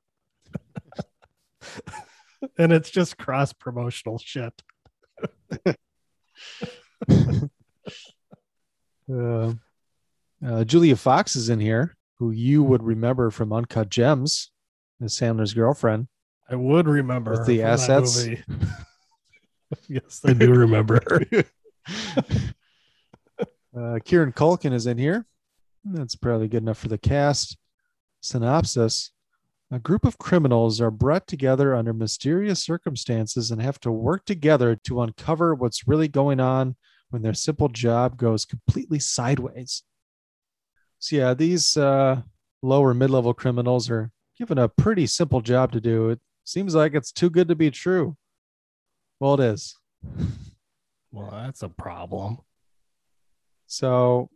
and 2.59 2.73
it's 2.73 2.91
just 2.91 3.17
cross 3.19 3.53
promotional 3.53 4.19
shit. 4.19 4.53
Uh, 9.13 9.53
uh, 10.45 10.65
Julia 10.65 10.97
Fox 10.97 11.37
is 11.37 11.49
in 11.49 11.61
here, 11.61 11.97
who 12.19 12.33
you 12.33 12.63
would 12.65 12.83
remember 12.83 13.31
from 13.31 13.53
Uncut 13.53 13.89
Gems 13.89 14.51
as 15.01 15.15
Sandler's 15.15 15.55
girlfriend. 15.55 16.09
I 16.51 16.57
would 16.57 16.89
remember 16.89 17.33
With 17.33 17.47
the 17.47 17.63
assets? 17.63 18.27
yes, 19.89 20.21
I 20.25 20.33
do 20.33 20.53
remember 20.53 21.01
her. 21.09 21.45
Uh, 23.77 23.99
Kieran 24.03 24.33
Culkin 24.33 24.73
is 24.73 24.87
in 24.87 24.97
here. 24.97 25.27
That's 25.85 26.17
probably 26.17 26.49
good 26.49 26.63
enough 26.63 26.79
for 26.79 26.89
the 26.89 26.97
cast. 26.97 27.59
Synopsis 28.23 29.13
A 29.71 29.79
group 29.79 30.07
of 30.07 30.17
criminals 30.17 30.81
are 30.81 30.91
brought 30.91 31.27
together 31.27 31.75
under 31.75 31.93
mysterious 31.93 32.63
circumstances 32.63 33.51
and 33.51 33.61
have 33.61 33.79
to 33.81 33.93
work 33.93 34.25
together 34.25 34.77
to 34.85 35.03
uncover 35.03 35.55
what's 35.55 35.87
really 35.87 36.09
going 36.09 36.41
on 36.41 36.77
when 37.11 37.21
their 37.21 37.35
simple 37.35 37.69
job 37.69 38.17
goes 38.17 38.47
completely 38.47 38.99
sideways. 38.99 39.83
So, 40.99 41.17
yeah, 41.17 41.35
these 41.35 41.77
uh, 41.77 42.23
lower 42.63 42.95
mid 42.95 43.11
level 43.11 43.35
criminals 43.35 43.91
are 43.91 44.11
given 44.39 44.57
a 44.57 44.69
pretty 44.69 45.07
simple 45.07 45.43
job 45.43 45.73
to 45.73 45.81
do. 45.81 46.09
It 46.11 46.21
seems 46.45 46.75
like 46.75 46.95
it's 46.95 47.13
too 47.13 47.29
good 47.29 47.49
to 47.49 47.55
be 47.55 47.71
true. 47.71 48.17
Well, 49.21 49.35
it 49.35 49.41
is. 49.41 49.77
Well, 51.11 51.31
that's 51.33 51.63
a 51.63 51.69
problem. 51.69 52.39
So, 53.67 54.29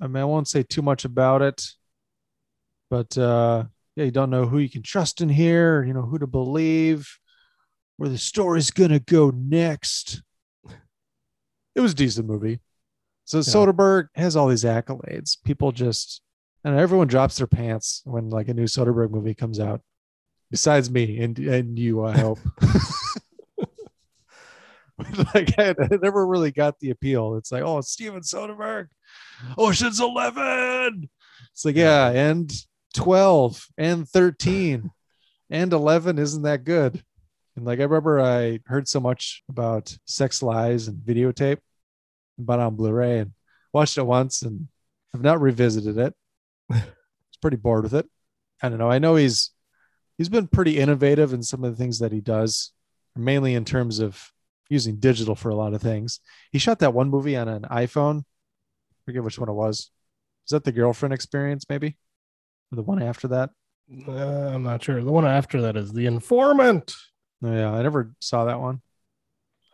I 0.00 0.06
mean, 0.06 0.22
I 0.22 0.24
won't 0.24 0.48
say 0.48 0.62
too 0.62 0.82
much 0.82 1.04
about 1.04 1.42
it. 1.42 1.66
but 2.90 3.16
uh, 3.18 3.64
yeah, 3.96 4.04
you 4.04 4.10
don't 4.10 4.30
know 4.30 4.46
who 4.46 4.58
you 4.58 4.68
can 4.70 4.82
trust 4.82 5.20
in 5.20 5.28
here. 5.28 5.82
You 5.84 5.94
know 5.94 6.02
who 6.02 6.18
to 6.18 6.26
believe, 6.26 7.08
where 7.96 8.08
the 8.08 8.18
story's 8.18 8.70
gonna 8.70 9.00
go 9.00 9.30
next. 9.30 10.22
It 11.74 11.80
was 11.80 11.92
a 11.92 11.96
decent 11.96 12.26
movie. 12.26 12.60
So 13.24 13.40
Soderbergh 13.40 14.08
has 14.14 14.36
all 14.36 14.48
these 14.48 14.64
accolades. 14.64 15.36
People 15.44 15.72
just 15.72 16.22
and 16.64 16.78
everyone 16.78 17.06
drops 17.08 17.36
their 17.38 17.46
pants 17.46 18.02
when 18.04 18.30
like 18.30 18.48
a 18.48 18.54
new 18.54 18.64
Soderbergh 18.64 19.10
movie 19.10 19.34
comes 19.34 19.60
out. 19.60 19.82
Besides 20.50 20.90
me 20.90 21.20
and 21.20 21.38
and 21.38 21.78
you, 21.78 22.04
I 22.04 22.16
hope. 22.18 22.38
like 25.34 25.58
I, 25.58 25.70
I 25.70 25.98
never 26.02 26.26
really 26.26 26.50
got 26.50 26.78
the 26.78 26.90
appeal. 26.90 27.36
It's 27.36 27.52
like, 27.52 27.62
oh, 27.62 27.78
it's 27.78 27.90
Steven 27.90 28.22
Soderbergh, 28.22 28.88
Ocean's 29.58 30.00
Eleven. 30.00 31.08
It's 31.52 31.64
like, 31.64 31.76
yeah, 31.76 32.08
and 32.08 32.50
twelve 32.94 33.66
and 33.76 34.08
thirteen 34.08 34.90
and 35.50 35.72
eleven 35.72 36.18
isn't 36.18 36.42
that 36.42 36.64
good. 36.64 37.02
And 37.56 37.64
like 37.64 37.80
I 37.80 37.84
remember 37.84 38.20
I 38.20 38.60
heard 38.66 38.88
so 38.88 39.00
much 39.00 39.42
about 39.48 39.96
sex 40.06 40.42
lies 40.42 40.88
and 40.88 40.98
videotape, 40.98 41.58
but 42.38 42.60
on 42.60 42.76
Blu-ray 42.76 43.20
and 43.20 43.32
watched 43.72 43.98
it 43.98 44.06
once 44.06 44.42
and 44.42 44.68
I've 45.14 45.22
not 45.22 45.40
revisited 45.40 45.96
it. 45.98 46.14
I 46.70 46.74
was 46.74 47.38
pretty 47.40 47.56
bored 47.56 47.84
with 47.84 47.94
it. 47.94 48.06
I 48.62 48.68
don't 48.68 48.78
know. 48.78 48.90
I 48.90 48.98
know 48.98 49.16
he's 49.16 49.50
he's 50.18 50.28
been 50.28 50.46
pretty 50.46 50.78
innovative 50.78 51.32
in 51.32 51.42
some 51.42 51.64
of 51.64 51.70
the 51.70 51.76
things 51.82 51.98
that 52.00 52.12
he 52.12 52.20
does, 52.20 52.72
mainly 53.14 53.54
in 53.54 53.64
terms 53.64 53.98
of 53.98 54.30
using 54.68 54.96
digital 54.96 55.34
for 55.34 55.48
a 55.48 55.54
lot 55.54 55.74
of 55.74 55.82
things. 55.82 56.20
He 56.52 56.58
shot 56.58 56.78
that 56.80 56.94
one 56.94 57.10
movie 57.10 57.36
on 57.36 57.48
an 57.48 57.62
iPhone. 57.62 58.20
I 58.20 58.96
forget 59.04 59.22
which 59.24 59.38
one 59.38 59.48
it 59.48 59.54
was. 59.54 59.90
Is 60.46 60.50
that 60.50 60.64
the 60.64 60.72
girlfriend 60.72 61.12
experience, 61.12 61.64
maybe? 61.68 61.96
Or 62.72 62.76
the 62.76 62.82
one 62.82 63.02
after 63.02 63.28
that? 63.28 63.50
Uh, 64.08 64.12
I'm 64.12 64.62
not 64.62 64.82
sure. 64.82 65.02
The 65.02 65.12
one 65.12 65.26
after 65.26 65.62
that 65.62 65.76
is 65.76 65.92
The 65.92 66.06
Informant. 66.06 66.94
Yeah, 67.40 67.72
I 67.72 67.82
never 67.82 68.12
saw 68.20 68.44
that 68.46 68.60
one. 68.60 68.80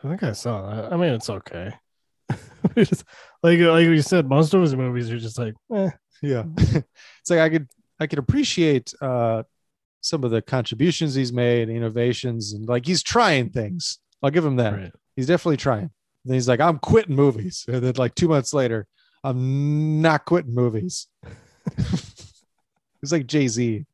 I 0.03 0.09
think 0.09 0.22
I 0.22 0.32
saw 0.32 0.70
that. 0.70 0.93
I 0.93 0.97
mean, 0.97 1.12
it's 1.12 1.30
okay. 1.30 1.72
Like 3.43 3.59
like 3.59 3.84
you 3.84 4.03
said, 4.03 4.28
most 4.28 4.55
of 4.55 4.61
his 4.61 4.76
movies 4.76 5.11
are 5.11 5.18
just 5.18 5.36
like, 5.36 5.55
eh. 5.74 5.90
Yeah. 6.22 6.45
it's 6.57 7.28
like 7.28 7.40
I 7.40 7.49
could 7.49 7.68
I 7.99 8.07
could 8.07 8.20
appreciate 8.20 8.95
uh 9.03 9.43
some 10.01 10.24
of 10.24 10.30
the 10.30 10.43
contributions 10.43 11.14
he's 11.14 11.32
made, 11.32 11.68
innovations, 11.68 12.53
and 12.53 12.68
like 12.68 12.86
he's 12.86 13.03
trying 13.03 13.51
things. 13.51 13.99
I'll 14.22 14.30
give 14.30 14.44
him 14.44 14.56
that. 14.56 14.72
Right. 14.72 14.92
He's 15.16 15.26
definitely 15.26 15.56
trying. 15.56 15.90
Then 16.24 16.34
he's 16.34 16.48
like, 16.48 16.60
I'm 16.60 16.78
quitting 16.78 17.16
movies. 17.16 17.64
And 17.68 17.82
then 17.82 17.94
like 17.96 18.14
two 18.14 18.28
months 18.28 18.54
later, 18.54 18.86
I'm 19.24 20.00
not 20.00 20.24
quitting 20.24 20.54
movies. 20.54 21.08
it's 21.76 23.12
like 23.12 23.26
Jay-Z. 23.26 23.84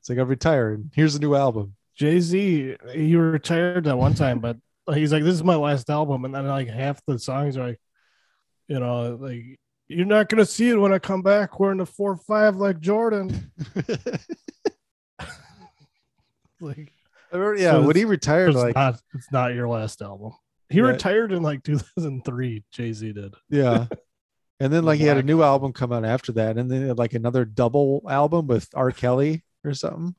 It's 0.00 0.08
like 0.08 0.18
I'm 0.18 0.28
retired. 0.28 0.90
Here's 0.94 1.16
a 1.16 1.20
new 1.20 1.34
album. 1.34 1.74
Jay 1.96 2.20
Z, 2.20 2.76
he 2.92 3.16
retired 3.16 3.86
at 3.86 3.98
one 3.98 4.14
time, 4.14 4.38
but 4.38 4.56
he's 4.94 5.12
like, 5.12 5.24
"This 5.24 5.34
is 5.34 5.42
my 5.42 5.56
last 5.56 5.88
album," 5.90 6.24
and 6.24 6.34
then 6.34 6.46
like 6.46 6.68
half 6.68 7.00
the 7.06 7.18
songs 7.18 7.56
are 7.56 7.68
like, 7.68 7.80
you 8.68 8.78
know, 8.78 9.16
like 9.20 9.58
you're 9.88 10.06
not 10.06 10.28
gonna 10.28 10.44
see 10.44 10.68
it 10.68 10.76
when 10.76 10.92
I 10.92 10.98
come 10.98 11.22
back 11.22 11.58
wearing 11.58 11.78
the 11.78 11.86
four 11.86 12.16
five 12.16 12.56
like 12.56 12.80
Jordan. 12.80 13.50
like, 16.60 16.92
remember- 17.32 17.56
yeah, 17.60 17.72
So 17.72 17.82
when 17.82 17.96
he 17.96 18.04
retired, 18.04 18.48
it's 18.50 18.58
like 18.58 18.74
not, 18.74 19.00
it's 19.14 19.30
not 19.32 19.54
your 19.54 19.68
last 19.68 20.00
album. 20.02 20.32
He 20.68 20.78
Yeah. 20.78 20.84
retired 20.86 21.32
in 21.32 21.42
like 21.42 21.62
2003. 21.62 22.64
Jay 22.72 22.92
Z 22.92 23.12
did. 23.12 23.34
Yeah. 23.48 23.86
And 24.58 24.72
then 24.72 24.84
like 24.84 24.98
he 24.98 25.04
had 25.04 25.18
a 25.18 25.22
new 25.22 25.42
album 25.42 25.74
come 25.74 25.92
out 25.92 26.06
after 26.06 26.32
that, 26.32 26.56
and 26.56 26.70
then 26.70 26.96
like 26.96 27.12
another 27.12 27.44
double 27.44 28.00
album 28.08 28.46
with 28.46 28.66
R. 28.74 28.90
Kelly 28.90 29.44
or 29.66 29.74
something. 29.74 30.14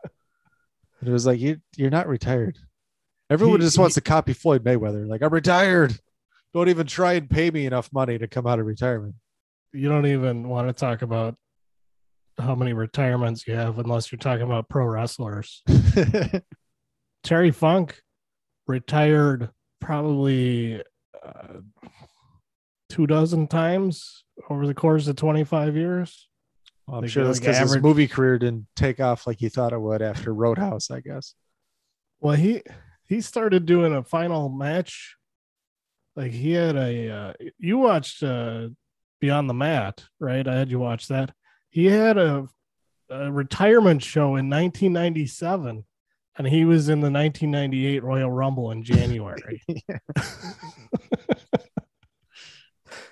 And 0.99 1.09
it 1.09 1.11
was 1.11 1.25
like 1.25 1.39
you 1.39 1.57
you're 1.75 1.89
not 1.89 2.07
retired. 2.07 2.59
Everyone 3.31 3.59
He- 3.61 3.65
just 3.65 3.79
wants 3.79 3.95
to 3.95 4.01
copy 4.01 4.33
Floyd 4.33 4.63
Mayweather. 4.63 5.07
Like 5.07 5.23
I'm 5.23 5.33
retired. 5.33 5.97
Don't 6.53 6.69
even 6.69 6.85
try 6.85 7.13
and 7.13 7.27
pay 7.27 7.49
me 7.49 7.65
enough 7.65 7.91
money 7.91 8.19
to 8.19 8.27
come 8.27 8.45
out 8.45 8.59
of 8.59 8.67
retirement. 8.67 9.15
You 9.73 9.89
don't 9.89 10.05
even 10.05 10.47
want 10.47 10.67
to 10.67 10.73
talk 10.73 11.01
about 11.01 11.33
how 12.37 12.53
many 12.53 12.73
retirements 12.73 13.47
you 13.47 13.55
have 13.55 13.79
unless 13.79 14.11
you're 14.11 14.19
talking 14.19 14.45
about 14.45 14.69
pro 14.69 14.85
wrestlers. 14.85 15.63
Terry 17.23 17.51
Funk 17.51 18.01
retired 18.67 19.49
probably 19.81 20.81
uh, 21.25 21.59
two 22.89 23.07
dozen 23.07 23.47
times 23.47 24.23
over 24.49 24.65
the 24.67 24.73
course 24.73 25.07
of 25.07 25.15
25 25.15 25.75
years. 25.75 26.27
Well, 26.87 26.97
I'm 26.97 27.01
Like- 27.03 27.11
sure 27.11 27.25
that's 27.25 27.39
like 27.39 27.47
because 27.55 27.73
his 27.73 27.81
movie 27.83 28.07
career 28.07 28.39
didn't 28.39 28.67
take 28.75 28.99
off 28.99 29.27
like 29.27 29.39
he 29.39 29.49
thought 29.49 29.73
it 29.73 29.81
would 29.81 30.01
after 30.01 30.33
Roadhouse, 30.33 30.89
I 30.89 31.01
guess. 31.01 31.33
Well, 32.19 32.35
he 32.35 32.63
he 33.05 33.21
started 33.21 33.65
doing 33.65 33.93
a 33.93 34.03
final 34.03 34.49
match. 34.49 35.15
Like 36.15 36.31
he 36.31 36.51
had 36.53 36.75
a 36.75 37.09
uh, 37.09 37.33
you 37.59 37.77
watched 37.77 38.23
uh, 38.23 38.69
Beyond 39.19 39.49
the 39.49 39.53
Mat, 39.53 40.03
right? 40.19 40.47
I 40.47 40.55
had 40.55 40.71
you 40.71 40.79
watch 40.79 41.07
that. 41.09 41.31
He 41.69 41.85
had 41.85 42.17
a, 42.17 42.47
a 43.09 43.31
retirement 43.31 44.01
show 44.01 44.35
in 44.37 44.49
1997, 44.49 45.85
and 46.37 46.47
he 46.47 46.65
was 46.65 46.89
in 46.89 46.99
the 46.99 47.11
1998 47.11 48.03
Royal 48.03 48.31
Rumble 48.31 48.71
in 48.71 48.83
January. 48.83 49.63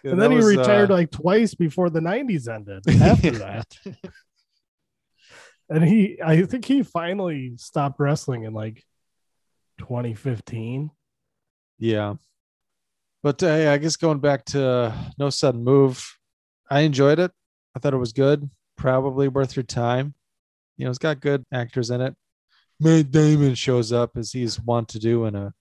Yeah, 0.04 0.12
and 0.12 0.22
then 0.22 0.32
he 0.32 0.38
retired 0.38 0.92
uh, 0.92 0.94
like 0.94 1.10
twice 1.10 1.56
before 1.56 1.90
the 1.90 2.00
90s 2.00 2.48
ended 2.48 2.88
after 3.02 3.32
that 3.32 3.66
and 5.70 5.84
he 5.84 6.20
i 6.24 6.44
think 6.44 6.64
he 6.66 6.84
finally 6.84 7.58
stopped 7.58 8.00
wrestling 8.00 8.44
in 8.44 8.54
like 8.54 8.84
2015 9.80 10.92
Yeah. 11.80 12.16
But 13.24 13.42
uh, 13.42 13.72
I 13.72 13.78
guess 13.78 13.96
going 13.96 14.20
back 14.20 14.46
to 14.46 14.94
No 15.18 15.32
Sudden 15.32 15.64
Move, 15.64 16.06
I 16.70 16.82
enjoyed 16.82 17.18
it. 17.20 17.32
I 17.76 17.80
thought 17.80 17.94
it 17.96 17.98
was 17.98 18.14
good. 18.14 18.50
Probably 18.78 19.28
worth 19.28 19.56
your 19.56 19.64
time. 19.64 20.14
You 20.78 20.86
know, 20.86 20.92
it's 20.92 21.00
got 21.00 21.20
good 21.20 21.44
actors 21.52 21.90
in 21.90 22.02
it. 22.02 22.16
Matt 22.80 23.12
Damon 23.12 23.56
shows 23.56 23.92
up 23.92 24.18
as 24.18 24.32
he's 24.32 24.60
wont 24.60 24.90
to 24.90 25.00
do 25.00 25.26
in 25.26 25.36
a 25.36 25.54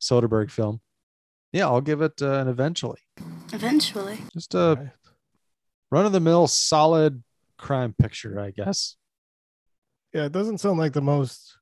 Soderbergh 0.00 0.50
film. 0.50 0.80
Yeah, 1.52 1.66
I'll 1.66 1.80
give 1.80 2.00
it 2.00 2.22
uh, 2.22 2.34
an 2.34 2.48
eventually. 2.48 3.00
Eventually. 3.52 4.18
Just 4.32 4.54
a 4.54 4.76
Right. 4.78 4.90
run 5.90 6.06
of 6.06 6.12
the 6.12 6.20
mill, 6.20 6.46
solid 6.46 7.22
crime 7.58 7.92
picture, 7.98 8.38
I 8.40 8.50
guess. 8.52 8.96
yeah 10.14 10.24
it 10.24 10.32
doesn't 10.32 10.58
sound 10.58 10.76
like 10.78 10.92
the 10.92 11.00
most 11.00 11.56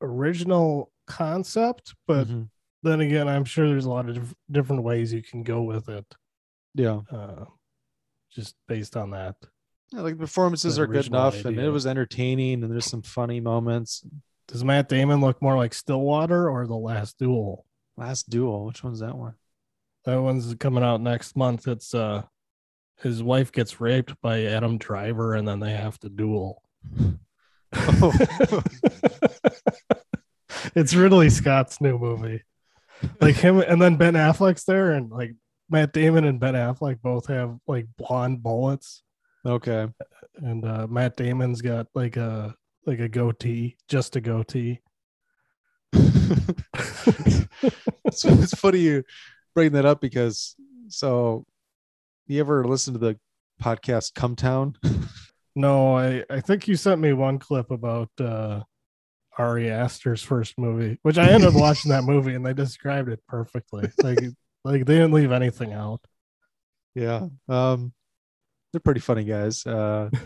original 0.00 0.90
concept 1.06 1.94
but 2.06 2.26
Mhm. 2.26 2.48
then 2.82 3.00
again 3.00 3.28
i'm 3.28 3.44
sure 3.44 3.68
there's 3.68 3.84
a 3.84 3.90
lot 3.90 4.08
of 4.08 4.14
dif- 4.14 4.34
different 4.50 4.82
ways 4.82 5.12
you 5.12 5.20
can 5.22 5.42
go 5.42 5.62
with 5.62 5.90
it 5.90 6.06
Yeah. 6.74 7.00
uh, 7.10 7.44
just 8.30 8.54
based 8.66 8.96
on 8.96 9.10
that 9.10 9.36
yeah. 9.92 10.00
Like 10.00 10.14
the 10.14 10.20
performances 10.20 10.76
The 10.76 10.82
are 10.82 10.86
good 10.86 10.96
original 10.96 11.20
enough 11.20 11.44
and 11.44 11.58
it 11.58 11.68
was 11.68 11.86
entertaining 11.86 12.62
and 12.62 12.72
there's 12.72 12.86
some 12.86 13.02
funny 13.02 13.40
moments. 13.40 14.02
Does 14.52 14.62
matt 14.62 14.88
damon 14.88 15.20
look 15.20 15.42
more 15.42 15.56
like 15.56 15.74
stillwater 15.74 16.48
or 16.48 16.66
the 16.68 16.76
last 16.76 17.18
duel 17.18 17.66
Last 17.96 18.30
duel, 18.30 18.64
which 18.66 18.82
one's 18.82 19.00
that 19.00 19.16
one? 19.16 19.34
That 20.04 20.20
one's 20.20 20.54
coming 20.54 20.82
out 20.82 21.00
next 21.00 21.36
month. 21.36 21.68
It's 21.68 21.94
uh 21.94 22.22
his 23.02 23.22
wife 23.22 23.52
gets 23.52 23.80
raped 23.80 24.20
by 24.20 24.44
Adam 24.44 24.78
Driver 24.78 25.34
and 25.34 25.46
then 25.46 25.60
they 25.60 25.72
have 25.72 25.98
to 26.00 26.08
duel. 26.08 26.62
Oh. 27.74 28.12
it's 30.74 30.94
Ridley 30.94 31.30
Scott's 31.30 31.80
new 31.80 31.98
movie. 31.98 32.42
Like 33.20 33.36
him 33.36 33.60
and 33.60 33.80
then 33.80 33.96
Ben 33.96 34.14
Affleck's 34.14 34.64
there 34.64 34.92
and 34.92 35.10
like 35.10 35.34
Matt 35.68 35.92
Damon 35.92 36.24
and 36.24 36.40
Ben 36.40 36.54
Affleck 36.54 37.00
both 37.02 37.26
have 37.26 37.58
like 37.66 37.86
blonde 37.96 38.42
bullets 38.42 39.02
Okay. 39.44 39.88
and 40.36 40.64
uh 40.64 40.86
Matt 40.88 41.16
Damon's 41.16 41.60
got 41.60 41.88
like 41.94 42.16
a 42.16 42.54
like 42.86 43.00
a 43.00 43.08
goatee, 43.08 43.76
just 43.88 44.16
a 44.16 44.20
goatee. 44.20 44.80
it's, 45.92 48.24
it's 48.24 48.54
funny 48.54 48.78
you 48.78 49.04
bring 49.54 49.72
that 49.72 49.84
up 49.84 50.00
because 50.00 50.56
so 50.88 51.44
you 52.26 52.40
ever 52.40 52.64
listen 52.64 52.94
to 52.94 52.98
the 52.98 53.18
podcast 53.62 54.14
Come 54.14 54.36
Town? 54.36 54.76
No, 55.54 55.96
I 55.96 56.24
I 56.30 56.40
think 56.40 56.66
you 56.66 56.76
sent 56.76 57.00
me 57.00 57.12
one 57.12 57.38
clip 57.38 57.70
about 57.70 58.08
uh 58.18 58.62
Ari 59.38 59.70
Aster's 59.70 60.22
first 60.22 60.58
movie, 60.58 60.98
which 61.02 61.18
I 61.18 61.28
ended 61.28 61.50
up 61.50 61.54
watching 61.60 61.90
that 61.90 62.04
movie 62.04 62.34
and 62.34 62.44
they 62.44 62.54
described 62.54 63.08
it 63.08 63.20
perfectly. 63.28 63.90
Like 64.02 64.18
like 64.64 64.86
they 64.86 64.94
didn't 64.94 65.12
leave 65.12 65.32
anything 65.32 65.72
out. 65.72 66.00
Yeah. 66.94 67.28
Um 67.48 67.92
they're 68.72 68.80
pretty 68.80 69.00
funny 69.00 69.24
guys. 69.24 69.66
Uh 69.66 70.10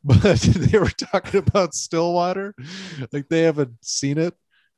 but 0.04 0.40
they 0.40 0.78
were 0.78 0.90
talking 0.90 1.40
about 1.40 1.74
Stillwater. 1.74 2.54
Like 3.12 3.28
they 3.28 3.42
haven't 3.42 3.76
seen 3.82 4.16
it. 4.18 4.34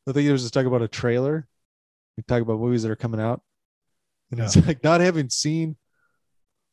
I 0.08 0.12
think 0.12 0.24
he 0.24 0.32
was 0.32 0.42
just 0.42 0.52
talking 0.52 0.66
about 0.66 0.82
a 0.82 0.88
trailer. 0.88 1.46
We 2.16 2.24
talk 2.24 2.42
about 2.42 2.58
movies 2.58 2.82
that 2.82 2.90
are 2.90 2.96
coming 2.96 3.20
out. 3.20 3.40
And 4.32 4.40
it's 4.40 4.56
like 4.66 4.82
not 4.82 5.00
having 5.00 5.30
seen 5.30 5.76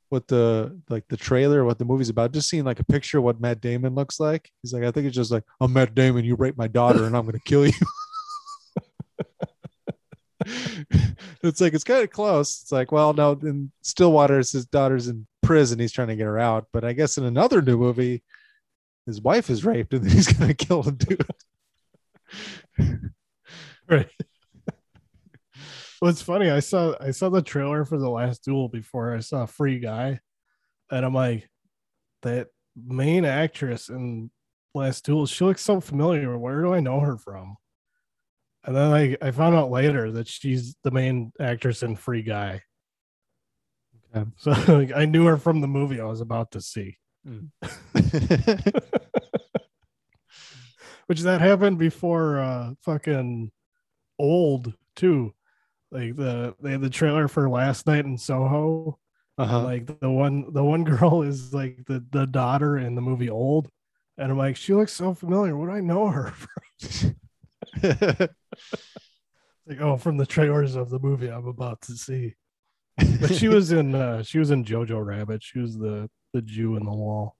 what 0.09 0.27
the 0.27 0.79
like 0.89 1.07
the 1.09 1.17
trailer, 1.17 1.63
what 1.63 1.77
the 1.77 1.85
movie's 1.85 2.09
about, 2.09 2.31
just 2.31 2.49
seeing 2.49 2.63
like 2.63 2.79
a 2.79 2.85
picture 2.85 3.19
of 3.19 3.23
what 3.23 3.39
Matt 3.39 3.61
Damon 3.61 3.93
looks 3.93 4.19
like. 4.19 4.49
He's 4.63 4.73
like, 4.73 4.83
I 4.83 4.89
think 4.89 5.05
it's 5.05 5.15
just 5.15 5.31
like, 5.31 5.43
I'm 5.61 5.71
Matt 5.71 5.93
Damon, 5.93 6.25
you 6.25 6.35
raped 6.35 6.57
my 6.57 6.67
daughter, 6.67 7.05
and 7.05 7.15
I'm 7.15 7.25
gonna 7.25 7.37
kill 7.45 7.67
you. 7.67 7.73
it's 11.43 11.61
like 11.61 11.73
it's 11.73 11.83
kind 11.83 12.03
of 12.03 12.09
close. 12.09 12.61
It's 12.63 12.71
like, 12.71 12.91
well, 12.91 13.13
no, 13.13 13.33
in 13.43 13.71
Stillwater, 13.83 14.37
his 14.37 14.65
daughter's 14.65 15.07
in 15.07 15.27
prison. 15.43 15.79
He's 15.79 15.91
trying 15.91 16.07
to 16.07 16.15
get 16.15 16.25
her 16.25 16.39
out. 16.39 16.67
But 16.73 16.83
I 16.83 16.93
guess 16.93 17.17
in 17.17 17.25
another 17.25 17.61
new 17.61 17.77
movie, 17.77 18.23
his 19.09 19.21
wife 19.21 19.49
is 19.49 19.65
raped, 19.65 19.93
and 19.93 20.03
then 20.03 20.11
he's 20.11 20.31
gonna 20.31 20.53
kill 20.53 20.83
the 20.83 20.91
dude. 20.91 21.25
Right. 23.89 24.09
well, 26.01 26.11
it's 26.11 26.21
funny. 26.21 26.49
I 26.51 26.59
saw 26.59 26.93
I 27.01 27.11
saw 27.11 27.29
the 27.29 27.41
trailer 27.41 27.85
for 27.85 27.97
the 27.97 28.09
last 28.09 28.43
duel 28.43 28.69
before 28.69 29.15
I 29.15 29.19
saw 29.19 29.45
Free 29.45 29.79
Guy, 29.79 30.19
and 30.91 31.05
I'm 31.05 31.13
like, 31.13 31.49
that 32.21 32.47
main 32.75 33.25
actress 33.25 33.89
in 33.89 34.29
Last 34.75 35.05
Duel, 35.05 35.25
she 35.25 35.43
looks 35.43 35.63
so 35.63 35.79
familiar. 35.79 36.37
Where 36.37 36.61
do 36.61 36.73
I 36.73 36.79
know 36.79 36.99
her 36.99 37.17
from? 37.17 37.57
And 38.63 38.75
then 38.75 38.91
I, 38.93 39.17
I 39.21 39.31
found 39.31 39.55
out 39.55 39.71
later 39.71 40.11
that 40.11 40.27
she's 40.27 40.75
the 40.83 40.91
main 40.91 41.31
actress 41.39 41.81
in 41.81 41.95
Free 41.95 42.21
Guy. 42.21 42.61
Okay. 44.15 44.29
So 44.37 44.51
like, 44.67 44.91
I 44.95 45.05
knew 45.05 45.25
her 45.25 45.37
from 45.37 45.61
the 45.61 45.67
movie 45.67 45.99
I 46.01 46.05
was 46.05 46.21
about 46.21 46.51
to 46.51 46.61
see. 46.61 46.97
Hmm. 47.25 47.47
Which 51.09 51.21
that 51.21 51.41
happened 51.41 51.79
before 51.79 52.39
uh 52.39 52.73
fucking 52.83 53.49
old 54.19 54.75
too. 54.95 55.33
Like 55.89 56.15
the 56.15 56.53
they 56.61 56.73
had 56.73 56.81
the 56.81 56.89
trailer 56.91 57.27
for 57.27 57.49
last 57.49 57.87
night 57.87 58.05
in 58.05 58.15
Soho. 58.15 58.99
uh-huh. 59.39 59.63
Like 59.63 59.99
the 59.99 60.11
one 60.11 60.53
the 60.53 60.63
one 60.63 60.83
girl 60.91 61.23
is 61.23 61.51
like 61.51 61.79
the 61.87 62.05
the 62.11 62.27
daughter 62.27 62.77
in 62.77 62.93
the 62.93 63.01
movie 63.01 63.31
Old. 63.31 63.69
And 64.19 64.31
I'm 64.31 64.37
like, 64.37 64.55
she 64.55 64.75
looks 64.75 64.93
so 64.93 65.15
familiar. 65.15 65.57
What 65.57 65.69
do 65.69 65.71
I 65.71 65.81
know 65.81 66.09
her 66.09 66.31
from? 67.81 68.27
Like, 69.65 69.81
oh, 69.81 69.97
from 69.97 70.17
the 70.17 70.25
trailers 70.25 70.75
of 70.75 70.89
the 70.89 70.97
movie 70.97 71.27
I'm 71.27 71.45
about 71.45 71.81
to 71.81 71.93
see. 71.93 72.33
But 72.97 73.35
she 73.35 73.47
was 73.47 73.71
in 73.71 73.95
uh 73.95 74.21
she 74.21 74.37
was 74.37 74.51
in 74.51 74.63
Jojo 74.63 75.03
Rabbit. 75.03 75.41
She 75.41 75.57
was 75.57 75.75
the 75.75 76.07
the 76.33 76.41
Jew 76.43 76.75
in 76.75 76.85
the 76.85 76.91
wall. 76.91 77.35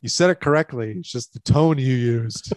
You 0.00 0.08
said 0.08 0.30
it 0.30 0.40
correctly. 0.40 0.94
It's 0.98 1.10
just 1.10 1.32
the 1.32 1.40
tone 1.40 1.78
you 1.78 1.94
used. 1.94 2.52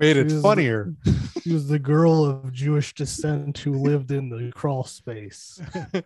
Made 0.00 0.16
it 0.16 0.28
She 0.30 0.34
was- 0.34 0.42
funnier. 0.42 0.94
She 1.42 1.52
was 1.52 1.66
the 1.68 1.78
girl 1.78 2.24
of 2.24 2.52
Jewish 2.52 2.94
descent 2.94 3.58
who 3.58 3.72
lived 3.74 4.10
in 4.12 4.28
the 4.30 4.52
crawl 4.54 4.84
space. 4.84 5.60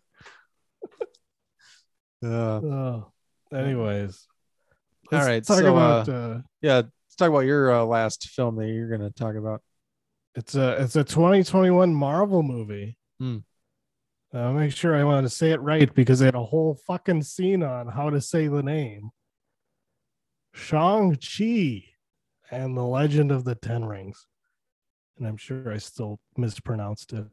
Uh, 2.24 2.28
Oh, 2.28 3.12
anyways. 3.52 4.26
all 5.12 5.18
right. 5.20 5.44
Talk 5.44 5.58
so, 5.58 5.72
about 5.76 6.08
uh, 6.08 6.38
yeah, 6.62 6.76
let's 6.76 7.16
talk 7.16 7.28
about 7.28 7.40
your 7.40 7.70
uh, 7.72 7.84
last 7.84 8.28
film 8.30 8.56
that 8.56 8.68
you're 8.68 8.88
going 8.88 9.02
to 9.02 9.10
talk 9.10 9.36
about. 9.36 9.62
it's 10.34 10.54
a 10.54 10.82
it's 10.82 10.96
a 10.96 11.04
2021 11.04 11.94
Marvel 11.94 12.42
movie. 12.42 12.96
Hmm. 13.20 13.38
Uh, 14.36 14.52
make 14.52 14.70
sure 14.70 14.94
I 14.94 15.02
want 15.02 15.24
to 15.24 15.30
say 15.30 15.52
it 15.52 15.60
right 15.62 15.94
because 15.94 16.18
they 16.18 16.26
had 16.26 16.34
a 16.34 16.44
whole 16.44 16.78
fucking 16.86 17.22
scene 17.22 17.62
on 17.62 17.88
how 17.88 18.10
to 18.10 18.20
say 18.20 18.48
the 18.48 18.62
name. 18.62 19.08
Shang 20.52 21.16
Chi 21.16 21.84
and 22.50 22.76
the 22.76 22.82
Legend 22.82 23.32
of 23.32 23.44
the 23.44 23.54
Ten 23.54 23.86
Rings, 23.86 24.26
and 25.16 25.26
I'm 25.26 25.38
sure 25.38 25.72
I 25.72 25.78
still 25.78 26.20
mispronounced 26.36 27.14
it. 27.14 27.28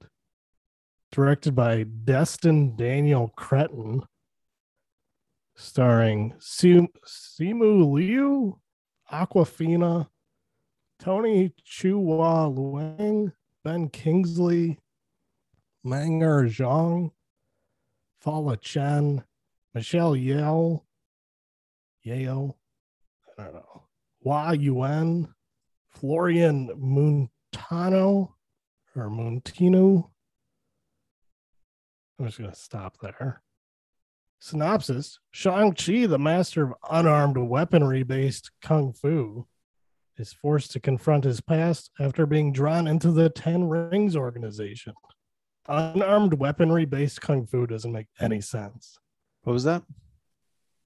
Directed 1.11 1.55
by 1.55 1.83
Destin 1.83 2.77
Daniel 2.77 3.33
Cretton, 3.35 4.03
starring 5.55 6.33
Sim- 6.39 6.87
Simu 7.05 7.91
Liu, 7.91 8.61
Awkwafina, 9.11 10.07
Tony 10.99 11.51
Chiu-Wai 11.65 12.45
Leung, 12.45 13.33
Ben 13.61 13.89
Kingsley, 13.89 14.79
Meng'er 15.85 16.47
Zhang, 16.49 17.11
Fala 18.19 18.57
Chen, 18.57 19.23
Michelle 19.73 20.15
Yale, 20.15 20.85
Yale, 22.03 22.57
I 23.37 23.43
don't 23.43 23.53
know, 23.55 23.83
Hua 24.21 24.53
Yuan, 24.53 25.33
Florian 25.89 26.71
Montano 26.77 28.35
or 28.95 29.09
Montino. 29.09 30.09
I'm 32.19 32.25
just 32.25 32.37
going 32.37 32.49
to 32.51 32.55
stop 32.55 32.97
there. 33.01 33.41
Synopsis 34.39 35.19
Shang-Chi, 35.31 36.05
the 36.05 36.19
master 36.19 36.63
of 36.63 36.73
unarmed 36.89 37.37
weaponry 37.37 38.03
based 38.03 38.51
kung 38.61 38.93
fu, 38.93 39.47
is 40.17 40.33
forced 40.33 40.71
to 40.71 40.79
confront 40.79 41.23
his 41.23 41.41
past 41.41 41.89
after 41.99 42.25
being 42.25 42.51
drawn 42.51 42.87
into 42.87 43.11
the 43.11 43.29
Ten 43.29 43.63
Rings 43.63 44.15
organization. 44.15 44.93
Unarmed 45.67 46.33
weaponry 46.35 46.85
based 46.85 47.21
kung 47.21 47.45
fu 47.45 47.65
doesn't 47.65 47.91
make 47.91 48.07
any 48.19 48.41
sense. 48.41 48.97
What 49.43 49.53
was 49.53 49.63
that? 49.63 49.83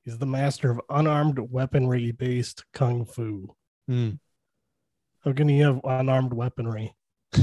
He's 0.03 0.19
the 0.19 0.25
master 0.25 0.71
of 0.71 0.79
unarmed 0.89 1.39
weaponry 1.39 2.11
based 2.11 2.63
kung 2.73 3.05
fu. 3.05 3.55
Hmm. 3.87 4.11
How 5.23 5.33
can 5.33 5.49
he 5.49 5.59
have 5.59 5.81
unarmed 5.83 6.33
weaponry? 6.33 6.95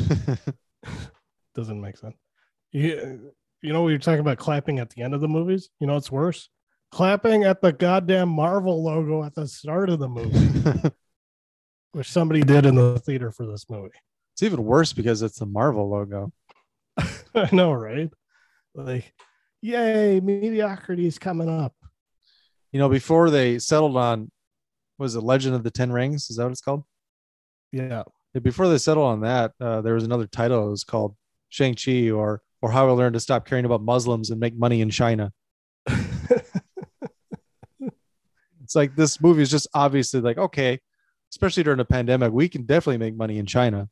Doesn't 1.54 1.80
make 1.80 1.98
sense. 1.98 2.16
You, 2.72 3.32
you 3.60 3.72
know, 3.72 3.82
we 3.82 3.92
were 3.92 3.98
talking 3.98 4.20
about 4.20 4.38
clapping 4.38 4.78
at 4.78 4.90
the 4.90 5.02
end 5.02 5.14
of 5.14 5.20
the 5.20 5.28
movies. 5.28 5.70
You 5.80 5.86
know 5.86 5.96
it's 5.96 6.10
worse? 6.10 6.48
Clapping 6.90 7.44
at 7.44 7.60
the 7.60 7.72
goddamn 7.72 8.28
Marvel 8.28 8.82
logo 8.82 9.24
at 9.24 9.34
the 9.34 9.46
start 9.48 9.90
of 9.90 9.98
the 9.98 10.08
movie, 10.08 10.90
which 11.92 12.10
somebody 12.10 12.42
did 12.42 12.64
in 12.66 12.76
the 12.76 12.98
theater 13.00 13.30
for 13.30 13.46
this 13.46 13.68
movie. 13.68 13.90
it's 14.32 14.42
even 14.42 14.64
worse 14.64 14.92
because 14.92 15.20
it's 15.20 15.38
the 15.38 15.46
Marvel 15.46 15.90
logo. 15.90 16.32
I 17.34 17.48
know, 17.52 17.72
right? 17.72 18.10
Like, 18.74 19.12
yay, 19.62 20.20
mediocrity's 20.20 21.18
coming 21.18 21.48
up. 21.48 21.74
You 22.72 22.78
know, 22.80 22.88
before 22.88 23.30
they 23.30 23.58
settled 23.58 23.96
on, 23.96 24.30
was 24.98 25.14
it 25.14 25.22
Legend 25.22 25.54
of 25.54 25.62
the 25.62 25.70
Ten 25.70 25.92
Rings? 25.92 26.30
Is 26.30 26.36
that 26.36 26.44
what 26.44 26.52
it's 26.52 26.60
called? 26.60 26.84
Yeah. 27.72 28.04
Yeah, 28.34 28.40
Before 28.40 28.68
they 28.68 28.78
settled 28.78 29.06
on 29.06 29.20
that, 29.20 29.52
uh, 29.60 29.80
there 29.80 29.94
was 29.94 30.04
another 30.04 30.26
title. 30.26 30.66
It 30.66 30.70
was 30.70 30.84
called 30.84 31.14
Shang 31.50 31.76
Chi, 31.76 32.10
or 32.10 32.42
or 32.60 32.70
How 32.70 32.88
I 32.88 32.92
Learned 32.92 33.14
to 33.14 33.20
Stop 33.20 33.46
Caring 33.46 33.64
About 33.64 33.82
Muslims 33.82 34.30
and 34.30 34.40
Make 34.40 34.56
Money 34.56 34.80
in 34.80 34.90
China. 34.90 35.32
It's 38.64 38.74
like 38.74 38.96
this 38.96 39.20
movie 39.20 39.42
is 39.42 39.50
just 39.50 39.68
obviously 39.74 40.20
like 40.20 40.38
okay, 40.38 40.80
especially 41.30 41.62
during 41.62 41.80
a 41.80 41.84
pandemic, 41.84 42.32
we 42.32 42.48
can 42.48 42.62
definitely 42.62 42.98
make 42.98 43.14
money 43.14 43.38
in 43.38 43.46
China. 43.46 43.88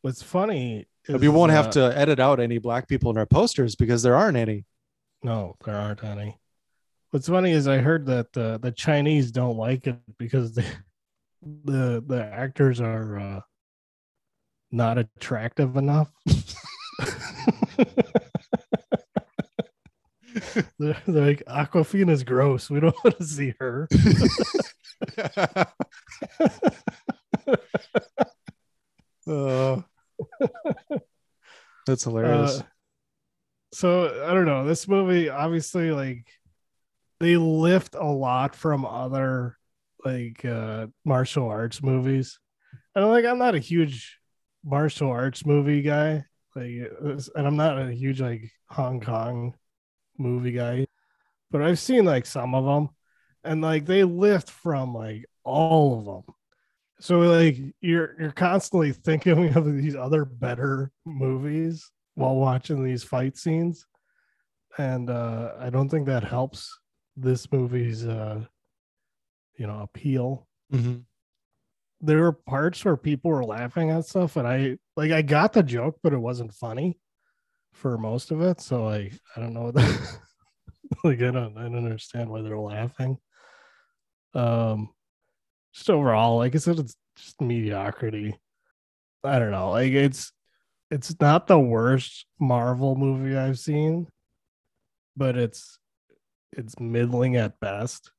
What's 0.00 0.22
funny 0.22 0.86
But 1.08 1.20
we 1.20 1.28
won't 1.28 1.52
have 1.52 1.68
uh, 1.68 1.72
to 1.72 1.98
edit 1.98 2.20
out 2.20 2.40
any 2.40 2.58
black 2.58 2.88
people 2.88 3.10
in 3.10 3.18
our 3.18 3.26
posters 3.26 3.74
because 3.74 4.02
there 4.02 4.14
aren't 4.14 4.36
any. 4.36 4.64
No, 5.22 5.56
there 5.64 5.76
aren't 5.76 6.04
any. 6.04 6.38
What's 7.10 7.28
funny 7.28 7.52
is 7.52 7.68
I 7.68 7.78
heard 7.78 8.06
that 8.06 8.36
uh, 8.36 8.58
the 8.58 8.72
Chinese 8.72 9.30
don't 9.30 9.56
like 9.56 9.86
it 9.86 9.98
because 10.18 10.54
the 10.54 10.64
the 11.64 12.02
the 12.06 12.24
actors 12.24 12.80
are 12.80 13.18
uh, 13.18 13.40
not 14.70 14.98
attractive 14.98 15.76
enough. 15.76 16.10
they're, 20.78 20.96
they're 21.06 21.26
like 21.26 21.42
Awkwafina's 21.46 22.22
gross. 22.22 22.70
We 22.70 22.80
don't 22.80 22.96
want 23.04 23.18
to 23.18 23.24
see 23.24 23.54
her. 23.58 23.88
Uh, 29.24 29.80
that's 31.86 32.04
hilarious. 32.04 32.60
Uh, 32.60 32.62
so 33.72 34.24
I 34.26 34.34
don't 34.34 34.44
know. 34.46 34.64
This 34.66 34.86
movie, 34.86 35.28
obviously, 35.28 35.90
like 35.90 36.26
they 37.20 37.36
lift 37.36 37.94
a 37.94 38.04
lot 38.04 38.54
from 38.54 38.84
other 38.84 39.56
like 40.04 40.44
uh 40.44 40.88
martial 41.04 41.48
arts 41.48 41.82
movies. 41.82 42.38
And 42.94 43.08
like 43.08 43.24
I'm 43.24 43.38
not 43.38 43.54
a 43.54 43.58
huge 43.60 44.18
martial 44.64 45.10
arts 45.10 45.46
movie 45.46 45.82
guy. 45.82 46.24
Like 46.54 46.66
it's- 46.66 47.30
and 47.34 47.46
I'm 47.46 47.56
not 47.56 47.78
a 47.80 47.92
huge 47.92 48.20
like 48.20 48.50
Hong 48.68 49.00
Kong 49.00 49.54
movie 50.18 50.52
guy. 50.52 50.86
But 51.50 51.62
I've 51.62 51.78
seen 51.78 52.04
like 52.04 52.26
some 52.26 52.54
of 52.54 52.64
them 52.64 52.90
and 53.44 53.62
like 53.62 53.86
they 53.86 54.04
lift 54.04 54.50
from 54.50 54.94
like 54.94 55.24
all 55.44 55.98
of 55.98 56.04
them. 56.26 56.34
So 57.02 57.18
like 57.18 57.58
you're 57.80 58.14
you're 58.16 58.30
constantly 58.30 58.92
thinking 58.92 59.52
of 59.56 59.76
these 59.76 59.96
other 59.96 60.24
better 60.24 60.92
movies 61.04 61.90
while 62.14 62.36
watching 62.36 62.84
these 62.84 63.02
fight 63.02 63.36
scenes. 63.36 63.84
And 64.78 65.10
uh 65.10 65.54
I 65.58 65.68
don't 65.68 65.88
think 65.88 66.06
that 66.06 66.22
helps 66.22 66.78
this 67.16 67.50
movie's 67.50 68.06
uh 68.06 68.44
you 69.58 69.66
know, 69.66 69.80
appeal. 69.80 70.46
Mm-hmm. 70.72 71.00
There 72.02 72.20
were 72.20 72.32
parts 72.32 72.84
where 72.84 72.96
people 72.96 73.32
were 73.32 73.44
laughing 73.44 73.90
at 73.90 74.06
stuff, 74.06 74.36
and 74.36 74.46
I 74.46 74.78
like 74.96 75.10
I 75.10 75.22
got 75.22 75.52
the 75.52 75.64
joke, 75.64 75.98
but 76.04 76.12
it 76.12 76.18
wasn't 76.18 76.54
funny 76.54 77.00
for 77.72 77.98
most 77.98 78.30
of 78.30 78.40
it. 78.42 78.60
So 78.60 78.88
I 78.88 79.10
I 79.36 79.40
don't 79.40 79.54
know. 79.54 79.72
That, 79.72 80.18
like 81.04 81.20
I 81.20 81.32
don't 81.32 81.58
I 81.58 81.62
don't 81.62 81.74
understand 81.74 82.30
why 82.30 82.42
they're 82.42 82.56
laughing. 82.56 83.18
Um, 84.34 84.90
just 85.72 85.90
overall, 85.90 86.38
like 86.38 86.54
I 86.54 86.58
said, 86.58 86.78
it's 86.78 86.96
just 87.16 87.40
mediocrity. 87.40 88.38
I 89.24 89.38
don't 89.38 89.50
know. 89.50 89.70
Like 89.70 89.92
it's 89.92 90.32
it's 90.90 91.18
not 91.20 91.46
the 91.46 91.58
worst 91.58 92.26
Marvel 92.38 92.96
movie 92.96 93.36
I've 93.36 93.58
seen, 93.58 94.08
but 95.16 95.36
it's 95.36 95.78
it's 96.52 96.78
middling 96.78 97.36
at 97.36 97.58
best. 97.60 98.10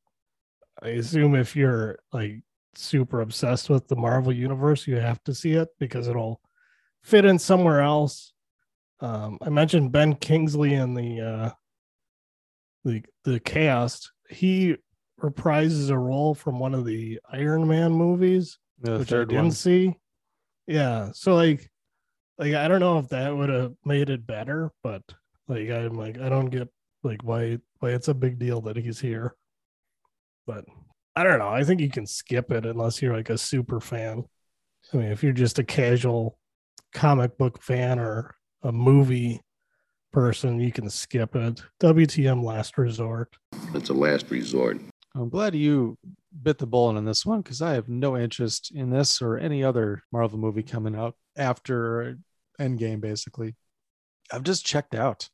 I 0.82 0.90
assume 0.90 1.36
if 1.36 1.56
you're 1.56 2.00
like 2.12 2.42
super 2.76 3.22
obsessed 3.22 3.70
with 3.70 3.88
the 3.88 3.96
Marvel 3.96 4.34
universe, 4.34 4.88
you 4.88 4.96
have 4.96 5.24
to 5.26 5.36
see 5.36 5.54
it 5.54 5.70
because 5.80 6.08
it'll 6.08 6.42
fit 7.04 7.26
in 7.26 7.38
somewhere 7.38 7.82
else. 7.82 8.34
Um, 9.00 9.38
I 9.42 9.50
mentioned 9.50 9.92
Ben 9.92 10.16
Kingsley 10.16 10.74
in 10.74 10.94
the 10.94 11.22
uh, 11.22 11.50
the 12.86 13.04
the 13.24 13.40
cast. 13.40 14.12
He 14.30 14.78
reprises 15.24 15.90
a 15.90 15.98
role 15.98 16.36
from 16.36 16.60
one 16.60 16.74
of 16.76 16.86
the 16.86 17.20
Iron 17.32 17.68
Man 17.68 17.92
movies, 17.94 18.58
The 18.82 19.00
which 19.00 19.14
I 19.14 19.20
didn't 19.20 19.36
one. 19.36 19.52
see. 19.52 19.96
Yeah, 20.68 21.12
so 21.14 21.36
like, 21.36 21.70
like 22.38 22.54
I 22.54 22.68
don't 22.68 22.80
know 22.80 23.00
if 23.00 23.10
that 23.10 23.36
would 23.36 23.50
have 23.50 23.74
made 23.86 24.10
it 24.10 24.28
better, 24.28 24.72
but 24.84 25.02
like 25.48 25.70
I'm 25.70 25.94
like 25.94 26.20
I 26.20 26.30
don't 26.30 26.50
get 26.50 26.68
like 27.04 27.24
why 27.24 27.60
why 27.80 27.90
it's 27.92 28.08
a 28.08 28.14
big 28.14 28.38
deal 28.40 28.62
that 28.62 28.78
he's 28.78 29.00
here. 29.00 29.36
But 30.46 30.66
I 31.16 31.24
don't 31.24 31.40
know. 31.40 31.50
I 31.50 31.64
think 31.64 31.80
you 31.80 31.90
can 31.90 32.06
skip 32.06 32.52
it 32.52 32.66
unless 32.66 33.02
you're 33.02 33.16
like 33.16 33.30
a 33.30 33.38
super 33.38 33.80
fan. 33.80 34.26
I 34.94 34.98
mean, 34.98 35.12
if 35.12 35.24
you're 35.24 35.32
just 35.32 35.60
a 35.60 35.64
casual 35.64 36.38
comic 36.94 37.38
book 37.38 37.62
fan 37.62 38.00
or 38.00 38.36
a 38.62 38.72
movie 38.72 39.42
person, 40.12 40.60
you 40.60 40.72
can 40.72 40.90
skip 40.90 41.36
it. 41.36 41.62
WTM 41.82 42.44
last 42.44 42.78
resort. 42.78 43.34
It's 43.74 43.90
a 43.90 43.94
last 43.94 44.30
resort. 44.32 44.80
I'm 45.16 45.30
glad 45.30 45.54
you 45.54 45.98
bit 46.42 46.58
the 46.58 46.66
bullet 46.66 46.98
on 46.98 47.06
this 47.06 47.26
one 47.26 47.42
because 47.42 47.62
I 47.62 47.74
have 47.74 47.88
no 47.88 48.18
interest 48.18 48.72
in 48.74 48.90
this 48.90 49.22
or 49.22 49.38
any 49.38 49.64
other 49.64 50.04
Marvel 50.12 50.40
movie 50.40 50.64
coming 50.64 50.96
out 50.96 51.16
after 51.38 52.18
Endgame, 52.60 53.00
basically. 53.00 53.56
I've 54.32 54.44
just 54.44 54.66
checked 54.66 54.96
out. 54.96 55.30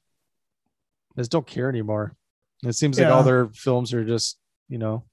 I 1.15 1.21
just 1.21 1.31
don't 1.31 1.47
care 1.47 1.69
anymore. 1.69 2.15
It 2.63 2.73
seems 2.73 2.99
like 2.99 3.07
all 3.07 3.23
their 3.23 3.47
films 3.47 3.93
are 3.93 4.03
just, 4.03 4.37
you 4.67 4.77
know, 4.77 5.05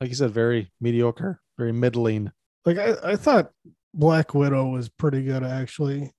like 0.00 0.10
you 0.10 0.16
said, 0.16 0.30
very 0.30 0.70
mediocre, 0.80 1.40
very 1.58 1.72
middling. 1.72 2.30
Like 2.64 2.78
I, 2.78 2.94
I 3.04 3.16
thought 3.16 3.50
Black 3.92 4.34
Widow 4.34 4.68
was 4.68 4.88
pretty 4.88 5.24
good 5.24 5.42
actually. 5.42 6.12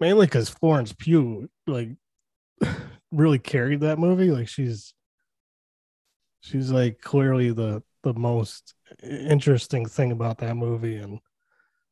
Mainly 0.00 0.26
because 0.26 0.50
Florence 0.50 0.92
Pugh 0.92 1.48
like 1.66 1.90
really 3.12 3.38
carried 3.38 3.80
that 3.80 3.98
movie. 3.98 4.30
Like 4.30 4.48
she's 4.48 4.92
she's 6.42 6.70
like 6.70 7.00
clearly 7.00 7.50
the 7.52 7.82
the 8.02 8.12
most 8.12 8.74
interesting 9.02 9.86
thing 9.86 10.12
about 10.12 10.38
that 10.38 10.56
movie 10.56 10.96
and 10.96 11.18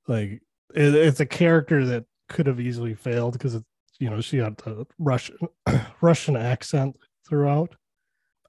like 0.07 0.43
it, 0.75 0.95
it's 0.95 1.21
a 1.21 1.27
character 1.27 1.87
that 1.87 2.05
could 2.29 2.47
have 2.47 2.61
easily 2.61 2.95
failed 2.95 3.33
because 3.33 3.59
you 3.99 4.11
know 4.11 4.21
she 4.21 4.37
had 4.37 4.57
the 4.59 4.87
russian 4.99 5.37
russian 6.01 6.37
accent 6.37 6.97
throughout. 7.29 7.75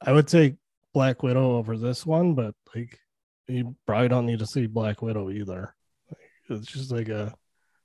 I 0.01 0.11
would 0.11 0.27
take 0.27 0.55
black 0.93 1.23
widow 1.23 1.55
over 1.57 1.77
this 1.77 2.05
one 2.05 2.33
but 2.33 2.55
like 2.75 2.99
you 3.47 3.75
probably 3.85 4.07
don't 4.07 4.25
need 4.25 4.39
to 4.39 4.45
see 4.47 4.65
black 4.65 5.01
widow 5.01 5.29
either. 5.29 5.75
It's 6.49 6.67
just 6.67 6.91
like 6.91 7.09
a 7.09 7.33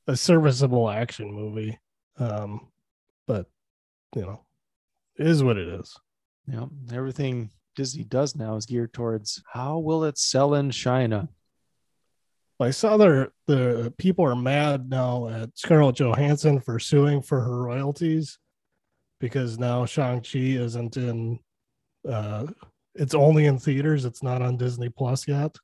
a 0.08 0.16
serviceable 0.16 0.88
action 0.88 1.32
movie 1.32 1.78
um 2.18 2.68
but 3.26 3.46
you 4.14 4.22
know 4.22 4.44
is 5.18 5.42
what 5.44 5.58
it 5.58 5.68
is. 5.68 5.94
Know, 6.46 6.70
everything 6.92 7.50
Disney 7.76 8.04
does 8.04 8.34
now 8.34 8.56
is 8.56 8.66
geared 8.66 8.92
towards 8.92 9.42
how 9.52 9.78
will 9.78 10.04
it 10.04 10.18
sell 10.18 10.54
in 10.54 10.70
China? 10.70 11.28
I 12.58 12.70
saw 12.70 12.96
there 12.96 13.32
the 13.46 13.92
people 13.98 14.24
are 14.24 14.34
mad 14.34 14.88
now 14.88 15.28
at 15.28 15.56
Scarlett 15.56 15.96
Johansson 15.96 16.58
for 16.58 16.78
suing 16.78 17.20
for 17.20 17.40
her 17.42 17.62
royalties 17.62 18.38
because 19.20 19.58
now 19.58 19.84
Shang-Chi 19.84 20.38
isn't 20.38 20.96
in 20.96 21.38
uh 22.08 22.46
it's 22.94 23.14
only 23.14 23.44
in 23.44 23.58
theaters, 23.58 24.06
it's 24.06 24.22
not 24.22 24.40
on 24.40 24.56
Disney 24.56 24.88
Plus 24.88 25.28
yet. 25.28 25.54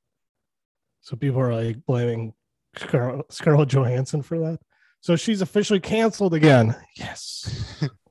So 1.00 1.16
people 1.16 1.40
are 1.40 1.54
like 1.54 1.84
blaming 1.86 2.34
Scar- 2.76 3.24
Scarlett 3.30 3.70
Johansson 3.70 4.20
for 4.20 4.38
that. 4.40 4.60
So 5.00 5.16
she's 5.16 5.40
officially 5.40 5.80
canceled 5.80 6.34
again. 6.34 6.76
Yes. 6.96 7.80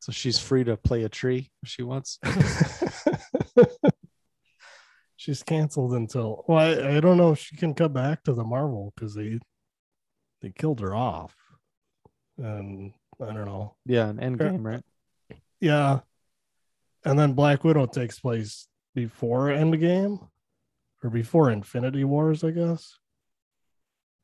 So 0.00 0.12
she's 0.12 0.38
free 0.38 0.64
to 0.64 0.78
play 0.78 1.04
a 1.04 1.10
tree 1.10 1.50
if 1.62 1.68
she 1.68 1.82
wants. 1.82 2.18
she's 5.16 5.42
canceled 5.42 5.92
until 5.92 6.44
well, 6.48 6.58
I, 6.58 6.96
I 6.96 7.00
don't 7.00 7.16
know 7.16 7.32
if 7.32 7.38
she 7.38 7.56
can 7.56 7.74
come 7.74 7.92
back 7.92 8.24
to 8.24 8.32
the 8.32 8.44
Marvel 8.44 8.92
because 8.94 9.14
they 9.14 9.38
they 10.40 10.50
killed 10.50 10.80
her 10.80 10.94
off. 10.94 11.34
And 12.38 12.92
I 13.20 13.26
don't 13.26 13.44
know. 13.44 13.76
Yeah, 13.84 14.08
an 14.08 14.16
Endgame, 14.16 14.64
right? 14.64 14.82
Yeah. 15.60 16.00
And 17.04 17.18
then 17.18 17.34
Black 17.34 17.64
Widow 17.64 17.86
takes 17.86 18.18
place 18.18 18.66
before 18.94 19.48
Endgame 19.48 20.28
or 21.02 21.10
before 21.10 21.50
Infinity 21.50 22.04
Wars, 22.04 22.42
I 22.44 22.50
guess. 22.50 22.98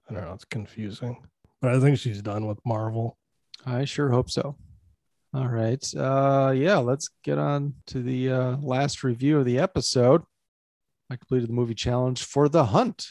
I 0.09 0.15
don't 0.15 0.25
know. 0.25 0.33
It's 0.33 0.45
confusing. 0.45 1.19
But 1.61 1.75
I 1.75 1.81
think 1.81 1.99
she's 1.99 2.23
done 2.23 2.47
with 2.47 2.59
Marvel. 2.65 3.19
I 3.65 3.85
sure 3.85 4.11
hope 4.11 4.31
so. 4.31 4.57
All 5.37 5.49
right. 5.49 5.85
Uh 5.95 6.55
yeah, 6.57 6.79
let's 6.79 7.11
get 7.23 7.37
on 7.37 7.75
to 7.89 8.03
the 8.03 8.31
uh 8.31 8.57
last 8.57 9.05
review 9.05 9.39
of 9.39 9.45
the 9.45 9.59
episode. 9.59 10.23
I 11.11 11.17
completed 11.17 11.51
the 11.51 11.53
movie 11.53 11.75
challenge 11.75 12.25
for 12.25 12.49
The 12.49 12.65
Hunt. 12.65 13.09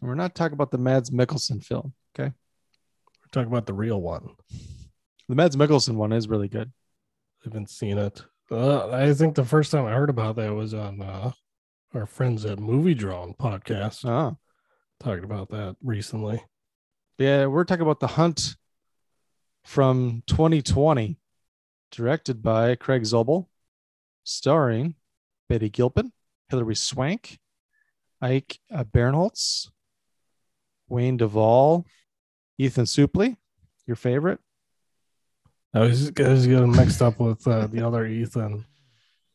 And 0.00 0.08
we're 0.08 0.14
not 0.14 0.34
talking 0.34 0.54
about 0.54 0.70
the 0.70 0.78
Mads 0.78 1.10
Mikkelsen 1.10 1.62
film, 1.62 1.92
okay? 2.18 2.30
We're 2.32 3.28
talking 3.32 3.52
about 3.52 3.66
the 3.66 3.74
real 3.74 4.00
one. 4.00 4.30
The 5.28 5.34
Mads 5.34 5.56
Mikkelsen 5.56 5.96
one 5.96 6.12
is 6.12 6.26
really 6.26 6.48
good. 6.48 6.72
I 7.42 7.48
haven't 7.48 7.68
seen 7.70 7.98
it. 7.98 8.22
Uh, 8.50 8.88
I 8.88 9.12
think 9.12 9.34
the 9.34 9.44
first 9.44 9.70
time 9.72 9.84
I 9.84 9.92
heard 9.92 10.10
about 10.10 10.36
that 10.36 10.54
was 10.54 10.72
on 10.72 11.02
uh, 11.02 11.32
our 11.92 12.06
friends 12.06 12.44
at 12.46 12.58
Movie 12.58 12.94
Drone 12.94 13.34
podcast 13.34 14.04
Oh. 14.08 14.38
talking 15.00 15.24
about 15.24 15.50
that 15.50 15.76
recently. 15.82 16.42
Yeah, 17.18 17.46
we're 17.46 17.64
talking 17.64 17.82
about 17.82 18.00
The 18.00 18.06
Hunt 18.08 18.56
from 19.64 20.22
2020, 20.28 21.18
directed 21.96 22.42
by 22.42 22.74
Craig 22.74 23.02
Zobel, 23.02 23.46
starring 24.22 24.94
Betty 25.48 25.70
Gilpin, 25.70 26.12
Hilary 26.50 26.76
Swank, 26.76 27.38
Ike 28.20 28.58
uh, 28.70 28.84
Barinholtz, 28.84 29.70
Wayne 30.88 31.16
Duvall, 31.16 31.86
Ethan 32.58 32.84
Suplee, 32.84 33.36
your 33.86 33.96
favorite. 33.96 34.40
I 35.72 35.80
was, 35.80 36.12
I 36.18 36.28
was 36.28 36.46
getting 36.46 36.72
mixed 36.72 37.00
up 37.00 37.18
with 37.18 37.46
uh, 37.48 37.66
the 37.66 37.86
other 37.86 38.06
Ethan. 38.06 38.64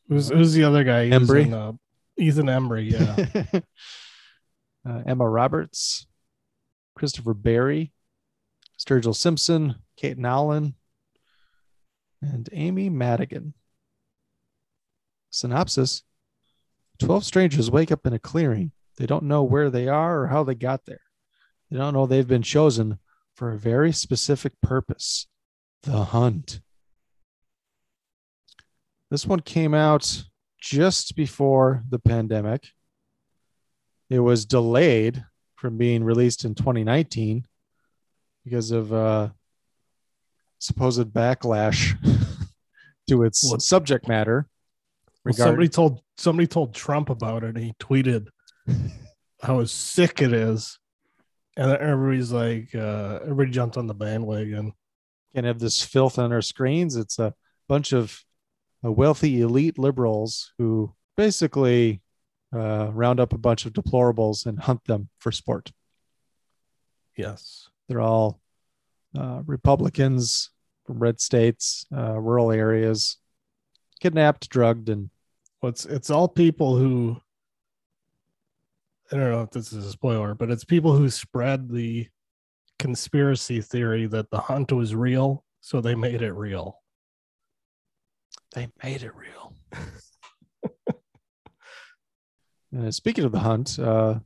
Who's 0.08 0.28
who's 0.28 0.52
the 0.52 0.64
other 0.64 0.84
guy? 0.84 1.08
Embry? 1.10 1.46
in, 1.46 1.54
uh, 1.54 1.72
Ethan 2.16 2.46
Embry. 2.46 2.90
Yeah. 2.90 3.60
uh, 4.88 5.02
Emma 5.06 5.28
Roberts, 5.28 6.06
Christopher 6.94 7.34
Berry, 7.34 7.92
Sturgill 8.78 9.14
Simpson, 9.14 9.76
Kate 9.96 10.18
Nowlin, 10.18 10.74
and 12.22 12.48
Amy 12.52 12.88
Madigan. 12.88 13.54
Synopsis 15.30 16.02
12 16.98 17.24
strangers 17.24 17.70
wake 17.70 17.90
up 17.90 18.06
in 18.06 18.12
a 18.12 18.18
clearing. 18.18 18.72
They 18.96 19.06
don't 19.06 19.24
know 19.24 19.42
where 19.42 19.70
they 19.70 19.88
are 19.88 20.22
or 20.22 20.26
how 20.28 20.44
they 20.44 20.54
got 20.54 20.84
there. 20.86 21.00
They 21.70 21.78
don't 21.78 21.94
know 21.94 22.06
they've 22.06 22.26
been 22.26 22.42
chosen 22.42 22.98
for 23.34 23.50
a 23.50 23.58
very 23.58 23.92
specific 23.92 24.52
purpose 24.60 25.26
the 25.82 26.04
hunt. 26.04 26.60
This 29.10 29.26
one 29.26 29.40
came 29.40 29.74
out 29.74 30.24
just 30.60 31.16
before 31.16 31.82
the 31.88 31.98
pandemic. 31.98 32.68
It 34.08 34.20
was 34.20 34.46
delayed 34.46 35.24
from 35.56 35.76
being 35.76 36.04
released 36.04 36.44
in 36.44 36.54
2019 36.54 37.46
because 38.44 38.70
of 38.70 38.92
uh, 38.92 39.30
supposed 40.66 41.08
backlash 41.12 41.96
to 43.08 43.22
its 43.24 43.50
What? 43.50 43.62
subject 43.62 44.08
matter. 44.08 44.48
Well, 45.24 45.34
somebody 45.34 45.68
told 45.68 46.00
somebody 46.16 46.46
told 46.46 46.74
Trump 46.74 47.08
about 47.10 47.44
it, 47.44 47.54
and 47.56 47.64
he 47.64 47.72
tweeted 47.80 48.26
how 49.42 49.64
sick 49.64 50.20
it 50.20 50.32
is, 50.32 50.78
and 51.56 51.70
everybody's 51.72 52.32
like, 52.32 52.74
uh, 52.74 53.20
everybody 53.22 53.50
jumped 53.50 53.76
on 53.76 53.86
the 53.86 53.94
bandwagon. 53.94 54.72
can't 55.34 55.46
have 55.46 55.60
this 55.60 55.82
filth 55.82 56.18
on 56.18 56.32
our 56.32 56.42
screens. 56.42 56.96
It's 56.96 57.18
a 57.18 57.34
bunch 57.68 57.92
of 57.92 58.20
uh, 58.84 58.90
wealthy 58.90 59.40
elite 59.42 59.78
liberals 59.78 60.52
who 60.58 60.92
basically 61.16 62.02
uh, 62.54 62.90
round 62.92 63.20
up 63.20 63.32
a 63.32 63.38
bunch 63.38 63.64
of 63.64 63.72
deplorables 63.72 64.44
and 64.46 64.58
hunt 64.60 64.84
them 64.84 65.08
for 65.18 65.30
sport. 65.30 65.70
Yes. 67.16 67.68
They're 67.88 68.00
all 68.00 68.40
uh, 69.18 69.42
Republicans 69.46 70.50
from 70.86 70.98
red 70.98 71.20
states, 71.20 71.86
uh, 71.96 72.18
rural 72.18 72.50
areas, 72.50 73.18
kidnapped, 74.00 74.48
drugged, 74.48 74.88
and 74.88 75.10
Well, 75.60 75.70
it's 75.70 75.84
it's 75.84 76.10
all 76.10 76.28
people 76.28 76.76
who 76.76 77.20
I 79.10 79.16
don't 79.16 79.30
know 79.30 79.42
if 79.42 79.50
this 79.50 79.72
is 79.72 79.84
a 79.84 79.90
spoiler, 79.90 80.34
but 80.34 80.50
it's 80.50 80.64
people 80.64 80.96
who 80.96 81.10
spread 81.10 81.68
the 81.68 82.08
conspiracy 82.78 83.60
theory 83.60 84.06
that 84.06 84.30
the 84.30 84.40
hunt 84.40 84.72
was 84.72 84.94
real, 84.94 85.44
so 85.60 85.80
they 85.80 85.94
made 85.94 86.22
it 86.22 86.32
real. 86.32 86.78
they 88.54 88.68
made 88.82 89.02
it 89.02 89.14
real. 89.14 89.54
Uh, 92.74 92.90
speaking 92.90 93.24
of 93.24 93.32
the 93.32 93.38
hunt, 93.38 93.78
uh, 93.78 94.18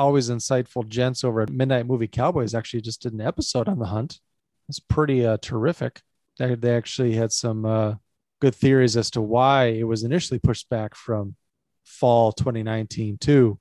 always 0.00 0.30
insightful 0.30 0.88
gents 0.88 1.22
over 1.22 1.42
at 1.42 1.50
Midnight 1.50 1.86
Movie 1.86 2.08
Cowboys 2.08 2.54
actually 2.54 2.80
just 2.80 3.02
did 3.02 3.12
an 3.12 3.20
episode 3.20 3.68
on 3.68 3.78
the 3.78 3.86
hunt. 3.86 4.18
It's 4.66 4.80
pretty 4.80 5.26
uh, 5.26 5.36
terrific. 5.42 6.00
They, 6.38 6.54
they 6.54 6.74
actually 6.74 7.12
had 7.12 7.32
some 7.32 7.66
uh, 7.66 7.96
good 8.40 8.54
theories 8.54 8.96
as 8.96 9.10
to 9.10 9.20
why 9.20 9.66
it 9.66 9.82
was 9.82 10.02
initially 10.02 10.38
pushed 10.38 10.70
back 10.70 10.94
from 10.94 11.36
fall 11.84 12.32
2019 12.32 13.18
to 13.18 13.58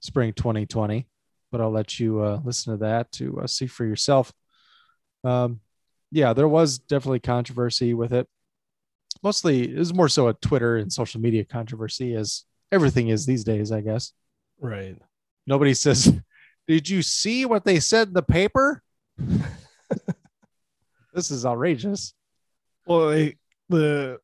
spring 0.00 0.32
2020. 0.32 1.06
But 1.52 1.60
I'll 1.60 1.70
let 1.70 2.00
you 2.00 2.20
uh, 2.20 2.40
listen 2.42 2.72
to 2.72 2.78
that 2.78 3.12
to 3.12 3.40
uh, 3.40 3.46
see 3.46 3.66
for 3.66 3.84
yourself. 3.84 4.32
Um, 5.24 5.60
yeah, 6.10 6.32
there 6.32 6.48
was 6.48 6.78
definitely 6.78 7.20
controversy 7.20 7.92
with 7.92 8.14
it. 8.14 8.26
Mostly, 9.22 9.70
it 9.70 9.78
was 9.78 9.92
more 9.92 10.08
so 10.08 10.28
a 10.28 10.32
Twitter 10.32 10.78
and 10.78 10.90
social 10.90 11.20
media 11.20 11.44
controversy, 11.44 12.14
as 12.14 12.44
everything 12.72 13.08
is 13.08 13.26
these 13.26 13.44
days, 13.44 13.70
I 13.70 13.82
guess. 13.82 14.12
Right. 14.58 14.96
Nobody 15.46 15.74
says, 15.74 16.12
Did 16.68 16.88
you 16.88 17.02
see 17.02 17.44
what 17.46 17.64
they 17.64 17.80
said 17.80 18.08
in 18.08 18.14
the 18.14 18.22
paper? 18.22 18.82
this 21.12 21.30
is 21.30 21.44
outrageous. 21.44 22.14
Well, 22.86 23.08
they, 23.10 23.36
the 23.68 24.18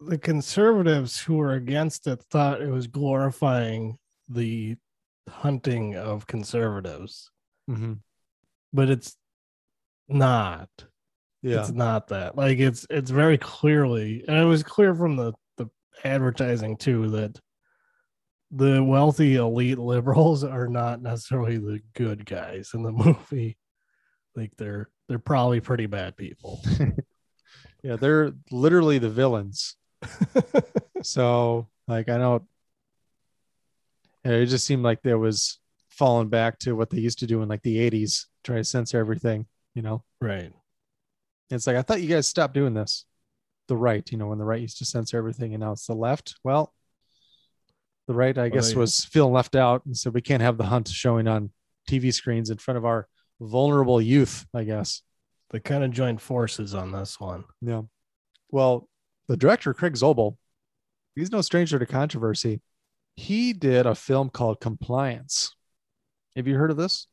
the 0.00 0.18
conservatives 0.18 1.18
who 1.18 1.36
were 1.36 1.54
against 1.54 2.06
it 2.06 2.22
thought 2.30 2.60
it 2.60 2.68
was 2.70 2.86
glorifying 2.86 3.96
the 4.28 4.76
hunting 5.28 5.96
of 5.96 6.26
conservatives, 6.26 7.30
Mm-hmm. 7.70 7.94
but 8.72 8.90
it's 8.90 9.16
not. 10.08 10.68
Yeah. 11.42 11.60
It's 11.60 11.70
not 11.70 12.08
that. 12.08 12.36
Like 12.36 12.58
it's 12.58 12.86
it's 12.90 13.10
very 13.10 13.38
clearly, 13.38 14.24
and 14.28 14.36
it 14.38 14.44
was 14.44 14.62
clear 14.62 14.94
from 14.94 15.16
the 15.16 15.32
the 15.56 15.68
advertising 16.04 16.76
too 16.76 17.08
that 17.10 17.38
the 18.50 18.82
wealthy 18.82 19.36
elite 19.36 19.78
liberals 19.78 20.44
are 20.44 20.68
not 20.68 21.02
necessarily 21.02 21.58
the 21.58 21.80
good 21.94 22.24
guys 22.24 22.70
in 22.74 22.82
the 22.82 22.92
movie. 22.92 23.56
Like 24.34 24.52
they're 24.56 24.88
they're 25.08 25.18
probably 25.18 25.60
pretty 25.60 25.86
bad 25.86 26.16
people. 26.16 26.62
Yeah. 27.86 27.94
They're 27.94 28.32
literally 28.50 28.98
the 28.98 29.08
villains. 29.08 29.76
so, 31.02 31.68
like, 31.86 32.08
I 32.08 32.18
don't, 32.18 32.42
it 34.24 34.46
just 34.46 34.66
seemed 34.66 34.82
like 34.82 35.02
there 35.02 35.18
was 35.18 35.60
falling 35.90 36.28
back 36.28 36.58
to 36.60 36.74
what 36.74 36.90
they 36.90 36.98
used 36.98 37.20
to 37.20 37.28
do 37.28 37.42
in 37.42 37.48
like 37.48 37.62
the 37.62 37.88
80s, 37.88 38.24
try 38.42 38.56
to 38.56 38.64
censor 38.64 38.98
everything, 38.98 39.46
you 39.74 39.82
know? 39.82 40.02
right. 40.20 40.52
It's 41.48 41.68
like, 41.68 41.76
I 41.76 41.82
thought 41.82 42.02
you 42.02 42.08
guys 42.08 42.26
stopped 42.26 42.54
doing 42.54 42.74
this. 42.74 43.04
The 43.68 43.76
right, 43.76 44.10
you 44.10 44.18
know, 44.18 44.26
when 44.26 44.38
the 44.38 44.44
right 44.44 44.60
used 44.60 44.78
to 44.78 44.84
censor 44.84 45.16
everything 45.16 45.54
and 45.54 45.60
now 45.60 45.70
it's 45.70 45.86
the 45.86 45.94
left. 45.94 46.34
Well, 46.42 46.74
the 48.06 48.14
right, 48.14 48.36
I 48.36 48.48
guess, 48.48 48.70
they- 48.70 48.76
was 48.76 49.04
feeling 49.04 49.32
left 49.32 49.54
out 49.56 49.84
and 49.84 49.96
said 49.96 50.14
we 50.14 50.22
can't 50.22 50.42
have 50.42 50.58
the 50.58 50.64
hunt 50.66 50.88
showing 50.88 51.26
on 51.28 51.50
TV 51.88 52.12
screens 52.12 52.50
in 52.50 52.58
front 52.58 52.78
of 52.78 52.84
our 52.84 53.08
vulnerable 53.40 54.00
youth, 54.00 54.46
I 54.54 54.64
guess. 54.64 55.02
They 55.50 55.60
kind 55.60 55.84
of 55.84 55.90
joined 55.92 56.20
forces 56.20 56.74
on 56.74 56.90
this 56.92 57.20
one. 57.20 57.44
Yeah. 57.60 57.82
Well, 58.50 58.88
the 59.28 59.36
director, 59.36 59.74
Craig 59.74 59.94
Zobel, 59.94 60.36
he's 61.14 61.30
no 61.30 61.40
stranger 61.40 61.78
to 61.78 61.86
controversy. 61.86 62.60
He 63.14 63.52
did 63.52 63.86
a 63.86 63.94
film 63.94 64.30
called 64.30 64.60
Compliance. 64.60 65.54
Have 66.34 66.46
you 66.46 66.56
heard 66.56 66.70
of 66.70 66.76
this? 66.76 67.06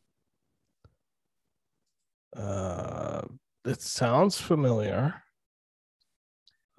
Uh, 2.36 3.22
it 3.66 3.82
sounds 3.82 4.40
familiar. 4.40 5.24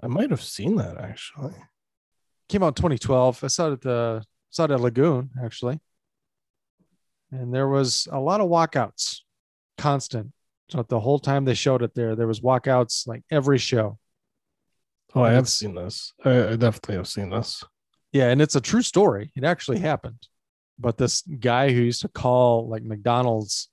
I 0.02 0.08
might 0.08 0.30
have 0.30 0.42
seen 0.42 0.76
that 0.76 0.98
actually. 0.98 1.54
Came 2.48 2.62
out 2.62 2.68
in 2.68 2.74
2012. 2.74 3.44
I 3.44 3.46
saw 3.46 3.68
it 3.68 3.72
at 3.72 3.80
the 3.80 4.24
saw 4.50 4.64
it 4.64 4.70
at 4.70 4.80
Lagoon, 4.80 5.30
actually. 5.42 5.80
And 7.32 7.52
there 7.52 7.68
was 7.68 8.06
a 8.12 8.20
lot 8.20 8.40
of 8.40 8.48
walkouts, 8.48 9.20
constant. 9.76 10.32
So 10.70 10.82
the 10.82 11.00
whole 11.00 11.18
time 11.18 11.44
they 11.44 11.54
showed 11.54 11.82
it 11.82 11.94
there, 11.94 12.14
there 12.14 12.26
was 12.26 12.40
walkouts 12.40 13.06
like 13.06 13.22
every 13.30 13.58
show. 13.58 13.98
Oh, 15.14 15.22
I 15.22 15.32
have 15.32 15.48
seen 15.48 15.74
this. 15.74 16.12
I, 16.24 16.48
I 16.48 16.56
definitely 16.56 16.96
have 16.96 17.08
seen 17.08 17.30
this. 17.30 17.64
Yeah, 18.12 18.28
and 18.28 18.40
it's 18.40 18.56
a 18.56 18.60
true 18.60 18.82
story. 18.82 19.32
It 19.36 19.44
actually 19.44 19.80
happened. 19.80 20.28
But 20.78 20.98
this 20.98 21.22
guy 21.22 21.72
who 21.72 21.80
used 21.80 22.02
to 22.02 22.08
call 22.08 22.68
like 22.68 22.82
McDonald's, 22.82 23.68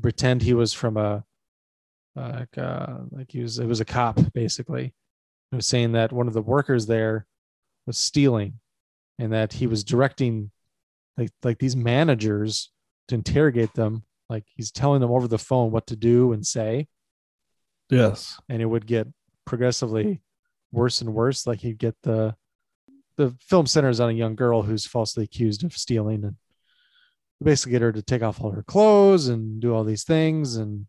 pretend 0.00 0.42
he 0.42 0.54
was 0.54 0.72
from 0.72 0.96
a, 0.96 1.24
like, 2.14 2.56
uh, 2.56 2.98
like 3.10 3.30
he 3.30 3.40
was, 3.40 3.58
it 3.58 3.66
was 3.66 3.80
a 3.80 3.84
cop 3.84 4.18
basically. 4.32 4.94
He 5.50 5.56
was 5.56 5.66
saying 5.66 5.92
that 5.92 6.12
one 6.12 6.28
of 6.28 6.34
the 6.34 6.42
workers 6.42 6.86
there 6.86 7.26
was 7.86 7.98
stealing, 7.98 8.60
and 9.18 9.32
that 9.32 9.52
he 9.54 9.66
was 9.66 9.84
directing, 9.84 10.50
like, 11.16 11.30
like 11.42 11.58
these 11.58 11.76
managers 11.76 12.70
to 13.08 13.14
interrogate 13.14 13.74
them. 13.74 14.04
Like 14.28 14.44
he's 14.56 14.70
telling 14.70 15.00
them 15.00 15.10
over 15.10 15.28
the 15.28 15.38
phone 15.38 15.70
what 15.72 15.86
to 15.88 15.96
do 15.96 16.32
and 16.32 16.46
say, 16.46 16.88
Yes. 17.90 18.40
and 18.48 18.62
it 18.62 18.66
would 18.66 18.86
get 18.86 19.06
progressively 19.44 20.22
worse 20.70 21.00
and 21.02 21.12
worse. 21.12 21.46
Like 21.46 21.60
he'd 21.60 21.78
get 21.78 21.96
the 22.02 22.34
the 23.16 23.36
film 23.40 23.66
centers 23.66 24.00
on 24.00 24.08
a 24.08 24.14
young 24.14 24.34
girl 24.34 24.62
who's 24.62 24.86
falsely 24.86 25.24
accused 25.24 25.64
of 25.64 25.76
stealing 25.76 26.24
and 26.24 26.36
basically 27.42 27.72
get 27.72 27.82
her 27.82 27.92
to 27.92 28.00
take 28.00 28.22
off 28.22 28.40
all 28.40 28.50
her 28.52 28.62
clothes 28.62 29.28
and 29.28 29.60
do 29.60 29.74
all 29.74 29.84
these 29.84 30.04
things 30.04 30.56
and 30.56 30.86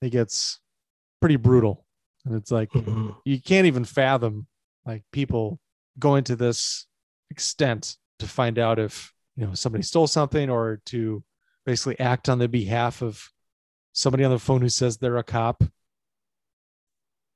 it 0.00 0.08
gets 0.10 0.58
pretty 1.20 1.36
brutal 1.36 1.84
and 2.24 2.34
it's 2.34 2.50
like 2.50 2.70
Mhm. 2.70 3.14
you 3.26 3.42
can't 3.42 3.66
even 3.66 3.84
fathom 3.84 4.46
like 4.86 5.02
people 5.12 5.60
going 5.98 6.24
to 6.24 6.36
this 6.36 6.86
extent 7.30 7.96
to 8.18 8.26
find 8.26 8.58
out 8.58 8.78
if 8.78 9.12
you 9.36 9.46
know 9.46 9.54
somebody 9.54 9.82
stole 9.82 10.06
something 10.06 10.50
or 10.50 10.80
to 10.86 11.22
basically 11.64 11.98
act 12.00 12.28
on 12.28 12.38
the 12.38 12.48
behalf 12.48 13.02
of 13.02 13.28
somebody 13.92 14.24
on 14.24 14.30
the 14.30 14.38
phone 14.38 14.60
who 14.60 14.68
says 14.68 14.96
they're 14.96 15.16
a 15.16 15.22
cop. 15.22 15.62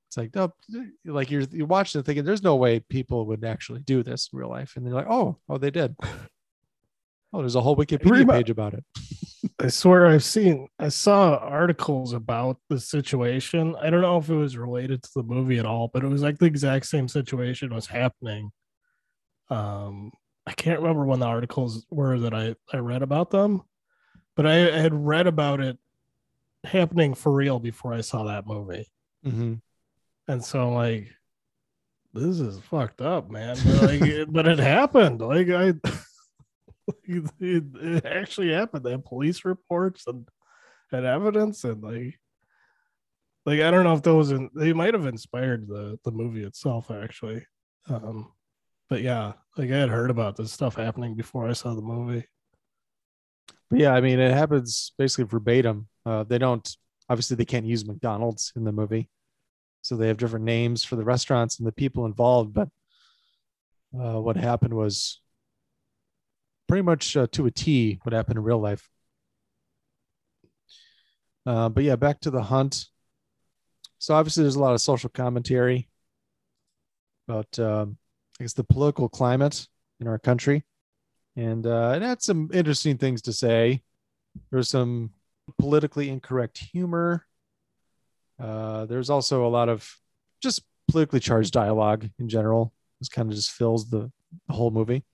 It's 0.08 0.16
like 0.16 0.34
no 0.34 0.52
like 1.04 1.30
you're 1.30 1.42
you're 1.50 1.66
watching 1.66 2.00
it 2.00 2.04
thinking 2.04 2.24
there's 2.24 2.42
no 2.42 2.56
way 2.56 2.80
people 2.80 3.26
would 3.26 3.44
actually 3.44 3.80
do 3.80 4.02
this 4.02 4.28
in 4.32 4.38
real 4.38 4.50
life. 4.50 4.74
And 4.76 4.86
they're 4.86 4.94
like 4.94 5.08
oh 5.08 5.38
oh 5.48 5.58
they 5.58 5.70
did 5.70 5.96
oh 7.32 7.40
there's 7.40 7.56
a 7.56 7.60
whole 7.60 7.76
wikipedia 7.76 8.10
Reba- 8.10 8.32
page 8.32 8.50
about 8.50 8.74
it 8.74 8.84
I 9.58 9.68
swear 9.68 10.06
I've 10.06 10.24
seen 10.24 10.68
I 10.78 10.88
saw 10.88 11.36
articles 11.36 12.12
about 12.12 12.58
the 12.68 12.80
situation. 12.80 13.76
I 13.80 13.90
don't 13.90 14.00
know 14.00 14.18
if 14.18 14.28
it 14.28 14.34
was 14.34 14.56
related 14.56 15.02
to 15.02 15.10
the 15.16 15.22
movie 15.22 15.58
at 15.58 15.66
all, 15.66 15.88
but 15.92 16.04
it 16.04 16.08
was 16.08 16.22
like 16.22 16.38
the 16.38 16.46
exact 16.46 16.86
same 16.86 17.08
situation 17.08 17.74
was 17.74 17.86
happening. 17.86 18.50
Um 19.50 20.12
I 20.46 20.52
can't 20.52 20.80
remember 20.80 21.04
when 21.04 21.20
the 21.20 21.26
articles 21.26 21.86
were 21.90 22.18
that 22.20 22.34
I, 22.34 22.56
I 22.72 22.78
read 22.78 23.02
about 23.02 23.30
them, 23.30 23.62
but 24.34 24.46
I, 24.46 24.74
I 24.74 24.78
had 24.78 24.94
read 24.94 25.28
about 25.28 25.60
it 25.60 25.78
happening 26.64 27.14
for 27.14 27.32
real 27.32 27.60
before 27.60 27.94
I 27.94 28.00
saw 28.00 28.24
that 28.24 28.46
movie. 28.46 28.88
mm-hmm. 29.24 29.54
And 30.26 30.44
so 30.44 30.68
I'm 30.68 30.74
like, 30.74 31.08
this 32.12 32.40
is 32.40 32.58
fucked 32.58 33.00
up, 33.00 33.30
man. 33.30 33.56
But 33.64 33.82
like, 33.82 34.26
but 34.28 34.48
it 34.48 34.58
happened. 34.58 35.20
Like 35.20 35.48
I, 35.50 35.74
it, 37.04 37.30
it 37.40 38.06
actually 38.06 38.52
happened. 38.52 38.84
They 38.84 38.92
have 38.92 39.04
police 39.04 39.44
reports 39.44 40.06
and 40.06 40.28
and 40.90 41.06
evidence, 41.06 41.64
and 41.64 41.82
like, 41.82 42.18
like 43.46 43.60
I 43.60 43.70
don't 43.70 43.84
know 43.84 43.94
if 43.94 44.02
those 44.02 44.30
in, 44.30 44.50
they 44.54 44.72
might 44.72 44.94
have 44.94 45.06
inspired 45.06 45.68
the 45.68 45.98
the 46.04 46.10
movie 46.10 46.44
itself, 46.44 46.90
actually. 46.90 47.46
Um, 47.88 48.32
but 48.88 49.02
yeah, 49.02 49.32
like 49.56 49.70
I 49.70 49.76
had 49.76 49.88
heard 49.88 50.10
about 50.10 50.36
this 50.36 50.52
stuff 50.52 50.76
happening 50.76 51.14
before 51.14 51.48
I 51.48 51.54
saw 51.54 51.74
the 51.74 51.82
movie. 51.82 52.26
But 53.70 53.80
yeah, 53.80 53.94
I 53.94 54.00
mean, 54.00 54.20
it 54.20 54.32
happens 54.32 54.92
basically 54.98 55.24
verbatim. 55.24 55.88
Uh, 56.04 56.24
they 56.24 56.38
don't 56.38 56.68
obviously 57.08 57.36
they 57.36 57.44
can't 57.44 57.66
use 57.66 57.86
McDonald's 57.86 58.52
in 58.54 58.64
the 58.64 58.72
movie, 58.72 59.08
so 59.80 59.96
they 59.96 60.08
have 60.08 60.18
different 60.18 60.44
names 60.44 60.84
for 60.84 60.96
the 60.96 61.04
restaurants 61.04 61.58
and 61.58 61.66
the 61.66 61.72
people 61.72 62.04
involved. 62.04 62.52
But 62.52 62.68
uh, 63.98 64.20
what 64.20 64.36
happened 64.36 64.74
was 64.74 65.20
pretty 66.72 66.82
much 66.82 67.18
uh, 67.18 67.26
to 67.32 67.44
a 67.44 67.50
T 67.50 67.98
what 68.02 68.14
happened 68.14 68.38
in 68.38 68.44
real 68.44 68.58
life. 68.58 68.88
Uh, 71.44 71.68
but 71.68 71.84
yeah, 71.84 71.96
back 71.96 72.18
to 72.20 72.30
the 72.30 72.44
hunt. 72.44 72.86
So 73.98 74.14
obviously, 74.14 74.44
there's 74.44 74.56
a 74.56 74.60
lot 74.60 74.72
of 74.72 74.80
social 74.80 75.10
commentary 75.10 75.90
about, 77.28 77.58
um, 77.58 77.98
I 78.40 78.44
guess, 78.44 78.54
the 78.54 78.64
political 78.64 79.10
climate 79.10 79.68
in 80.00 80.08
our 80.08 80.18
country. 80.18 80.64
and 81.36 81.66
uh, 81.66 81.92
it 81.94 82.00
had 82.00 82.22
some 82.22 82.48
interesting 82.54 82.96
things 82.96 83.20
to 83.22 83.34
say. 83.34 83.82
There's 84.50 84.70
some 84.70 85.10
politically 85.58 86.08
incorrect 86.08 86.56
humor. 86.56 87.26
Uh, 88.40 88.86
there's 88.86 89.10
also 89.10 89.46
a 89.46 89.50
lot 89.50 89.68
of 89.68 89.94
just 90.42 90.62
politically 90.88 91.20
charged 91.20 91.52
dialogue 91.52 92.08
in 92.18 92.30
general. 92.30 92.72
This 92.98 93.10
kind 93.10 93.28
of 93.28 93.36
just 93.36 93.50
fills 93.50 93.90
the, 93.90 94.10
the 94.48 94.54
whole 94.54 94.70
movie. 94.70 95.04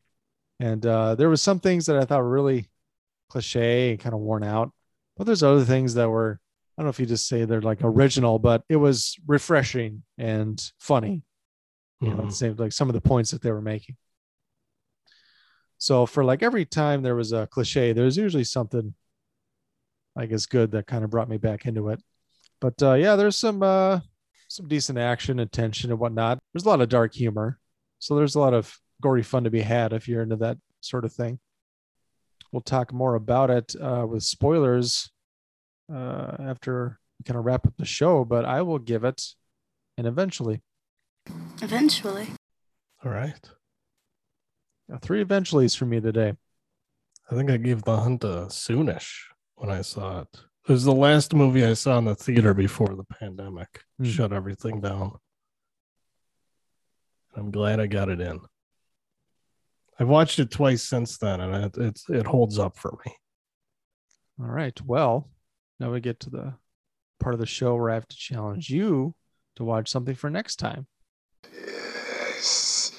And 0.61 0.85
uh, 0.85 1.15
there 1.15 1.29
was 1.29 1.43
some 1.43 1.61
things 1.61 1.87
that 1.87 1.97
I 1.97 2.05
thought 2.05 2.21
were 2.23 2.29
really 2.29 2.69
cliche 3.31 3.91
and 3.91 4.01
kind 4.01 4.15
of 4.15 4.21
worn 4.21 4.43
out, 4.43 4.73
but 5.17 5.25
there's 5.25 5.43
other 5.43 5.65
things 5.65 5.95
that 5.95 6.09
were 6.09 6.41
I 6.77 6.81
don't 6.83 6.87
know 6.87 6.91
if 6.91 7.01
you 7.01 7.07
just 7.07 7.27
say 7.27 7.45
they're 7.45 7.61
like 7.61 7.81
original, 7.83 8.39
but 8.39 8.63
it 8.69 8.77
was 8.77 9.17
refreshing 9.27 10.05
and 10.17 10.63
funny. 10.79 11.23
You 12.01 12.11
know, 12.11 12.17
Mhm. 12.23 12.29
it 12.29 12.33
seemed 12.33 12.61
like 12.61 12.71
some 12.73 12.89
of 12.89 12.95
the 12.95 13.01
points 13.01 13.33
that 13.33 13.43
they 13.43 13.51
were 13.51 13.61
making. 13.61 13.97
So 15.79 16.07
for 16.07 16.25
like 16.25 16.43
every 16.43 16.65
time 16.65 17.03
there 17.03 17.17
was 17.17 17.33
a 17.33 17.47
cliche, 17.49 17.93
there 17.93 18.05
was 18.05 18.17
usually 18.17 18.45
something 18.45 18.95
I 20.17 20.27
guess 20.27 20.47
good 20.47 20.73
that 20.73 20.87
kind 20.87 21.05
of 21.05 21.11
brought 21.11 21.29
me 21.29 21.37
back 21.37 21.67
into 21.67 21.91
it. 21.91 22.03
But 22.61 22.83
uh, 22.83 22.95
yeah, 22.95 23.15
there's 23.17 23.37
some 23.37 23.63
uh, 23.63 24.01
some 24.49 24.67
decent 24.67 24.99
action 24.99 25.39
and 25.39 25.51
tension 25.53 25.91
and 25.91 26.01
whatnot. 26.01 26.39
There's 26.53 26.65
a 26.65 26.69
lot 26.69 26.81
of 26.81 26.89
dark 26.89 27.15
humor, 27.15 27.61
so 27.99 28.17
there's 28.17 28.35
a 28.35 28.41
lot 28.41 28.55
of 28.55 28.77
gory 29.01 29.23
fun 29.23 29.45
to 29.45 29.51
be 29.51 29.61
had 29.63 29.93
if 29.93 30.09
you're 30.09 30.23
into 30.23 30.37
that 30.37 30.59
sort 30.81 31.05
of 31.05 31.13
thing. 31.13 31.39
We'll 32.53 32.63
talk 32.63 32.93
more 32.93 33.15
about 33.15 33.51
it 33.51 33.75
uh, 33.81 34.07
with 34.09 34.23
spoilers 34.23 35.11
uh, 35.93 36.37
after 36.41 36.99
we 37.19 37.25
kind 37.25 37.39
of 37.39 37.45
wrap 37.45 37.67
up 37.67 37.75
the 37.77 37.85
show, 37.85 38.25
but 38.25 38.45
I 38.45 38.63
will 38.63 38.79
give 38.79 39.05
it 39.05 39.23
and 39.97 40.07
eventually 40.07 40.63
Eventually. 41.61 42.29
All 43.05 43.11
right. 43.13 43.39
uh, 44.93 44.97
three 44.99 45.23
eventuallys 45.23 45.77
for 45.77 45.85
me 45.85 46.01
today. 46.01 46.33
I 47.31 47.35
think 47.35 47.51
I 47.51 47.59
gave 47.59 47.83
The 47.83 47.97
Hunt 47.99 48.25
a 48.25 48.47
soonish 48.49 49.25
when 49.57 49.69
I 49.71 49.83
saw 49.83 50.21
it. 50.21 50.29
It 50.67 50.73
was 50.73 50.85
the 50.85 50.95
last 50.95 51.35
movie 51.35 51.65
I 51.65 51.75
saw 51.75 51.99
in 51.99 52.07
the 52.07 52.15
theater 52.15 52.55
before 52.55 52.95
the 52.95 53.05
pandemic 53.05 53.83
Hmm. 53.99 54.05
shut 54.05 54.33
everything 54.33 54.81
down. 54.81 55.17
I'm 57.37 57.51
glad 57.51 57.79
I 57.81 57.87
got 57.87 58.09
it 58.09 58.21
in. 58.21 58.41
I've 59.99 60.09
watched 60.09 60.39
it 60.39 60.51
twice 60.51 60.83
since 60.83 61.19
then, 61.19 61.41
and 61.41 61.65
it 61.65 61.77
it's, 61.77 62.09
it 62.09 62.27
holds 62.27 62.59
up 62.59 62.77
for 62.77 62.97
me. 63.05 63.13
All 64.41 64.47
right. 64.47 64.81
Well, 64.83 65.29
now 65.81 65.91
we 65.93 66.01
get 66.01 66.21
to 66.21 66.31
the 66.31 66.55
part 67.19 67.35
of 67.35 67.41
the 67.41 67.47
show 67.47 67.75
where 67.75 67.91
I 67.91 67.95
have 67.95 68.07
to 68.07 68.17
challenge 68.17 68.71
you 68.71 69.15
to 69.57 69.65
watch 69.65 69.89
something 69.89 70.15
for 70.15 70.31
next 70.31 70.57
time. 70.57 70.87
This 71.43 72.93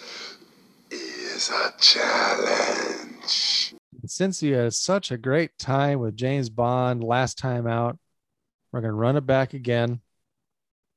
is 0.92 1.50
a 1.50 1.72
challenge. 1.80 3.74
And 4.02 4.12
since 4.12 4.44
you 4.44 4.56
had 4.56 4.74
such 4.74 5.12
a 5.12 5.18
great 5.18 5.58
time 5.58 6.00
with 6.00 6.18
James 6.18 6.50
Bond 6.50 7.02
last 7.02 7.38
time 7.38 7.66
out, 7.66 7.98
we're 8.72 8.82
going 8.82 8.92
to 8.92 8.96
run 8.96 9.16
it 9.16 9.26
back 9.26 9.54
again. 9.54 10.02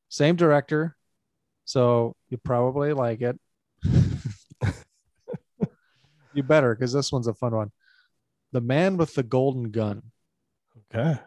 Same 0.08 0.34
director. 0.34 0.96
So 1.64 2.16
you 2.28 2.38
probably 2.38 2.92
like 2.92 3.22
it. 3.22 3.38
You 6.34 6.42
better, 6.42 6.74
because 6.74 6.92
this 6.92 7.12
one's 7.12 7.26
a 7.26 7.34
fun 7.34 7.54
one. 7.54 7.72
The 8.52 8.60
Man 8.60 8.96
with 8.96 9.14
the 9.14 9.22
Golden 9.22 9.70
Gun. 9.70 10.02
Okay. 10.94 11.20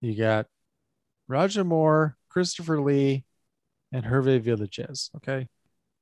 You 0.00 0.14
got 0.16 0.46
Roger 1.28 1.64
Moore, 1.64 2.16
Christopher 2.28 2.80
Lee, 2.80 3.24
and 3.92 4.04
Hervé 4.04 4.40
Villechaize. 4.40 5.10
Okay. 5.16 5.48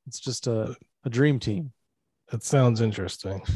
It's 0.07 0.21
just 0.21 0.47
a, 0.47 0.77
a 1.05 1.11
dream 1.11 1.39
team. 1.39 1.73
That 2.31 2.43
sounds 2.43 2.81
interesting. 2.81 3.43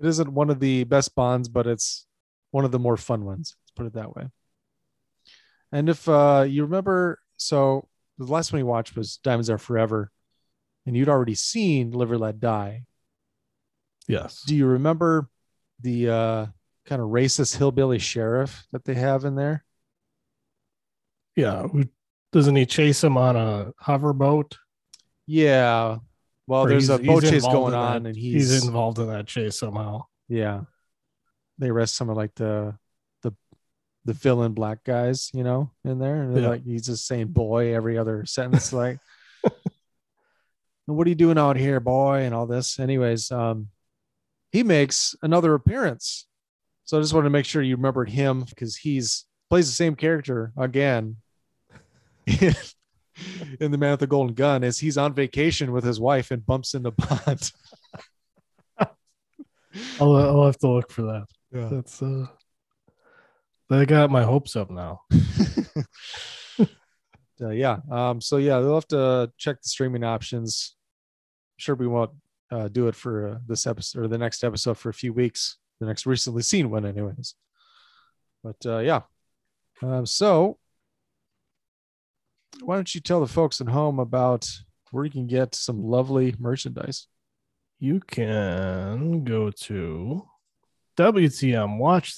It 0.00 0.08
isn't 0.08 0.32
one 0.32 0.50
of 0.50 0.60
the 0.60 0.84
best 0.84 1.14
bonds, 1.14 1.48
but 1.48 1.66
it's 1.66 2.06
one 2.50 2.64
of 2.64 2.72
the 2.72 2.78
more 2.78 2.96
fun 2.96 3.24
ones. 3.24 3.56
Let's 3.62 3.70
put 3.74 3.86
it 3.86 3.94
that 3.94 4.14
way. 4.14 4.28
And 5.72 5.88
if 5.88 6.08
uh, 6.08 6.44
you 6.46 6.64
remember, 6.64 7.20
so 7.36 7.88
the 8.18 8.26
last 8.26 8.52
one 8.52 8.58
we 8.58 8.64
watched 8.64 8.96
was 8.96 9.18
Diamonds 9.18 9.50
Are 9.50 9.58
Forever, 9.58 10.10
and 10.86 10.96
you'd 10.96 11.08
already 11.08 11.34
seen 11.34 11.90
Live 11.92 12.10
or 12.12 12.18
Let 12.18 12.40
Die. 12.40 12.84
Yes. 14.08 14.42
Do 14.42 14.54
you 14.54 14.66
remember 14.66 15.28
the 15.80 16.08
uh, 16.10 16.46
kind 16.86 17.00
of 17.02 17.08
racist 17.08 17.56
hillbilly 17.56 17.98
sheriff 17.98 18.66
that 18.72 18.84
they 18.84 18.94
have 18.94 19.24
in 19.24 19.34
there? 19.34 19.64
Yeah. 21.36 21.66
Doesn't 22.32 22.56
he 22.56 22.66
chase 22.66 23.02
him 23.02 23.16
on 23.16 23.36
a 23.36 23.72
hoverboat? 23.82 24.56
Yeah. 25.26 25.98
Well, 26.46 26.62
Or 26.62 26.68
there's 26.68 26.90
a 26.90 26.98
boat 26.98 27.22
chase 27.22 27.42
going 27.44 27.74
on, 27.74 28.02
that- 28.02 28.08
and 28.10 28.16
he's, 28.16 28.50
he's 28.52 28.64
involved 28.66 28.98
in 28.98 29.08
that 29.08 29.26
chase 29.26 29.58
somehow. 29.58 30.04
yeah. 30.28 30.62
They 31.58 31.68
arrest 31.70 31.94
some 31.94 32.10
of 32.10 32.16
like 32.16 32.34
the 32.34 32.76
the 33.22 33.32
the 34.04 34.12
villain 34.12 34.54
black 34.54 34.82
guys, 34.82 35.30
you 35.32 35.44
know, 35.44 35.70
in 35.84 36.00
there, 36.00 36.20
and 36.22 36.36
Yeah. 36.36 36.48
like 36.48 36.64
he's 36.64 36.84
just 36.86 37.06
saying 37.06 37.28
"boy" 37.28 37.72
every 37.76 37.96
other 37.96 38.26
sentence, 38.26 38.72
like, 38.72 38.98
"What 40.86 41.06
are 41.06 41.10
you 41.10 41.16
doing 41.16 41.38
out 41.38 41.56
here, 41.56 41.80
boy?" 41.80 42.20
and 42.22 42.34
all 42.34 42.46
this. 42.46 42.78
Anyways, 42.78 43.30
um, 43.30 43.68
he 44.52 44.62
makes 44.62 45.14
another 45.22 45.54
appearance, 45.54 46.26
so 46.84 46.98
I 46.98 47.00
just 47.00 47.14
wanted 47.14 47.24
to 47.24 47.30
make 47.30 47.46
sure 47.46 47.62
you 47.62 47.76
remembered 47.76 48.10
him 48.10 48.44
because 48.48 48.76
he's 48.76 49.24
plays 49.50 49.66
the 49.66 49.74
same 49.74 49.94
character 49.94 50.52
again. 50.56 51.16
in 52.26 52.54
in 53.60 53.70
the 53.70 53.78
man 53.78 53.92
with 53.92 54.00
the 54.00 54.06
golden 54.06 54.34
gun 54.34 54.64
as 54.64 54.78
he's 54.78 54.98
on 54.98 55.14
vacation 55.14 55.72
with 55.72 55.84
his 55.84 56.00
wife 56.00 56.30
and 56.30 56.44
bumps 56.44 56.74
into 56.74 56.90
Bond. 56.90 57.52
I'll, 60.00 60.16
I'll 60.16 60.46
have 60.46 60.58
to 60.58 60.68
look 60.68 60.90
for 60.90 61.02
that. 61.02 61.26
Yeah. 61.52 61.68
That's 61.70 62.02
uh 62.02 62.26
that 63.70 63.86
got 63.86 64.10
my 64.10 64.22
hopes 64.22 64.56
up 64.56 64.70
now. 64.70 65.02
Uh, 67.40 67.50
yeah. 67.50 67.78
Um, 67.90 68.20
so 68.20 68.36
yeah, 68.36 68.60
they'll 68.60 68.74
have 68.74 68.88
to 68.88 69.32
check 69.38 69.60
the 69.62 69.68
streaming 69.68 70.04
options. 70.04 70.76
sure 71.56 71.74
we 71.74 71.86
won't 71.86 72.10
uh, 72.50 72.68
do 72.68 72.88
it 72.88 72.94
for 72.94 73.28
uh, 73.28 73.38
this 73.46 73.66
episode 73.66 74.04
or 74.04 74.08
the 74.08 74.18
next 74.18 74.44
episode 74.44 74.78
for 74.78 74.88
a 74.88 74.94
few 74.94 75.12
weeks. 75.12 75.58
The 75.80 75.86
next 75.86 76.06
recently 76.06 76.42
seen 76.42 76.70
one, 76.70 76.86
anyways. 76.86 77.34
But 78.42 78.56
uh, 78.64 78.78
yeah. 78.78 79.00
Um, 79.82 80.06
so 80.06 80.58
why 82.62 82.76
don't 82.76 82.94
you 82.94 83.00
tell 83.00 83.20
the 83.20 83.26
folks 83.26 83.60
at 83.60 83.68
home 83.68 83.98
about 83.98 84.48
where 84.92 85.04
you 85.04 85.10
can 85.10 85.26
get 85.26 85.54
some 85.54 85.82
lovely 85.82 86.34
merchandise? 86.38 87.08
You 87.80 88.00
can 88.00 89.24
go 89.24 89.50
to 89.50 90.28
WTM 90.96 91.78
watch. 91.78 92.14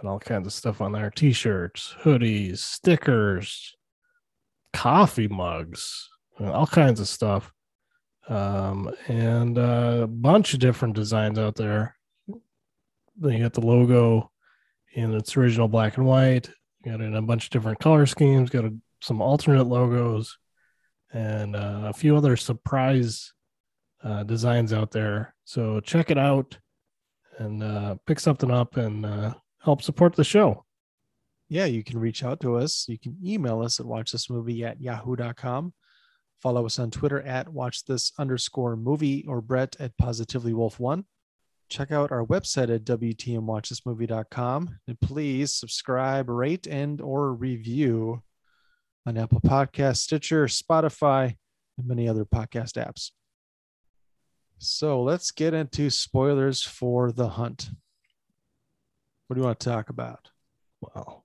Got 0.00 0.10
all 0.10 0.18
kinds 0.20 0.46
of 0.46 0.52
stuff 0.52 0.80
on 0.80 0.92
there 0.92 1.10
t-shirts, 1.10 1.94
hoodies, 2.02 2.58
stickers, 2.58 3.76
coffee 4.72 5.26
mugs, 5.26 6.08
all 6.40 6.66
kinds 6.66 7.00
of 7.00 7.08
stuff. 7.08 7.52
Um, 8.28 8.90
and 9.08 9.58
a 9.58 10.06
bunch 10.06 10.54
of 10.54 10.60
different 10.60 10.94
designs 10.94 11.38
out 11.38 11.56
there. 11.56 11.96
Then 13.16 13.32
you 13.32 13.42
got 13.42 13.54
the 13.54 13.66
logo 13.66 14.30
in 14.94 15.14
its 15.14 15.36
original 15.36 15.66
black 15.66 15.96
and 15.96 16.06
white. 16.06 16.48
You 16.84 16.92
got 16.92 17.00
in 17.00 17.16
a 17.16 17.22
bunch 17.22 17.44
of 17.44 17.50
different 17.50 17.80
color 17.80 18.06
schemes. 18.06 18.50
Got 18.50 18.66
a, 18.66 18.74
some 19.00 19.20
alternate 19.20 19.64
logos 19.64 20.38
and 21.12 21.56
uh, 21.56 21.82
a 21.86 21.92
few 21.92 22.16
other 22.16 22.36
surprise 22.36 23.32
uh, 24.04 24.22
designs 24.22 24.72
out 24.72 24.92
there. 24.92 25.34
So 25.44 25.80
check 25.80 26.10
it 26.10 26.18
out 26.18 26.56
and 27.38 27.62
uh, 27.62 27.96
pick 28.06 28.20
something 28.20 28.50
up 28.50 28.76
and 28.76 29.04
uh, 29.04 29.34
help 29.60 29.82
support 29.82 30.14
the 30.16 30.24
show. 30.24 30.64
yeah, 31.48 31.64
you 31.64 31.82
can 31.82 31.98
reach 31.98 32.22
out 32.22 32.40
to 32.40 32.56
us. 32.56 32.86
You 32.88 32.98
can 32.98 33.16
email 33.24 33.62
us 33.62 33.80
at 33.80 33.86
watchthismovie 33.86 34.62
at 34.62 34.80
yahoo.com. 34.80 35.72
Follow 36.42 36.66
us 36.66 36.78
on 36.78 36.90
Twitter 36.90 37.20
at 37.22 37.48
watch 37.48 37.84
this 37.84 38.12
underscore 38.18 38.76
movie 38.76 39.24
or 39.26 39.40
Brett 39.40 39.74
at 39.80 39.96
positively 39.96 40.52
wolf 40.52 40.78
one. 40.78 41.04
Check 41.68 41.90
out 41.90 42.12
our 42.12 42.24
website 42.24 42.74
at 42.74 42.84
WTMWatchThisMovie.com 42.84 44.78
and 44.86 45.00
please 45.00 45.54
subscribe, 45.54 46.28
rate, 46.28 46.66
and 46.66 47.00
or 47.00 47.34
review 47.34 48.22
on 49.06 49.18
Apple 49.18 49.40
Podcast, 49.40 49.96
Stitcher, 49.98 50.46
Spotify, 50.46 51.36
and 51.76 51.86
many 51.86 52.08
other 52.08 52.24
podcast 52.24 52.74
apps. 52.82 53.10
So 54.58 55.02
let's 55.02 55.30
get 55.30 55.54
into 55.54 55.90
spoilers 55.90 56.62
for 56.62 57.12
The 57.12 57.28
Hunt. 57.28 57.70
What 59.28 59.34
do 59.34 59.40
you 59.40 59.46
want 59.46 59.60
to 59.60 59.68
talk 59.70 59.90
about? 59.90 60.30
Wow. 60.80 61.22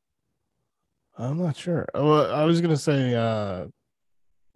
I'm 1.17 1.37
not 1.37 1.55
sure. 1.55 1.87
Well, 1.93 2.31
I 2.33 2.43
was 2.43 2.59
gonna 2.61 2.77
say 2.77 3.15
uh 3.15 3.67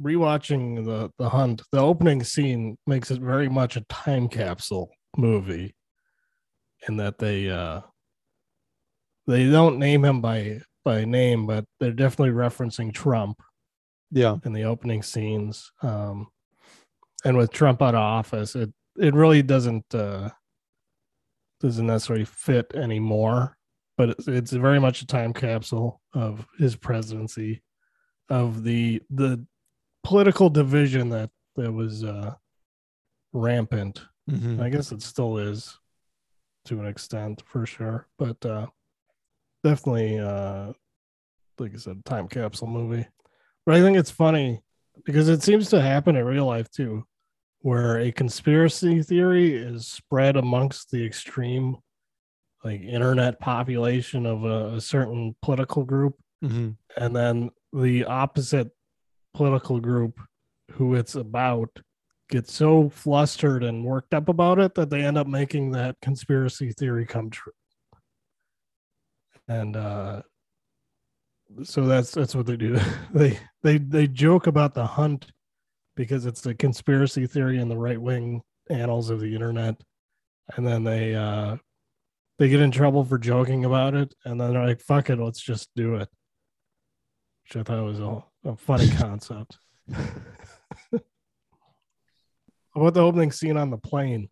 rewatching 0.02 0.86
the 0.86 1.10
the 1.18 1.30
hunt, 1.30 1.62
the 1.72 1.80
opening 1.80 2.24
scene 2.24 2.78
makes 2.86 3.10
it 3.10 3.22
very 3.22 3.48
much 3.50 3.78
a 3.78 3.82
time 3.90 4.28
capsule 4.28 4.90
movie 5.16 5.76
in 6.88 6.98
that 6.98 7.20
they 7.20 7.50
uh 7.50 7.82
they 9.28 9.50
don't 9.50 9.80
name 9.80 10.04
him 10.04 10.20
by 10.22 10.62
by 10.84 11.06
name, 11.06 11.46
but 11.48 11.66
they're 11.80 11.92
definitely 11.92 12.34
referencing 12.34 12.94
Trump 12.94 13.42
Yeah. 14.12 14.38
in 14.46 14.54
the 14.54 14.64
opening 14.64 15.04
scenes. 15.04 15.70
Um, 15.82 16.28
and 17.26 17.36
with 17.38 17.52
Trump 17.52 17.82
out 17.82 17.96
of 17.96 18.00
office, 18.02 18.56
it 18.56 18.72
it 18.98 19.14
really 19.14 19.42
doesn't 19.44 19.94
uh, 19.94 20.32
doesn't 21.60 21.88
necessarily 21.88 22.26
fit 22.26 22.72
anymore. 22.76 23.58
But 23.98 24.10
it's, 24.10 24.28
it's 24.28 24.52
very 24.52 24.80
much 24.80 25.02
a 25.02 25.08
time 25.08 25.34
capsule 25.34 26.02
of 26.14 26.46
his 26.60 26.76
presidency, 26.76 27.64
of 28.30 28.64
the 28.64 29.02
the 29.10 29.44
political 30.04 30.50
division 30.50 31.10
that 31.10 31.32
that 31.56 31.72
was 31.72 32.04
uh, 32.04 32.36
rampant. 33.34 34.04
Mhm. 34.30 34.62
I 34.62 34.70
guess 34.70 34.92
it 34.92 35.02
still 35.02 35.38
is 35.38 35.80
to 36.66 36.80
an 36.80 36.86
extent 36.86 37.42
for 37.46 37.66
sure, 37.66 38.08
but 38.20 38.46
uh, 38.46 38.68
definitely, 39.64 40.20
uh, 40.20 40.74
like 41.58 41.74
I 41.74 41.78
said, 41.78 42.04
time 42.06 42.28
capsule 42.28 42.68
movie. 42.68 43.08
But 43.66 43.76
I 43.76 43.82
think 43.82 43.98
it's 43.98 44.12
funny 44.12 44.62
because 45.06 45.30
it 45.30 45.42
seems 45.44 45.70
to 45.70 45.82
happen 45.82 46.16
in 46.16 46.26
real 46.26 46.46
life 46.46 46.70
too, 46.70 47.06
where 47.62 47.98
a 48.00 48.12
conspiracy 48.12 49.02
theory 49.02 49.54
is 49.56 49.88
spread 49.88 50.38
amongst 50.38 50.92
the 50.92 51.06
extreme, 51.06 51.78
like 52.64 52.82
internet 52.82 53.40
population 53.40 54.26
of 54.26 54.44
a, 54.44 54.76
a 54.76 54.82
certain 54.82 55.36
political 55.42 55.84
group, 55.84 56.16
Mhm. 56.44 56.78
and 56.96 57.16
then 57.16 57.50
the 57.74 58.06
opposite 58.06 58.70
political 59.34 59.80
group 59.80 60.20
who 60.74 60.94
it's 60.96 61.16
about 61.16 61.70
get 62.30 62.48
so 62.50 62.90
flustered 62.90 63.64
and 63.64 63.86
worked 63.86 64.14
up 64.14 64.28
about 64.30 64.60
it 64.60 64.76
that 64.76 64.90
they 64.90 65.04
end 65.04 65.18
up 65.18 65.28
making 65.28 65.72
that 65.72 65.96
conspiracy 66.02 66.72
theory 66.74 67.06
come 67.06 67.30
true. 67.30 67.54
And 69.48 69.76
uh 69.76 70.22
so 71.64 71.86
that's 71.86 72.12
that's 72.12 72.36
what 72.36 72.46
they 72.46 72.58
do. 72.58 72.78
they 73.14 73.40
they 73.64 73.78
they 73.78 74.08
joke 74.08 74.48
about 74.48 74.74
the 74.74 74.86
hunt 74.86 75.32
because 75.98 76.26
it's 76.26 76.46
a 76.46 76.54
conspiracy 76.54 77.28
theory 77.28 77.60
in 77.60 77.68
the 77.68 77.76
right 77.78 78.00
wing 78.02 78.42
annals 78.70 79.10
of 79.10 79.20
the 79.20 79.34
internet. 79.34 79.76
And 80.56 80.66
then 80.66 80.86
they 80.86 81.14
uh 81.14 81.58
they 82.40 82.48
get 82.48 82.62
in 82.62 82.72
trouble 82.72 83.04
for 83.04 83.18
joking 83.18 83.66
about 83.66 83.96
it 83.96 84.14
and 84.24 84.40
then 84.40 84.54
they're 84.54 84.66
like, 84.66 84.80
fuck 84.80 85.10
it, 85.10 85.20
let's 85.20 85.42
just 85.42 85.70
do 85.76 85.96
it. 85.96 86.08
Which 87.44 87.58
I 87.58 87.64
thought 87.64 87.84
was 87.84 88.00
a, 88.00 88.24
a 88.50 88.56
funny 88.56 88.88
concept. 88.98 89.58
About 92.76 92.94
the 92.94 93.02
opening 93.02 93.32
scene 93.32 93.58
on 93.58 93.72
the 93.72 93.78
plane 93.78 94.30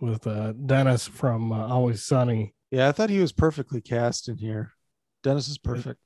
with 0.00 0.26
uh, 0.26 0.52
Dennis 0.52 1.08
from 1.08 1.50
uh, 1.52 1.66
Always 1.66 2.04
Sunny 2.04 2.54
Yeah, 2.70 2.88
I 2.88 2.92
thought 2.92 3.10
he 3.10 3.18
was 3.18 3.32
perfectly 3.32 3.80
cast 3.80 4.28
in 4.28 4.36
here. 4.38 4.72
Dennis 5.24 5.48
is 5.48 5.58
perfect. 5.58 5.98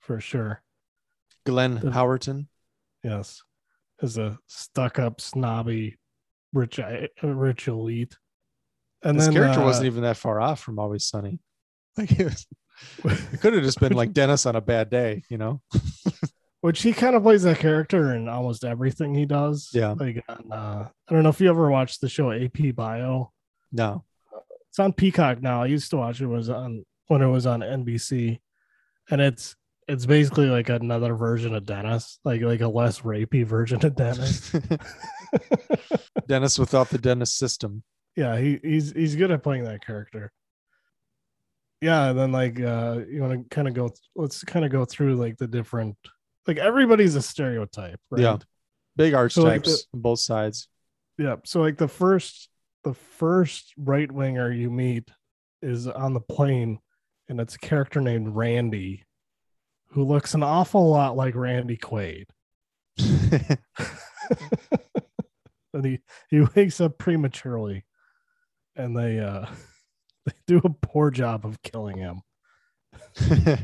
for 0.00 0.20
sure? 0.20 0.62
Glenn 1.46 1.76
The- 1.76 1.90
Howerton. 1.90 2.48
Yes, 3.02 3.42
as 4.02 4.18
a 4.18 4.38
stuck-up, 4.46 5.20
snobby, 5.20 5.96
rich, 6.52 6.78
uh, 6.78 7.06
rich 7.22 7.68
elite. 7.68 8.16
And 9.02 9.16
His 9.16 9.26
then 9.26 9.34
character 9.34 9.60
uh, 9.60 9.64
wasn't 9.64 9.86
even 9.86 10.02
that 10.02 10.16
far 10.16 10.40
off 10.40 10.60
from 10.60 10.78
Always 10.78 11.04
Sunny. 11.04 11.38
Like 11.98 12.10
was, 12.18 12.46
it 13.04 13.40
could 13.40 13.54
have 13.54 13.62
just 13.62 13.80
been 13.80 13.94
like 13.94 14.12
Dennis 14.12 14.44
on 14.44 14.54
a 14.54 14.60
bad 14.60 14.90
day, 14.90 15.22
you 15.30 15.38
know? 15.38 15.62
which 16.60 16.82
he 16.82 16.92
kind 16.92 17.16
of 17.16 17.22
plays 17.22 17.42
that 17.44 17.58
character 17.58 18.14
in 18.14 18.28
almost 18.28 18.64
everything 18.64 19.14
he 19.14 19.24
does. 19.24 19.70
Yeah. 19.72 19.92
like 19.92 20.22
on, 20.28 20.52
uh, 20.52 20.88
I 21.08 21.12
don't 21.14 21.22
know 21.22 21.30
if 21.30 21.40
you 21.40 21.48
ever 21.48 21.70
watched 21.70 22.00
the 22.02 22.08
show 22.08 22.32
AP 22.32 22.74
Bio. 22.74 23.32
No. 23.72 24.04
It's 24.68 24.78
on 24.78 24.92
Peacock 24.92 25.40
now. 25.40 25.62
I 25.62 25.66
used 25.66 25.90
to 25.90 25.96
watch 25.96 26.20
it, 26.20 26.24
it 26.24 26.26
was 26.26 26.50
on 26.50 26.84
when 27.08 27.22
it 27.22 27.28
was 27.28 27.46
on 27.46 27.60
NBC, 27.60 28.40
and 29.10 29.20
it's 29.20 29.56
it's 29.88 30.06
basically 30.06 30.46
like 30.46 30.68
another 30.68 31.14
version 31.14 31.54
of 31.54 31.64
Dennis, 31.64 32.18
like 32.24 32.42
like 32.42 32.60
a 32.60 32.68
less 32.68 33.00
rapey 33.00 33.44
version 33.44 33.84
of 33.84 33.94
Dennis. 33.94 34.52
Dennis 36.28 36.58
without 36.58 36.90
the 36.90 36.98
Dennis 36.98 37.32
system. 37.32 37.82
yeah, 38.16 38.38
he 38.38 38.58
he's 38.62 38.92
he's 38.92 39.16
good 39.16 39.30
at 39.30 39.42
playing 39.42 39.64
that 39.64 39.84
character. 39.84 40.32
Yeah, 41.80 42.10
and 42.10 42.18
then 42.18 42.32
like 42.32 42.60
uh 42.60 43.00
you 43.08 43.20
want 43.20 43.32
to 43.32 43.54
kind 43.54 43.68
of 43.68 43.74
go 43.74 43.90
let's 44.14 44.42
kind 44.44 44.64
of 44.64 44.72
go 44.72 44.84
through 44.84 45.16
like 45.16 45.36
the 45.36 45.46
different 45.46 45.96
like 46.46 46.58
everybody's 46.58 47.14
a 47.14 47.22
stereotype, 47.22 48.00
right? 48.10 48.22
Yeah. 48.22 48.38
Big 48.96 49.12
So, 49.12 49.42
like, 49.42 49.60
archetypes 49.60 49.86
on 49.92 50.00
both 50.00 50.20
sides. 50.20 50.68
Yeah. 51.18 51.36
So 51.44 51.60
like 51.60 51.76
the 51.76 51.88
first 51.88 52.48
the 52.82 52.94
first 52.94 53.72
right 53.76 54.10
winger 54.10 54.50
you 54.50 54.70
meet 54.70 55.10
is 55.62 55.86
on 55.86 56.14
the 56.14 56.20
plane 56.20 56.78
and 57.28 57.40
it's 57.40 57.56
a 57.56 57.58
character 57.58 58.00
named 58.00 58.28
Randy 58.28 59.05
who 59.88 60.04
looks 60.04 60.34
an 60.34 60.42
awful 60.42 60.88
lot 60.90 61.16
like 61.16 61.34
Randy 61.34 61.76
Quaid. 61.76 62.26
and 65.74 65.84
he, 65.84 65.98
he 66.30 66.40
wakes 66.54 66.80
up 66.80 66.96
prematurely 66.98 67.84
and 68.74 68.96
they 68.96 69.18
uh 69.18 69.46
they 70.26 70.32
do 70.46 70.60
a 70.64 70.70
poor 70.70 71.10
job 71.10 71.44
of 71.44 71.60
killing 71.62 71.98
him. 71.98 72.22
yeah. 73.28 73.56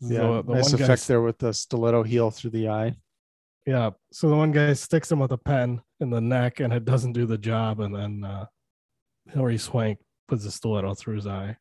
The- 0.00 0.42
the 0.46 0.54
nice 0.54 0.72
effect 0.72 1.06
there 1.08 1.22
with 1.22 1.38
the 1.38 1.52
stiletto 1.52 2.02
heel 2.02 2.30
through 2.30 2.50
the 2.50 2.68
eye. 2.68 2.96
Yeah. 3.66 3.90
So 4.12 4.28
the 4.28 4.36
one 4.36 4.50
guy 4.52 4.72
sticks 4.72 5.10
him 5.10 5.20
with 5.20 5.32
a 5.32 5.38
pen 5.38 5.80
in 6.00 6.10
the 6.10 6.20
neck 6.20 6.60
and 6.60 6.72
it 6.72 6.84
doesn't 6.84 7.12
do 7.12 7.26
the 7.26 7.38
job. 7.38 7.80
And 7.80 7.94
then 7.94 8.24
uh, 8.24 8.46
Hilary 9.30 9.58
Swank 9.58 9.98
puts 10.28 10.44
a 10.44 10.50
stiletto 10.50 10.94
through 10.94 11.16
his 11.16 11.26
eye. 11.26 11.56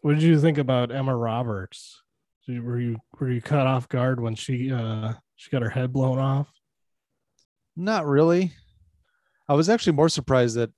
What 0.00 0.14
did 0.14 0.22
you 0.22 0.38
think 0.40 0.58
about 0.58 0.92
Emma 0.92 1.14
Roberts? 1.14 2.02
Did 2.46 2.62
Were 2.62 2.80
you 2.80 2.98
were 3.18 3.30
you 3.30 3.42
caught 3.42 3.66
off 3.66 3.88
guard 3.88 4.20
when 4.20 4.34
she 4.34 4.72
uh 4.72 5.12
she 5.36 5.50
got 5.50 5.62
her 5.62 5.70
head 5.70 5.92
blown 5.92 6.18
off? 6.18 6.50
Not 7.76 8.06
really. 8.06 8.52
I 9.48 9.54
was 9.54 9.68
actually 9.68 9.94
more 9.94 10.08
surprised 10.08 10.56
that 10.56 10.70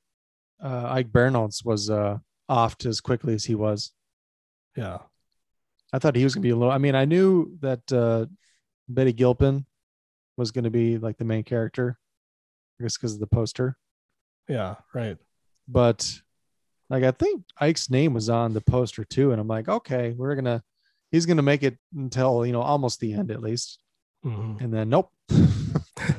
uh, 0.62 0.86
Ike 0.90 1.08
Barinholtz 1.08 1.64
was 1.64 1.90
uh, 1.90 2.18
offed 2.50 2.86
as 2.86 3.00
quickly 3.00 3.34
as 3.34 3.44
he 3.44 3.54
was. 3.54 3.92
Yeah. 4.76 4.98
I 5.92 5.98
thought 5.98 6.14
he 6.14 6.24
was 6.24 6.34
going 6.34 6.42
to 6.42 6.46
be 6.46 6.50
a 6.50 6.56
little. 6.56 6.72
I 6.72 6.78
mean, 6.78 6.94
I 6.94 7.04
knew 7.04 7.56
that 7.60 7.90
uh, 7.92 8.26
Betty 8.88 9.12
Gilpin 9.12 9.66
was 10.36 10.52
going 10.52 10.64
to 10.64 10.70
be 10.70 10.98
like 10.98 11.16
the 11.16 11.24
main 11.24 11.42
character, 11.42 11.98
I 12.78 12.84
guess 12.84 12.96
because 12.96 13.14
of 13.14 13.20
the 13.20 13.26
poster. 13.26 13.76
Yeah. 14.48 14.76
Right. 14.94 15.16
But 15.66 16.20
like, 16.90 17.04
I 17.04 17.12
think 17.12 17.44
Ike's 17.58 17.88
name 17.88 18.12
was 18.12 18.28
on 18.28 18.52
the 18.52 18.60
poster 18.60 19.04
too, 19.04 19.32
and 19.32 19.40
I'm 19.40 19.48
like, 19.48 19.68
okay, 19.68 20.12
we're 20.16 20.34
gonna, 20.34 20.62
he's 21.10 21.24
gonna 21.24 21.40
make 21.42 21.62
it 21.62 21.78
until 21.94 22.44
you 22.44 22.52
know 22.52 22.60
almost 22.62 23.00
the 23.00 23.14
end 23.14 23.30
at 23.30 23.40
least, 23.40 23.78
Mhm. 24.24 24.60
and 24.60 24.74
then 24.74 24.90
nope. 24.90 25.10
Well, 25.30 25.32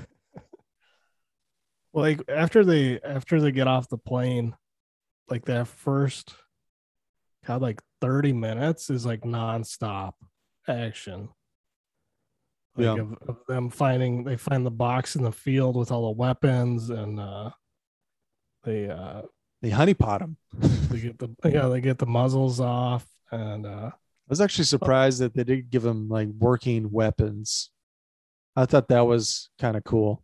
like 1.93 2.21
after 2.29 2.63
they 2.63 2.99
after 3.01 3.41
they 3.41 3.51
get 3.51 3.67
off 3.67 3.89
the 3.89 3.97
plane, 3.97 4.55
like 5.29 5.45
that 5.45 5.67
first 5.67 6.33
God, 7.45 7.61
like 7.61 7.81
30 8.01 8.33
minutes 8.33 8.89
is 8.89 9.05
like 9.05 9.21
nonstop 9.21 10.13
action. 10.67 11.29
Like 12.75 12.85
Yeah. 12.85 13.01
of, 13.01 13.13
of 13.27 13.37
them 13.47 13.69
finding 13.69 14.23
they 14.23 14.37
find 14.37 14.65
the 14.65 14.71
box 14.71 15.15
in 15.15 15.23
the 15.23 15.31
field 15.31 15.75
with 15.75 15.91
all 15.91 16.11
the 16.13 16.17
weapons 16.17 16.89
and 16.89 17.19
uh 17.19 17.49
they 18.63 18.89
uh 18.89 19.23
they 19.61 19.69
honeypot 19.69 20.19
them. 20.19 20.37
they 20.89 20.99
get 20.99 21.19
the 21.19 21.29
yeah, 21.45 21.67
they 21.67 21.81
get 21.81 21.97
the 21.97 22.05
muzzles 22.05 22.59
off 22.59 23.05
and 23.31 23.65
uh 23.65 23.91
I 23.93 24.31
was 24.31 24.41
actually 24.41 24.65
surprised 24.65 25.19
that 25.19 25.33
they 25.33 25.43
did 25.43 25.69
give 25.69 25.81
them 25.83 26.07
like 26.07 26.29
working 26.39 26.89
weapons. 26.89 27.69
I 28.55 28.65
thought 28.65 28.87
that 28.87 29.05
was 29.05 29.49
kind 29.59 29.75
of 29.75 29.83
cool. 29.83 30.23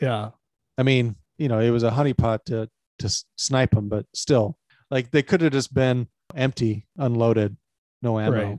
yeah, 0.00 0.30
I 0.78 0.82
mean, 0.82 1.16
you 1.38 1.48
know, 1.48 1.58
it 1.58 1.70
was 1.70 1.82
a 1.82 1.90
honeypot 1.90 2.44
to 2.46 2.68
to 3.00 3.24
snipe 3.36 3.72
them, 3.72 3.88
but 3.88 4.06
still, 4.14 4.56
like 4.90 5.10
they 5.10 5.22
could 5.22 5.40
have 5.40 5.52
just 5.52 5.74
been 5.74 6.06
empty, 6.34 6.86
unloaded, 6.96 7.56
no 8.02 8.18
ammo. 8.18 8.32
right. 8.32 8.58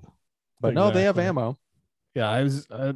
But 0.60 0.74
no, 0.74 0.92
they 0.92 1.04
have 1.04 1.20
ammo. 1.20 1.58
Yeah, 2.16 2.30
I 2.30 2.44
was 2.44 2.68
uh, 2.70 2.94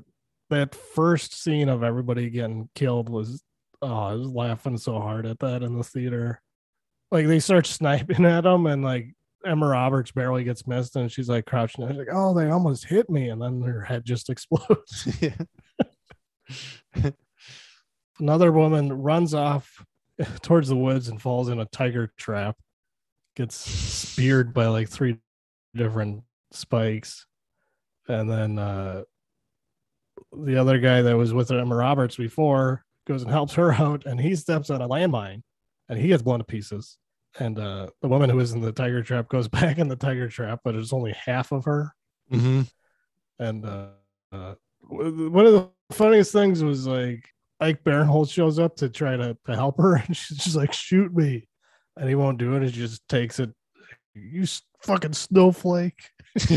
that 0.49 0.75
first 0.75 1.41
scene 1.41 1.69
of 1.69 1.83
everybody 1.83 2.29
getting 2.29 2.69
killed 2.75 3.09
was 3.09 3.43
oh, 3.81 3.87
I 3.87 4.13
was 4.13 4.27
laughing 4.27 4.77
so 4.77 4.99
hard 4.99 5.25
at 5.25 5.39
that 5.39 5.63
in 5.63 5.77
the 5.77 5.83
theater. 5.83 6.41
Like 7.11 7.27
they 7.27 7.39
start 7.39 7.65
sniping 7.65 8.25
at 8.25 8.41
them 8.41 8.65
and 8.65 8.83
like 8.83 9.13
Emma 9.45 9.67
Roberts 9.67 10.11
barely 10.11 10.43
gets 10.43 10.67
missed 10.67 10.95
and 10.95 11.11
she's 11.11 11.29
like 11.29 11.45
crouching 11.45 11.87
she's 11.87 11.97
like, 11.97 12.09
oh, 12.11 12.33
they 12.33 12.49
almost 12.49 12.85
hit 12.85 13.09
me, 13.09 13.29
and 13.29 13.41
then 13.41 13.61
her 13.61 13.81
head 13.81 14.05
just 14.05 14.29
explodes. 14.29 15.07
yeah. 15.21 17.11
Another 18.19 18.51
woman 18.51 18.91
runs 18.91 19.33
off 19.33 19.85
towards 20.41 20.67
the 20.67 20.75
woods 20.75 21.07
and 21.07 21.21
falls 21.21 21.49
in 21.49 21.59
a 21.59 21.65
tiger 21.65 22.11
trap, 22.17 22.57
gets 23.35 23.55
speared 23.55 24.53
by 24.53 24.67
like 24.67 24.89
three 24.89 25.17
different 25.73 26.23
spikes. 26.51 27.25
And 28.09 28.29
then 28.29 28.59
uh, 28.59 29.03
the 30.33 30.57
other 30.57 30.79
guy 30.79 31.01
that 31.03 31.15
was 31.15 31.33
with 31.33 31.51
Emma 31.51 31.75
Roberts 31.75 32.17
before 32.17 32.83
goes 33.07 33.21
and 33.21 33.31
helps 33.31 33.53
her 33.53 33.71
out, 33.71 34.05
and 34.05 34.19
he 34.19 34.35
steps 34.35 34.69
on 34.69 34.81
a 34.81 34.89
landmine 34.89 35.43
and 35.89 35.99
he 35.99 36.07
gets 36.07 36.23
blown 36.23 36.39
to 36.39 36.45
pieces. 36.45 36.97
And 37.39 37.59
uh, 37.59 37.87
the 38.01 38.07
woman 38.07 38.29
who 38.29 38.39
is 38.39 38.53
in 38.53 38.61
the 38.61 38.71
tiger 38.71 39.03
trap 39.03 39.27
goes 39.27 39.47
back 39.59 39.77
in 39.77 39.87
the 39.87 39.95
tiger 39.95 40.29
trap, 40.29 40.61
but 40.63 40.75
it's 40.75 40.93
only 40.93 41.13
half 41.13 41.51
of 41.51 41.65
her. 41.65 41.93
hmm 42.29 42.61
and 43.39 43.65
uh, 43.65 43.87
uh, 44.31 44.55
one 44.81 45.45
of 45.45 45.53
the 45.53 45.69
funniest 45.91 46.33
things 46.33 46.63
was 46.63 46.85
like 46.85 47.23
Ike 47.59 47.83
Barinholtz 47.83 48.31
shows 48.31 48.59
up 48.59 48.75
to 48.77 48.89
try 48.89 49.15
to, 49.15 49.37
to 49.45 49.55
help 49.55 49.77
her, 49.77 49.95
and 50.07 50.15
she's 50.15 50.37
just 50.37 50.55
like, 50.55 50.73
"Shoot 50.73 51.15
me," 51.15 51.47
and 51.97 52.07
he 52.09 52.15
won't 52.15 52.37
do 52.37 52.55
it. 52.55 52.63
He 52.63 52.71
just 52.71 53.07
takes 53.07 53.39
it. 53.39 53.51
You 54.13 54.45
fucking 54.81 55.13
snowflake. 55.13 56.01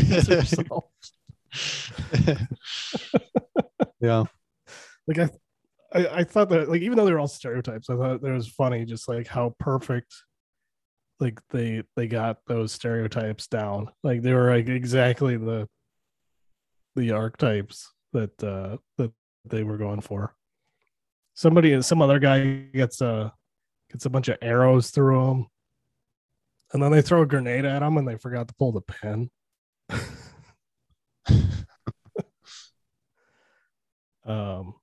yeah. 4.01 4.23
Like 5.07 5.19
I, 5.19 5.29
I, 5.93 6.07
I 6.07 6.23
thought 6.23 6.49
that 6.49 6.69
like 6.69 6.81
even 6.81 6.97
though 6.97 7.05
they're 7.05 7.19
all 7.19 7.27
stereotypes, 7.27 7.89
I 7.89 7.95
thought 7.95 8.23
it 8.23 8.31
was 8.31 8.47
funny 8.47 8.85
just 8.85 9.07
like 9.07 9.27
how 9.27 9.55
perfect 9.59 10.13
like 11.19 11.39
they 11.51 11.83
they 11.95 12.07
got 12.07 12.39
those 12.47 12.71
stereotypes 12.71 13.47
down. 13.47 13.89
Like 14.03 14.21
they 14.21 14.33
were 14.33 14.49
like 14.49 14.69
exactly 14.69 15.37
the 15.37 15.67
the 16.95 17.11
archetypes 17.11 17.91
that 18.13 18.43
uh 18.43 18.77
that 18.97 19.11
they 19.45 19.63
were 19.63 19.77
going 19.77 20.01
for. 20.01 20.35
Somebody 21.35 21.81
some 21.81 22.01
other 22.01 22.19
guy 22.19 22.65
gets 22.73 23.01
a 23.01 23.33
gets 23.91 24.05
a 24.05 24.09
bunch 24.09 24.27
of 24.27 24.37
arrows 24.41 24.89
through 24.89 25.29
him. 25.29 25.47
And 26.73 26.81
then 26.81 26.91
they 26.91 27.03
throw 27.03 27.21
a 27.21 27.27
grenade 27.27 27.65
at 27.65 27.83
him 27.83 27.97
and 27.97 28.07
they 28.07 28.17
forgot 28.17 28.47
to 28.47 28.55
pull 28.55 28.71
the 28.71 28.81
pin. 28.81 29.29
um 34.25 34.73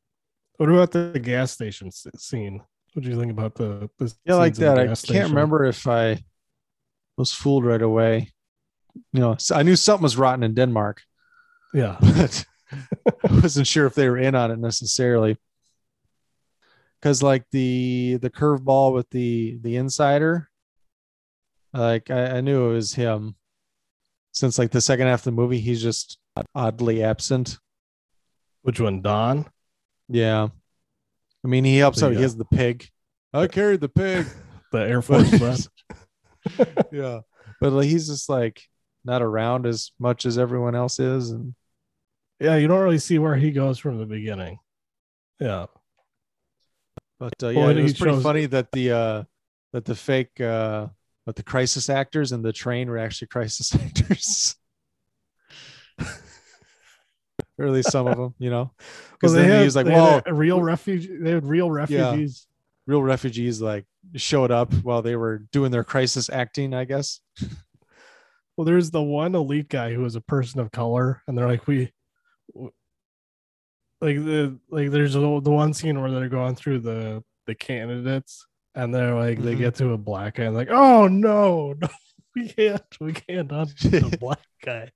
what 0.61 0.69
about 0.69 0.91
the 0.91 1.19
gas 1.19 1.53
station 1.53 1.91
scene? 1.91 2.61
What 2.93 3.03
do 3.03 3.09
you 3.09 3.19
think 3.19 3.33
about 3.33 3.55
the, 3.55 3.89
the 3.97 4.13
yeah, 4.27 4.35
like 4.35 4.57
that? 4.57 4.79
I 4.79 4.85
can't 4.89 4.99
station? 4.99 5.23
remember 5.31 5.65
if 5.65 5.87
I 5.87 6.23
was 7.17 7.33
fooled 7.33 7.65
right 7.65 7.81
away. 7.81 8.31
You 9.15 9.21
know, 9.21 9.37
I 9.55 9.63
knew 9.63 9.75
something 9.75 10.03
was 10.03 10.19
rotten 10.19 10.43
in 10.43 10.53
Denmark. 10.53 11.01
Yeah, 11.73 11.97
but 12.03 12.45
I 12.71 13.41
wasn't 13.41 13.69
sure 13.69 13.87
if 13.87 13.95
they 13.95 14.11
were 14.11 14.19
in 14.19 14.35
on 14.35 14.51
it 14.51 14.59
necessarily. 14.59 15.39
Because 17.01 17.23
like 17.23 17.47
the 17.53 18.19
the 18.21 18.29
curveball 18.29 18.93
with 18.93 19.09
the 19.09 19.59
the 19.63 19.77
insider, 19.77 20.51
like 21.73 22.11
I, 22.11 22.37
I 22.37 22.41
knew 22.43 22.69
it 22.69 22.75
was 22.75 22.93
him. 22.93 23.35
Since 24.33 24.59
like 24.59 24.73
the 24.73 24.83
second 24.83 25.07
half 25.07 25.21
of 25.21 25.25
the 25.25 25.33
movie, 25.33 25.61
he's 25.61 25.83
just 25.83 26.19
oddly 26.55 27.03
absent. 27.03 27.59
Which 28.61 28.79
one, 28.79 29.01
Don? 29.01 29.47
Yeah. 30.11 30.49
I 31.45 31.49
mean, 31.49 31.65
he 31.65 31.79
helps 31.79 32.03
out. 32.03 32.13
He 32.13 32.21
has 32.21 32.37
the 32.37 32.45
pig. 32.45 32.89
I 33.33 33.47
carried 33.47 33.81
the 33.81 33.89
pig. 33.89 34.27
the 34.73 34.79
Air 34.79 35.03
Force 35.03 35.33
yeah. 36.93 37.21
But 37.61 37.73
like, 37.73 37.89
he's 37.89 38.09
just 38.09 38.29
like 38.29 38.63
not 39.05 39.23
around 39.23 39.67
as 39.67 39.93
much 39.99 40.27
as 40.27 40.37
everyone 40.37 40.75
else 40.75 40.99
is. 40.99 41.31
And 41.31 41.55
yeah, 42.41 42.57
you 42.57 42.69
don't 42.69 42.83
really 42.83 42.99
see 42.99 43.19
where 43.19 43.37
he 43.37 43.53
goes 43.53 43.79
from 43.79 43.99
the 43.99 44.07
beginning. 44.07 44.59
Yeah. 45.39 45.67
But 47.19 47.35
uh, 47.43 47.49
yeah, 47.49 47.59
well, 47.59 47.77
it 47.77 47.83
was 47.83 47.99
pretty 47.99 48.17
shows... 48.17 48.23
funny 48.23 48.47
that 48.47 48.73
the 48.73 48.93
uh 48.93 49.23
that 49.73 49.85
the 49.85 49.95
fake 49.95 50.41
uh 50.41 50.87
but 51.27 51.37
the 51.37 51.43
crisis 51.43 51.91
actors 51.91 52.33
and 52.33 52.43
the 52.43 52.53
train 52.53 52.89
were 52.89 52.99
actually 52.99 53.29
crisis 53.29 53.75
actors 53.75 54.57
or 57.61 57.67
at 57.67 57.73
least 57.73 57.93
some 57.93 58.07
of 58.07 58.17
them, 58.17 58.35
you 58.39 58.51
know. 58.51 58.73
Because 59.13 59.35
well, 59.35 59.43
then 59.43 59.51
had, 59.51 59.59
he 59.59 59.65
was 59.65 59.77
like, 59.77 59.87
"Well, 59.87 60.23
real 60.27 60.63
refugee. 60.63 61.17
They 61.21 61.31
had 61.31 61.45
real 61.45 61.71
refugees. 61.71 62.47
Yeah, 62.49 62.93
real 62.93 63.03
refugees 63.03 63.61
like 63.61 63.85
showed 64.17 64.51
up 64.51 64.73
while 64.83 65.03
they 65.03 65.15
were 65.15 65.39
doing 65.53 65.71
their 65.71 65.85
crisis 65.85 66.31
acting, 66.31 66.75
I 66.75 66.85
guess." 66.85 67.21
well, 68.57 68.65
there's 68.65 68.91
the 68.91 69.03
one 69.03 69.35
elite 69.35 69.69
guy 69.69 69.93
who 69.93 70.03
was 70.03 70.17
a 70.17 70.21
person 70.21 70.61
of 70.61 70.73
color, 70.73 71.23
and 71.27 71.37
they're 71.37 71.49
like, 71.49 71.67
"We." 71.67 71.93
Like 74.03 74.17
the 74.17 74.59
like, 74.71 74.91
there's 74.91 75.13
the, 75.13 75.21
one 75.21 75.75
scene 75.75 76.01
where 76.01 76.11
they're 76.11 76.31
going 76.31 76.55
through 76.55 76.79
the 76.79 77.23
the 77.47 77.55
candidates, 77.55 78.47
and 78.75 78.95
they're 78.95 79.15
like, 79.15 79.37
mm-hmm. 79.37 79.45
they 79.45 79.55
get 79.57 79.75
to 79.75 79.93
a 79.93 79.99
black 79.99 80.37
guy, 80.37 80.45
and 80.45 80.55
like, 80.55 80.71
oh 80.71 81.07
no, 81.07 81.75
no, 81.83 81.89
we 82.35 82.49
can't, 82.49 82.83
we 82.99 83.13
can't 83.13 83.51
hunt 83.51 83.77
the 83.79 84.17
black 84.19 84.47
guy. 84.65 84.91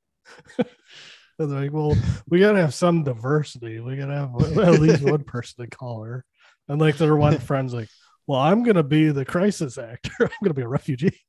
And 1.38 1.50
they're 1.50 1.60
like, 1.62 1.72
well, 1.72 1.96
we 2.28 2.40
gotta 2.40 2.60
have 2.60 2.74
some 2.74 3.02
diversity. 3.02 3.80
We 3.80 3.96
gotta 3.96 4.14
have 4.14 4.58
at 4.58 4.80
least 4.80 5.02
one 5.02 5.24
person 5.24 5.64
to 5.64 5.76
call 5.76 6.02
her. 6.04 6.24
And 6.68 6.80
like 6.80 6.96
their 6.96 7.16
one 7.16 7.38
friend's 7.38 7.74
like, 7.74 7.88
well, 8.26 8.40
I'm 8.40 8.62
gonna 8.62 8.82
be 8.82 9.10
the 9.10 9.24
crisis 9.24 9.78
actor. 9.78 10.12
I'm 10.20 10.30
gonna 10.42 10.54
be 10.54 10.62
a 10.62 10.68
refugee. 10.68 11.20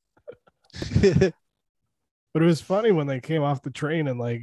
but 1.00 1.32
it 2.42 2.46
was 2.46 2.60
funny 2.60 2.92
when 2.92 3.06
they 3.06 3.20
came 3.20 3.42
off 3.42 3.62
the 3.62 3.70
train 3.70 4.08
and 4.08 4.18
like, 4.18 4.42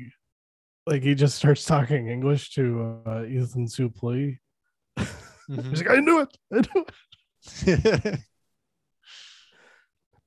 like 0.86 1.02
he 1.02 1.16
just 1.16 1.36
starts 1.36 1.66
talking 1.66 2.10
English 2.10 2.54
to 2.56 3.02
uh, 3.06 3.24
Ethan 3.24 3.68
Suplee. 3.68 4.38
Mm-hmm. 4.98 5.70
He's 5.70 5.84
like, 5.84 5.98
I 5.98 6.00
knew 6.00 6.22
it. 6.22 6.38
I 6.54 6.62
knew 6.74 6.86
it. 7.66 8.20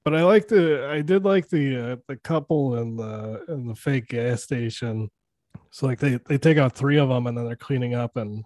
but 0.07 0.15
I 0.15 0.23
like 0.23 0.47
the 0.47 0.89
I 0.89 1.01
did 1.03 1.25
like 1.25 1.49
the 1.49 1.93
uh, 1.93 1.97
the 2.07 2.17
couple 2.17 2.77
in 2.77 2.97
the 2.97 3.45
in 3.49 3.67
the 3.67 3.75
fake 3.75 4.09
gas 4.09 4.43
station 4.43 5.11
so 5.71 5.87
like 5.87 5.99
they 5.99 6.19
they 6.27 6.39
take 6.39 6.59
out 6.59 6.75
three 6.75 6.99
of 6.99 7.09
them 7.09 7.27
and 7.27 7.37
then 7.37 7.47
they're 7.47 7.57
cleaning 7.57 7.95
up 7.95 8.17
and 8.17 8.45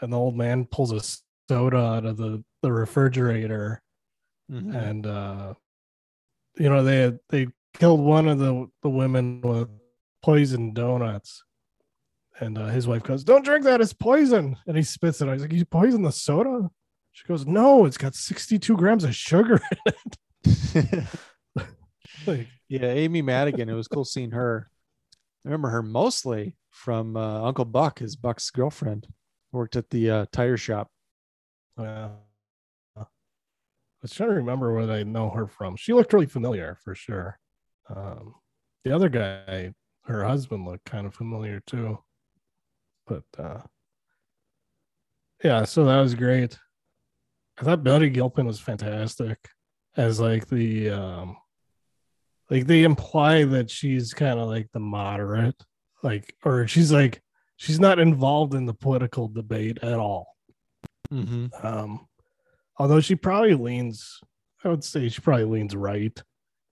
and 0.00 0.12
the 0.12 0.18
old 0.18 0.36
man 0.36 0.64
pulls 0.64 0.92
a 0.92 1.00
soda 1.48 1.78
out 1.78 2.04
of 2.04 2.16
the 2.16 2.42
the 2.62 2.72
refrigerator 2.72 3.82
mm-hmm. 4.50 4.74
and 4.74 5.06
uh 5.06 5.54
you 6.56 6.68
know 6.68 6.82
they 6.82 7.12
they 7.28 7.48
killed 7.74 8.00
one 8.00 8.28
of 8.28 8.38
the 8.38 8.68
the 8.82 8.88
women 8.88 9.40
with 9.40 9.68
poison 10.22 10.72
donuts. 10.72 11.44
And 12.38 12.56
uh, 12.56 12.68
his 12.68 12.88
wife 12.88 13.02
goes 13.02 13.22
don't 13.22 13.44
drink 13.44 13.64
that 13.64 13.80
it's 13.80 13.92
poison. 13.92 14.56
And 14.66 14.76
he 14.76 14.82
spits 14.82 15.20
it 15.20 15.28
out. 15.28 15.32
He's 15.32 15.42
like 15.42 15.52
you 15.52 15.64
poisoned 15.64 16.04
the 16.04 16.12
soda? 16.12 16.70
She 17.12 17.26
goes 17.26 17.46
no 17.46 17.84
it's 17.84 17.98
got 17.98 18.14
62 18.14 18.76
grams 18.76 19.04
of 19.04 19.14
sugar 19.14 19.60
in 19.86 19.92
it. 19.94 21.04
Like, 22.26 22.48
yeah 22.68 22.84
amy 22.84 23.22
madigan 23.22 23.70
it 23.70 23.74
was 23.74 23.88
cool 23.88 24.04
seeing 24.04 24.32
her 24.32 24.68
I 25.44 25.48
remember 25.48 25.70
her 25.70 25.82
mostly 25.82 26.56
from 26.70 27.16
uh, 27.16 27.42
Uncle 27.42 27.64
Buck, 27.64 28.00
his 28.00 28.16
Buck's 28.16 28.50
girlfriend, 28.50 29.08
worked 29.52 29.76
at 29.76 29.90
the 29.90 30.10
uh, 30.10 30.26
tire 30.32 30.56
shop. 30.56 30.88
Yeah. 31.78 32.10
I 32.96 34.02
was 34.02 34.12
trying 34.12 34.30
to 34.30 34.36
remember 34.36 34.72
where 34.72 34.90
I 34.90 35.02
know 35.02 35.28
her 35.30 35.46
from. 35.46 35.76
She 35.76 35.92
looked 35.92 36.12
really 36.12 36.26
familiar 36.26 36.78
for 36.82 36.94
sure. 36.94 37.38
Um, 37.94 38.34
the 38.82 38.94
other 38.94 39.10
guy, 39.10 39.74
her 40.04 40.24
husband, 40.24 40.64
looked 40.64 40.86
kind 40.86 41.06
of 41.06 41.14
familiar 41.14 41.60
too. 41.66 41.98
But 43.06 43.24
uh, 43.38 43.60
yeah, 45.44 45.64
so 45.64 45.84
that 45.84 46.00
was 46.00 46.14
great. 46.14 46.58
I 47.58 47.64
thought 47.64 47.84
Betty 47.84 48.08
Gilpin 48.08 48.46
was 48.46 48.58
fantastic 48.58 49.38
as 49.96 50.18
like 50.18 50.48
the 50.48 50.90
um, 50.90 51.36
like 52.50 52.66
they 52.66 52.82
imply 52.82 53.44
that 53.44 53.70
she's 53.70 54.12
kind 54.12 54.38
of 54.38 54.48
like 54.48 54.68
the 54.72 54.80
moderate 54.80 55.62
like 56.02 56.34
or 56.44 56.66
she's 56.66 56.92
like 56.92 57.22
she's 57.56 57.80
not 57.80 57.98
involved 57.98 58.54
in 58.54 58.66
the 58.66 58.74
political 58.74 59.28
debate 59.28 59.78
at 59.82 59.98
all. 59.98 60.26
Mm-hmm. 61.12 61.66
um 61.66 62.06
although 62.78 63.00
she 63.00 63.16
probably 63.16 63.54
leans 63.54 64.20
i 64.62 64.68
would 64.68 64.84
say 64.84 65.08
she 65.08 65.20
probably 65.20 65.44
leans 65.44 65.74
right 65.74 66.22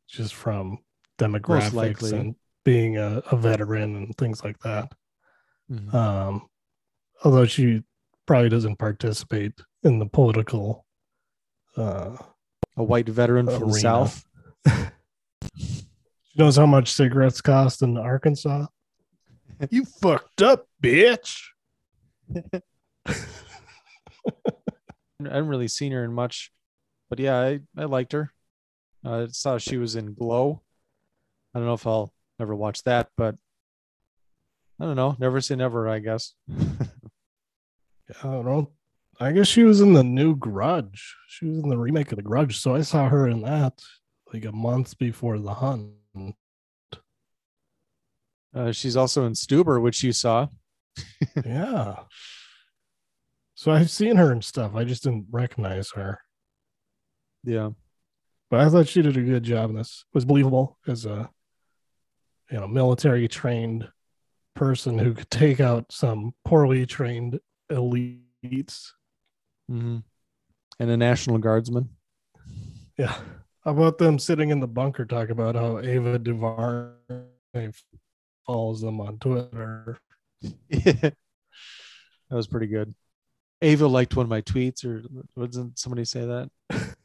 just 0.08 0.32
from 0.32 0.78
demographics 1.18 2.12
and 2.12 2.36
being 2.64 2.98
a, 2.98 3.20
a, 3.32 3.36
veteran 3.36 3.96
and 3.96 4.16
things 4.16 4.44
like 4.44 4.58
that. 4.60 4.92
Mm-hmm. 5.70 5.96
um 5.96 6.46
although 7.24 7.46
she 7.46 7.82
probably 8.26 8.48
doesn't 8.48 8.78
participate 8.78 9.54
in 9.82 9.98
the 9.98 10.06
political 10.06 10.86
uh 11.76 12.16
a 12.76 12.84
white 12.84 13.08
veteran 13.08 13.46
from 13.46 13.72
the 13.72 13.80
south 13.80 14.24
knows 16.38 16.56
how 16.56 16.66
much 16.66 16.92
cigarettes 16.92 17.40
cost 17.40 17.82
in 17.82 17.96
Arkansas. 17.98 18.66
you 19.70 19.84
fucked 19.84 20.42
up, 20.42 20.66
bitch. 20.82 21.42
I 23.06 23.14
haven't 25.20 25.48
really 25.48 25.68
seen 25.68 25.92
her 25.92 26.04
in 26.04 26.12
much, 26.12 26.52
but 27.10 27.18
yeah, 27.18 27.38
I, 27.38 27.60
I 27.76 27.84
liked 27.84 28.12
her. 28.12 28.32
I 29.04 29.26
saw 29.30 29.58
she 29.58 29.76
was 29.76 29.96
in 29.96 30.14
Glow. 30.14 30.62
I 31.54 31.58
don't 31.58 31.66
know 31.66 31.74
if 31.74 31.86
I'll 31.86 32.12
ever 32.40 32.54
watch 32.54 32.84
that, 32.84 33.08
but 33.16 33.34
I 34.80 34.84
don't 34.84 34.96
know. 34.96 35.16
Never 35.18 35.40
say 35.40 35.56
never, 35.56 35.88
I 35.88 35.98
guess. 35.98 36.34
I 36.50 38.22
don't 38.22 38.44
know. 38.44 38.70
I 39.20 39.32
guess 39.32 39.48
she 39.48 39.64
was 39.64 39.80
in 39.80 39.92
the 39.92 40.04
new 40.04 40.36
Grudge. 40.36 41.16
She 41.26 41.46
was 41.46 41.58
in 41.58 41.68
the 41.68 41.78
remake 41.78 42.12
of 42.12 42.16
the 42.16 42.22
Grudge, 42.22 42.60
so 42.60 42.76
I 42.76 42.82
saw 42.82 43.08
her 43.08 43.26
in 43.28 43.42
that 43.42 43.82
like 44.32 44.44
a 44.44 44.52
month 44.52 44.96
before 44.98 45.38
the 45.38 45.54
hunt. 45.54 45.90
Uh, 48.54 48.72
she's 48.72 48.96
also 48.96 49.24
in 49.24 49.32
Stuber, 49.34 49.80
which 49.80 50.02
you 50.02 50.12
saw. 50.12 50.48
yeah. 51.44 51.96
So 53.54 53.72
I've 53.72 53.90
seen 53.90 54.16
her 54.16 54.32
and 54.32 54.44
stuff. 54.44 54.74
I 54.74 54.84
just 54.84 55.02
didn't 55.02 55.26
recognize 55.30 55.90
her. 55.92 56.20
Yeah. 57.44 57.70
But 58.50 58.60
I 58.60 58.68
thought 58.68 58.88
she 58.88 59.02
did 59.02 59.16
a 59.16 59.22
good 59.22 59.42
job 59.42 59.70
in 59.70 59.76
this. 59.76 60.04
It 60.12 60.14
was 60.14 60.24
believable 60.24 60.78
as 60.86 61.04
a 61.04 61.28
you 62.50 62.58
know 62.58 62.66
military 62.66 63.28
trained 63.28 63.88
person 64.54 64.98
who 64.98 65.12
could 65.14 65.30
take 65.30 65.60
out 65.60 65.92
some 65.92 66.34
poorly 66.44 66.86
trained 66.86 67.38
elites. 67.70 68.90
hmm 69.68 69.98
And 70.80 70.90
a 70.90 70.96
National 70.96 71.38
Guardsman. 71.38 71.90
Yeah. 72.96 73.14
How 73.68 73.72
about 73.72 73.98
them 73.98 74.18
sitting 74.18 74.48
in 74.48 74.60
the 74.60 74.66
bunker 74.66 75.04
talking 75.04 75.32
about 75.32 75.54
how 75.54 75.80
Ava 75.80 76.18
DuVernay 76.18 77.70
follows 78.46 78.80
them 78.80 78.98
on 78.98 79.18
Twitter? 79.18 79.98
that 80.70 81.14
was 82.30 82.46
pretty 82.46 82.66
good. 82.66 82.94
Ava 83.60 83.86
liked 83.86 84.16
one 84.16 84.24
of 84.24 84.30
my 84.30 84.40
tweets, 84.40 84.86
or 84.86 85.02
wasn't 85.36 85.78
somebody 85.78 86.06
say 86.06 86.24
that? 86.24 86.50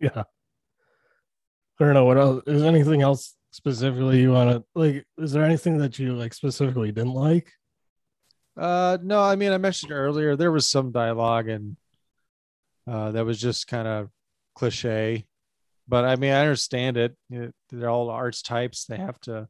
Yeah. 0.00 0.22
I 1.78 1.84
don't 1.84 1.92
know 1.92 2.06
what 2.06 2.16
else. 2.16 2.42
Is 2.46 2.62
there 2.62 2.70
anything 2.70 3.02
else 3.02 3.36
specifically 3.50 4.22
you 4.22 4.32
want 4.32 4.50
to 4.50 4.64
like? 4.74 5.04
Is 5.18 5.32
there 5.32 5.44
anything 5.44 5.76
that 5.76 5.98
you 5.98 6.14
like 6.14 6.32
specifically 6.32 6.90
didn't 6.90 7.12
like? 7.12 7.52
Uh, 8.56 8.96
no, 9.02 9.20
I 9.20 9.36
mean, 9.36 9.52
I 9.52 9.58
mentioned 9.58 9.92
earlier 9.92 10.36
there 10.36 10.50
was 10.52 10.64
some 10.64 10.90
dialogue 10.90 11.50
and 11.50 11.76
uh, 12.86 13.10
that 13.10 13.26
was 13.26 13.38
just 13.38 13.66
kind 13.66 13.86
of 13.86 14.08
cliche, 14.54 15.26
but 15.92 16.06
I 16.06 16.16
mean, 16.16 16.32
I 16.32 16.40
understand 16.40 16.96
it. 16.96 17.14
You 17.28 17.38
know, 17.38 17.50
they're 17.70 17.90
all 17.90 18.08
arts 18.08 18.40
types; 18.40 18.86
they 18.86 18.96
have 18.96 19.20
to 19.20 19.46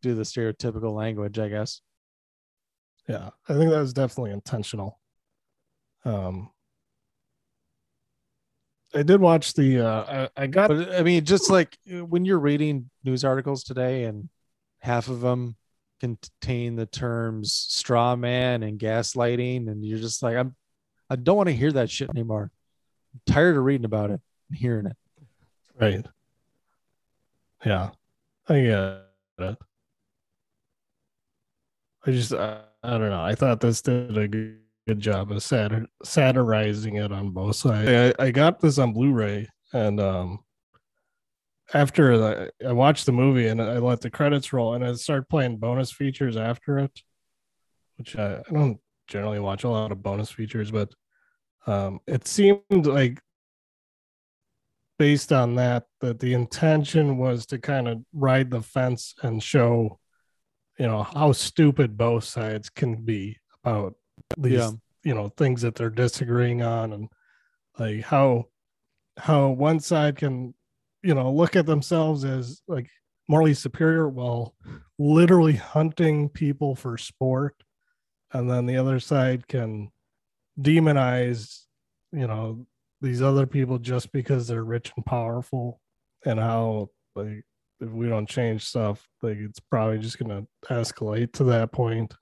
do 0.00 0.14
the 0.14 0.22
stereotypical 0.22 0.94
language, 0.94 1.40
I 1.40 1.48
guess. 1.48 1.80
Yeah, 3.08 3.30
I 3.48 3.54
think 3.54 3.68
that 3.68 3.80
was 3.80 3.92
definitely 3.92 4.30
intentional. 4.30 5.00
Um, 6.04 6.50
I 8.94 9.02
did 9.02 9.20
watch 9.20 9.54
the. 9.54 9.80
Uh, 9.80 10.28
I, 10.36 10.44
I 10.44 10.46
got. 10.46 10.68
But 10.68 10.94
I 10.94 11.02
mean, 11.02 11.24
just 11.24 11.50
like 11.50 11.76
uh, 11.92 12.04
when 12.04 12.24
you're 12.24 12.38
reading 12.38 12.88
news 13.02 13.24
articles 13.24 13.64
today, 13.64 14.04
and 14.04 14.28
half 14.78 15.08
of 15.08 15.20
them 15.20 15.56
contain 15.98 16.76
the 16.76 16.86
terms 16.86 17.52
straw 17.54 18.14
man 18.14 18.62
and 18.62 18.78
gaslighting, 18.78 19.68
and 19.68 19.84
you're 19.84 19.98
just 19.98 20.22
like, 20.22 20.36
I'm, 20.36 20.54
I 21.10 21.16
don't 21.16 21.36
want 21.36 21.48
to 21.48 21.56
hear 21.56 21.72
that 21.72 21.90
shit 21.90 22.08
anymore. 22.10 22.52
I'm 23.12 23.20
tired 23.26 23.56
of 23.56 23.64
reading 23.64 23.84
about 23.84 24.10
it 24.10 24.20
and 24.48 24.56
hearing 24.56 24.86
it. 24.86 24.96
Right. 25.80 26.06
Yeah, 27.64 27.90
I 28.48 28.60
get 28.60 29.02
it. 29.38 29.58
I 32.04 32.10
just, 32.10 32.32
I, 32.32 32.60
I 32.82 32.90
don't 32.98 33.10
know. 33.10 33.22
I 33.22 33.34
thought 33.34 33.60
this 33.60 33.82
did 33.82 34.16
a 34.18 34.26
good, 34.26 34.58
good 34.88 35.00
job 35.00 35.30
of 35.30 35.38
satir- 35.38 35.86
satirizing 36.02 36.96
it 36.96 37.12
on 37.12 37.30
both 37.30 37.56
sides. 37.56 38.16
I, 38.18 38.24
I 38.24 38.30
got 38.32 38.60
this 38.60 38.78
on 38.78 38.92
Blu-ray, 38.92 39.48
and 39.72 40.00
um, 40.00 40.40
after 41.72 42.18
the, 42.18 42.52
I 42.66 42.72
watched 42.72 43.06
the 43.06 43.12
movie 43.12 43.46
and 43.46 43.62
I 43.62 43.78
let 43.78 44.00
the 44.00 44.10
credits 44.10 44.52
roll, 44.52 44.74
and 44.74 44.84
I 44.84 44.92
started 44.94 45.28
playing 45.28 45.58
bonus 45.58 45.92
features 45.92 46.36
after 46.36 46.78
it, 46.78 47.00
which 47.96 48.16
I, 48.16 48.38
I 48.38 48.52
don't 48.52 48.80
generally 49.06 49.38
watch 49.40 49.62
a 49.64 49.68
lot 49.68 49.92
of 49.92 50.02
bonus 50.02 50.30
features, 50.30 50.70
but 50.72 50.92
um, 51.66 52.00
it 52.08 52.26
seemed 52.26 52.62
like 52.70 53.20
based 55.02 55.32
on 55.32 55.56
that 55.56 55.82
that 56.00 56.20
the 56.20 56.32
intention 56.32 57.18
was 57.18 57.44
to 57.44 57.58
kind 57.58 57.88
of 57.88 57.98
ride 58.12 58.48
the 58.52 58.62
fence 58.62 59.14
and 59.24 59.42
show 59.42 59.98
you 60.78 60.86
know 60.86 61.02
how 61.02 61.32
stupid 61.32 61.96
both 61.96 62.22
sides 62.22 62.70
can 62.70 62.94
be 63.04 63.36
about 63.64 63.94
these 64.38 64.52
Yeah. 64.60 64.70
you 65.02 65.12
know 65.12 65.28
things 65.30 65.62
that 65.62 65.74
they're 65.74 65.90
disagreeing 66.04 66.62
on 66.62 66.92
and 66.92 67.08
like 67.80 68.02
how 68.04 68.46
how 69.18 69.48
one 69.48 69.80
side 69.80 70.14
can 70.22 70.54
you 71.02 71.14
know 71.14 71.32
look 71.32 71.56
at 71.56 71.66
themselves 71.66 72.24
as 72.24 72.62
like 72.68 72.88
morally 73.28 73.54
superior 73.54 74.08
while 74.08 74.54
literally 75.00 75.54
hunting 75.56 76.28
people 76.28 76.76
for 76.76 76.96
sport 76.96 77.56
and 78.32 78.48
then 78.48 78.66
the 78.66 78.76
other 78.76 79.00
side 79.00 79.48
can 79.48 79.90
demonize 80.60 81.64
you 82.12 82.28
know 82.28 82.64
these 83.02 83.20
other 83.22 83.46
people 83.46 83.78
just 83.78 84.12
because 84.12 84.46
they're 84.46 84.64
rich 84.64 84.92
and 84.96 85.04
powerful 85.04 85.80
and 86.24 86.38
how 86.38 86.88
like 87.14 87.44
if 87.80 87.90
we 87.90 88.08
don't 88.08 88.28
change 88.28 88.64
stuff 88.64 89.06
like 89.22 89.36
it's 89.38 89.60
probably 89.60 89.98
just 89.98 90.18
gonna 90.18 90.46
escalate 90.70 91.32
to 91.32 91.44
that 91.44 91.72
point 91.72 92.14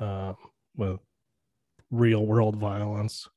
uh, 0.00 0.32
with 0.76 1.00
real 1.90 2.24
world 2.24 2.56
violence 2.56 3.28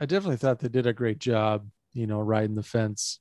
I 0.00 0.06
definitely 0.06 0.38
thought 0.38 0.60
they 0.60 0.68
did 0.68 0.86
a 0.86 0.94
great 0.94 1.18
job, 1.18 1.68
you 1.92 2.06
know, 2.06 2.20
riding 2.20 2.54
the 2.54 2.62
fence, 2.62 3.20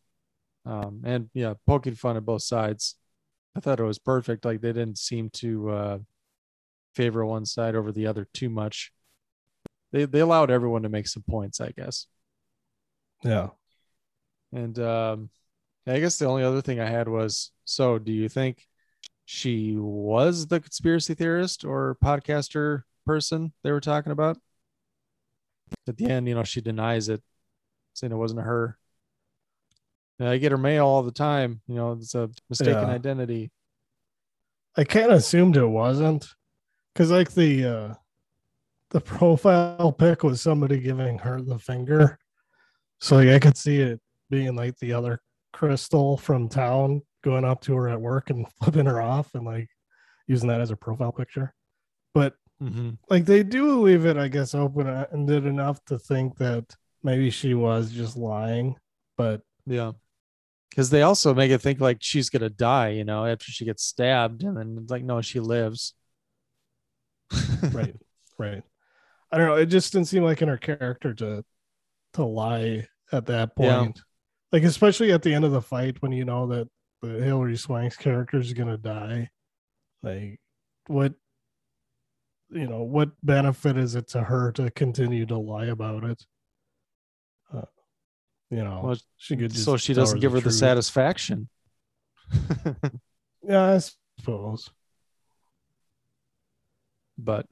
um, 0.66 1.02
and 1.04 1.30
yeah, 1.34 1.56
poking 1.68 1.96
fun 1.96 2.16
at 2.16 2.26
both 2.26 2.42
sides. 2.42 2.96
I 3.56 3.60
thought 3.60 3.82
it 3.82 3.84
was 3.84 4.00
perfect. 4.00 4.46
Like 4.46 4.62
they 4.62 4.72
didn't 4.72 4.98
seem 4.98 5.30
to 5.32 5.70
uh, 5.70 5.98
favor 6.96 7.26
one 7.26 7.46
side 7.46 7.76
over 7.76 7.92
the 7.92 8.08
other 8.08 8.28
too 8.34 8.50
much. 8.50 8.94
They 9.92 10.06
they 10.06 10.22
allowed 10.22 10.52
everyone 10.52 10.84
to 10.84 10.90
make 10.90 11.08
some 11.08 11.24
points, 11.30 11.60
I 11.60 11.72
guess. 11.72 12.08
Yeah 13.24 13.50
And 14.52 14.78
um, 14.80 15.30
I 15.88 16.00
guess 16.00 16.18
the 16.18 16.26
only 16.26 16.44
other 16.44 16.62
thing 16.62 16.80
I 16.80 16.90
had 16.90 17.08
was 17.08 17.52
so 17.66 18.00
do 18.00 18.12
you 18.12 18.30
think 18.30 18.68
she 19.26 19.76
was 19.78 20.48
the 20.48 20.60
conspiracy 20.60 21.14
theorist 21.14 21.64
or 21.64 21.98
podcaster 22.04 22.84
person 23.06 23.54
they 23.64 23.72
were 23.72 23.82
talking 23.82 24.12
about? 24.12 24.38
At 25.88 25.98
the 25.98 26.10
end, 26.10 26.28
you 26.28 26.36
know, 26.36 26.44
she 26.44 26.62
denies 26.62 27.10
it, 27.10 27.22
saying 27.94 28.12
it 28.12 28.16
wasn't 28.18 28.42
her. 28.42 28.78
And 30.20 30.28
I 30.28 30.38
get 30.38 30.52
her 30.52 30.58
mail 30.58 30.86
all 30.86 31.04
the 31.04 31.12
time. 31.12 31.62
You 31.68 31.76
know, 31.76 31.92
it's 31.94 32.16
a 32.16 32.30
mistaken 32.50 32.88
Yeah. 32.88 32.96
identity. 32.96 33.52
i 34.78 34.84
kind 34.84 35.08
of 35.12 35.18
assumed 35.18 35.58
it 35.58 35.66
wasn't 35.66 36.28
because 36.94 37.12
like 37.12 37.32
the 37.34 37.66
uh 37.66 37.94
the 38.92 39.02
profile 39.02 39.92
pic 39.92 40.24
was 40.24 40.42
somebody 40.42 40.80
giving 40.80 41.18
her 41.20 41.42
the 41.42 41.60
finger 41.60 42.18
so 43.00 43.16
like 43.18 43.30
i 43.30 43.40
could 43.40 43.58
see 43.58 43.80
it 43.80 44.00
being 44.30 44.56
like 44.56 44.78
the 44.78 44.94
other 44.94 45.20
crystal 45.54 46.18
from 46.18 46.48
town 46.48 47.02
going 47.24 47.44
up 47.44 47.62
to 47.62 47.76
her 47.76 47.90
at 47.90 48.00
work 48.00 48.30
and 48.30 48.46
flipping 48.64 48.86
her 48.86 49.02
off 49.02 49.34
and 49.36 49.46
like 49.46 49.68
using 50.28 50.48
that 50.50 50.62
as 50.62 50.72
a 50.72 50.76
profile 50.76 51.12
picture 51.12 51.54
but 52.14 52.34
Mm-hmm. 52.62 52.90
like 53.10 53.24
they 53.24 53.44
do 53.44 53.80
leave 53.82 54.06
it, 54.06 54.18
I 54.18 54.28
guess, 54.28 54.54
open 54.54 54.88
ended 55.14 55.46
enough 55.46 55.84
to 55.86 55.98
think 55.98 56.38
that 56.40 56.66
maybe 57.02 57.30
she 57.30 57.54
was 57.54 57.90
just 57.90 58.18
lying. 58.18 58.76
But 59.16 59.42
Yeah. 59.66 59.94
Because 60.70 60.90
they 60.90 61.02
also 61.02 61.34
make 61.34 61.52
it 61.52 61.62
think 61.62 61.80
like 61.80 62.00
she's 62.02 62.30
gonna 62.30 62.50
die, 62.50 62.90
you 62.90 63.06
know, 63.06 63.26
after 63.26 63.46
she 63.46 63.64
gets 63.64 63.84
stabbed, 63.86 64.44
and 64.44 64.58
then 64.58 64.86
like, 64.90 65.04
no, 65.04 65.22
she 65.22 65.40
lives. 65.40 65.94
right, 67.72 67.96
right. 68.38 68.64
I 69.32 69.38
don't 69.38 69.48
know. 69.48 69.56
It 69.56 69.68
just 69.68 69.94
didn't 69.94 70.08
seem 70.08 70.24
like 70.24 70.42
in 70.42 70.50
her 70.50 70.58
character 70.58 71.14
to 71.14 71.46
to 72.14 72.24
lie 72.24 72.88
at 73.12 73.26
that 73.28 73.52
Yeah. 73.58 73.80
point. 73.84 74.02
Like 74.52 74.64
especially 74.64 75.12
at 75.12 75.22
the 75.22 75.34
end 75.34 75.46
of 75.46 75.52
the 75.52 75.62
fight 75.62 76.02
when 76.02 76.12
you 76.12 76.26
know 76.26 76.48
that 76.48 76.68
the 77.02 77.10
Hilary 77.24 77.56
Swank's 77.56 77.96
character 77.98 78.38
is 78.40 78.54
gonna 78.54 78.78
die. 78.78 79.30
Like 80.04 80.40
what 80.88 81.14
you 82.52 82.66
know, 82.68 82.82
what 82.82 83.12
benefit 83.24 83.78
is 83.78 83.94
it 83.94 84.08
to 84.08 84.24
her 84.24 84.52
to 84.54 84.72
continue 84.72 85.26
to 85.28 85.38
lie 85.38 85.68
about 85.68 86.04
it? 86.04 86.26
Uh, 87.54 87.62
you 88.50 88.64
know, 88.64 88.82
Well, 88.84 88.98
she 89.18 89.36
could 89.38 89.56
so 89.56 89.78
she 89.78 89.94
doesn't 89.94 90.20
give 90.20 90.32
her 90.34 90.40
the 90.40 90.52
satisfaction. 90.52 91.48
Yeah, 93.42 93.74
I 93.76 93.80
suppose. 94.20 94.70
but 97.18 97.46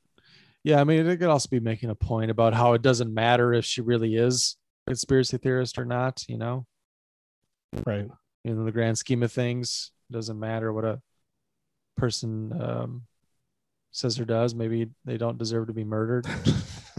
yeah, 0.67 0.81
I 0.81 0.83
mean, 0.83 1.07
it 1.07 1.15
could 1.15 1.29
also 1.29 1.47
be 1.47 1.61
making 1.61 1.89
a 1.89 1.95
point 1.95 2.29
about 2.29 2.53
how 2.53 2.73
it 2.73 2.81
doesn't 2.81 3.13
matter 3.13 3.53
if 3.53 3.63
she 3.63 3.79
really 3.79 4.15
is 4.17 4.57
a 4.85 4.91
conspiracy 4.91 5.37
theorist 5.37 5.77
or 5.77 5.85
not, 5.85 6.25
you 6.27 6.37
know, 6.37 6.65
Right. 7.85 8.05
in 8.43 8.65
the 8.65 8.71
grand 8.73 8.97
scheme 8.97 9.23
of 9.23 9.31
things, 9.31 9.91
it 10.09 10.13
doesn't 10.13 10.37
matter 10.37 10.73
what 10.73 10.83
a 10.83 11.01
person 11.95 12.51
um, 12.61 13.03
says 13.91 14.19
or 14.19 14.25
does. 14.25 14.53
Maybe 14.53 14.89
they 15.05 15.15
don't 15.17 15.37
deserve 15.37 15.67
to 15.67 15.73
be 15.73 15.85
murdered. 15.85 16.25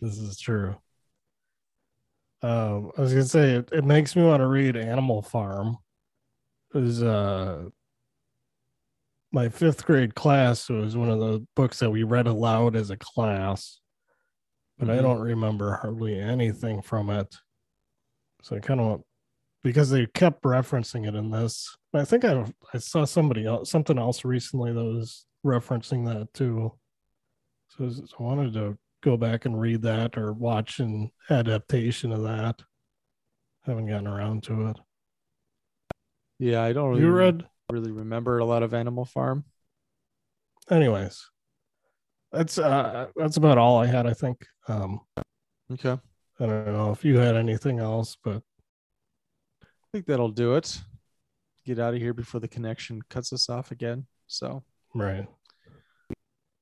this 0.00 0.16
is 0.16 0.38
true. 0.38 0.76
Um, 2.40 2.92
I 2.96 3.00
was 3.00 3.12
gonna 3.12 3.24
say 3.24 3.54
it, 3.54 3.70
it 3.72 3.84
makes 3.84 4.14
me 4.14 4.22
want 4.22 4.42
to 4.42 4.46
read 4.46 4.76
Animal 4.76 5.22
Farm. 5.22 5.78
It 6.72 6.78
was 6.78 7.02
uh 7.02 7.64
my 9.32 9.48
fifth 9.48 9.84
grade 9.84 10.14
class. 10.14 10.68
It 10.70 10.74
was 10.74 10.96
one 10.96 11.10
of 11.10 11.18
the 11.20 11.46
books 11.54 11.78
that 11.80 11.90
we 11.90 12.02
read 12.02 12.26
aloud 12.26 12.74
as 12.76 12.90
a 12.90 12.96
class, 12.96 13.80
but 14.78 14.88
I 14.88 14.96
Mhm. 14.98 15.02
don't 15.02 15.20
remember 15.20 15.74
hardly 15.76 16.18
anything 16.18 16.80
from 16.82 17.10
it. 17.10 17.34
So 18.42 18.56
I 18.56 18.60
kind 18.60 18.80
of 18.80 19.02
because 19.64 19.90
they 19.90 20.06
kept 20.06 20.42
referencing 20.44 21.06
it 21.06 21.14
in 21.16 21.30
this. 21.30 21.76
I 21.92 22.04
think 22.04 22.24
I 22.24 22.44
I 22.72 22.78
saw 22.78 23.04
somebody 23.04 23.44
else 23.44 23.70
something 23.70 23.98
else 23.98 24.24
recently 24.24 24.72
that 24.72 24.84
was 24.84 25.26
referencing 25.44 26.06
that 26.06 26.32
too. 26.32 26.78
So 27.68 27.84
I 27.84 27.88
I 27.88 28.22
wanted 28.22 28.52
to 28.54 28.78
go 29.02 29.16
back 29.16 29.44
and 29.44 29.60
read 29.60 29.82
that 29.82 30.16
or 30.16 30.32
watch 30.32 30.78
an 30.80 31.10
adaptation 31.28 32.12
of 32.12 32.22
that. 32.22 32.62
Haven't 33.62 33.86
gotten 33.86 34.06
around 34.06 34.42
to 34.44 34.68
it. 34.68 34.78
yeah, 36.38 36.62
I 36.62 36.72
don't 36.72 36.90
really, 36.90 37.02
You 37.02 37.10
read 37.12 37.48
really 37.70 37.92
remember 37.92 38.38
a 38.38 38.44
lot 38.44 38.62
of 38.62 38.74
Animal 38.74 39.04
Farm. 39.04 39.44
anyways, 40.70 41.24
that's 42.32 42.58
uh 42.58 43.06
that's 43.16 43.36
about 43.36 43.58
all 43.58 43.78
I 43.78 43.86
had. 43.86 44.06
I 44.06 44.12
think. 44.14 44.46
Um, 44.68 45.00
Okay. 45.70 45.98
I 46.40 46.44
I 46.44 46.46
don't 46.46 46.72
know 46.72 46.92
if 46.92 47.04
you 47.04 47.18
had 47.18 47.36
anything 47.36 47.78
else, 47.78 48.16
but 48.22 48.42
I 49.62 49.66
think 49.92 50.06
that'll 50.06 50.30
do 50.30 50.54
it. 50.54 50.80
Get 51.66 51.78
out 51.78 51.94
of 51.94 52.00
here 52.00 52.14
before 52.14 52.40
the 52.40 52.48
connection 52.48 53.02
cuts 53.10 53.32
us 53.32 53.48
off 53.50 53.70
again. 53.70 54.06
So 54.28 54.62
right. 54.94 55.26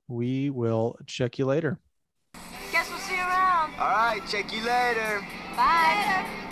we 0.08 0.50
will 0.50 0.98
check 1.06 1.38
you 1.38 1.44
later. 1.46 1.78
Guess 2.72 2.88
we'll 2.90 2.98
see 2.98 3.16
you 3.16 3.20
around. 3.22 3.74
All 3.78 3.90
right, 3.90 4.22
check 4.28 4.52
you 4.52 4.64
later. 4.64 5.24
Bye. 5.54 6.24
Wait, 6.26 6.45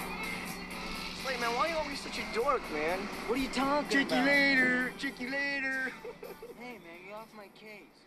such 2.15 2.25
a 2.25 2.35
dork, 2.35 2.63
man? 2.73 2.99
What 3.27 3.39
are 3.39 3.43
you 3.43 3.49
talking 3.49 3.89
Check 3.91 4.11
you 4.11 4.17
about? 4.17 4.27
later. 4.27 4.93
Check 4.99 5.21
you 5.21 5.31
later. 5.31 5.93
Hey, 6.61 6.79
man, 6.79 6.81
get 7.07 7.15
off 7.15 7.27
my 7.37 7.49
case. 7.61 8.04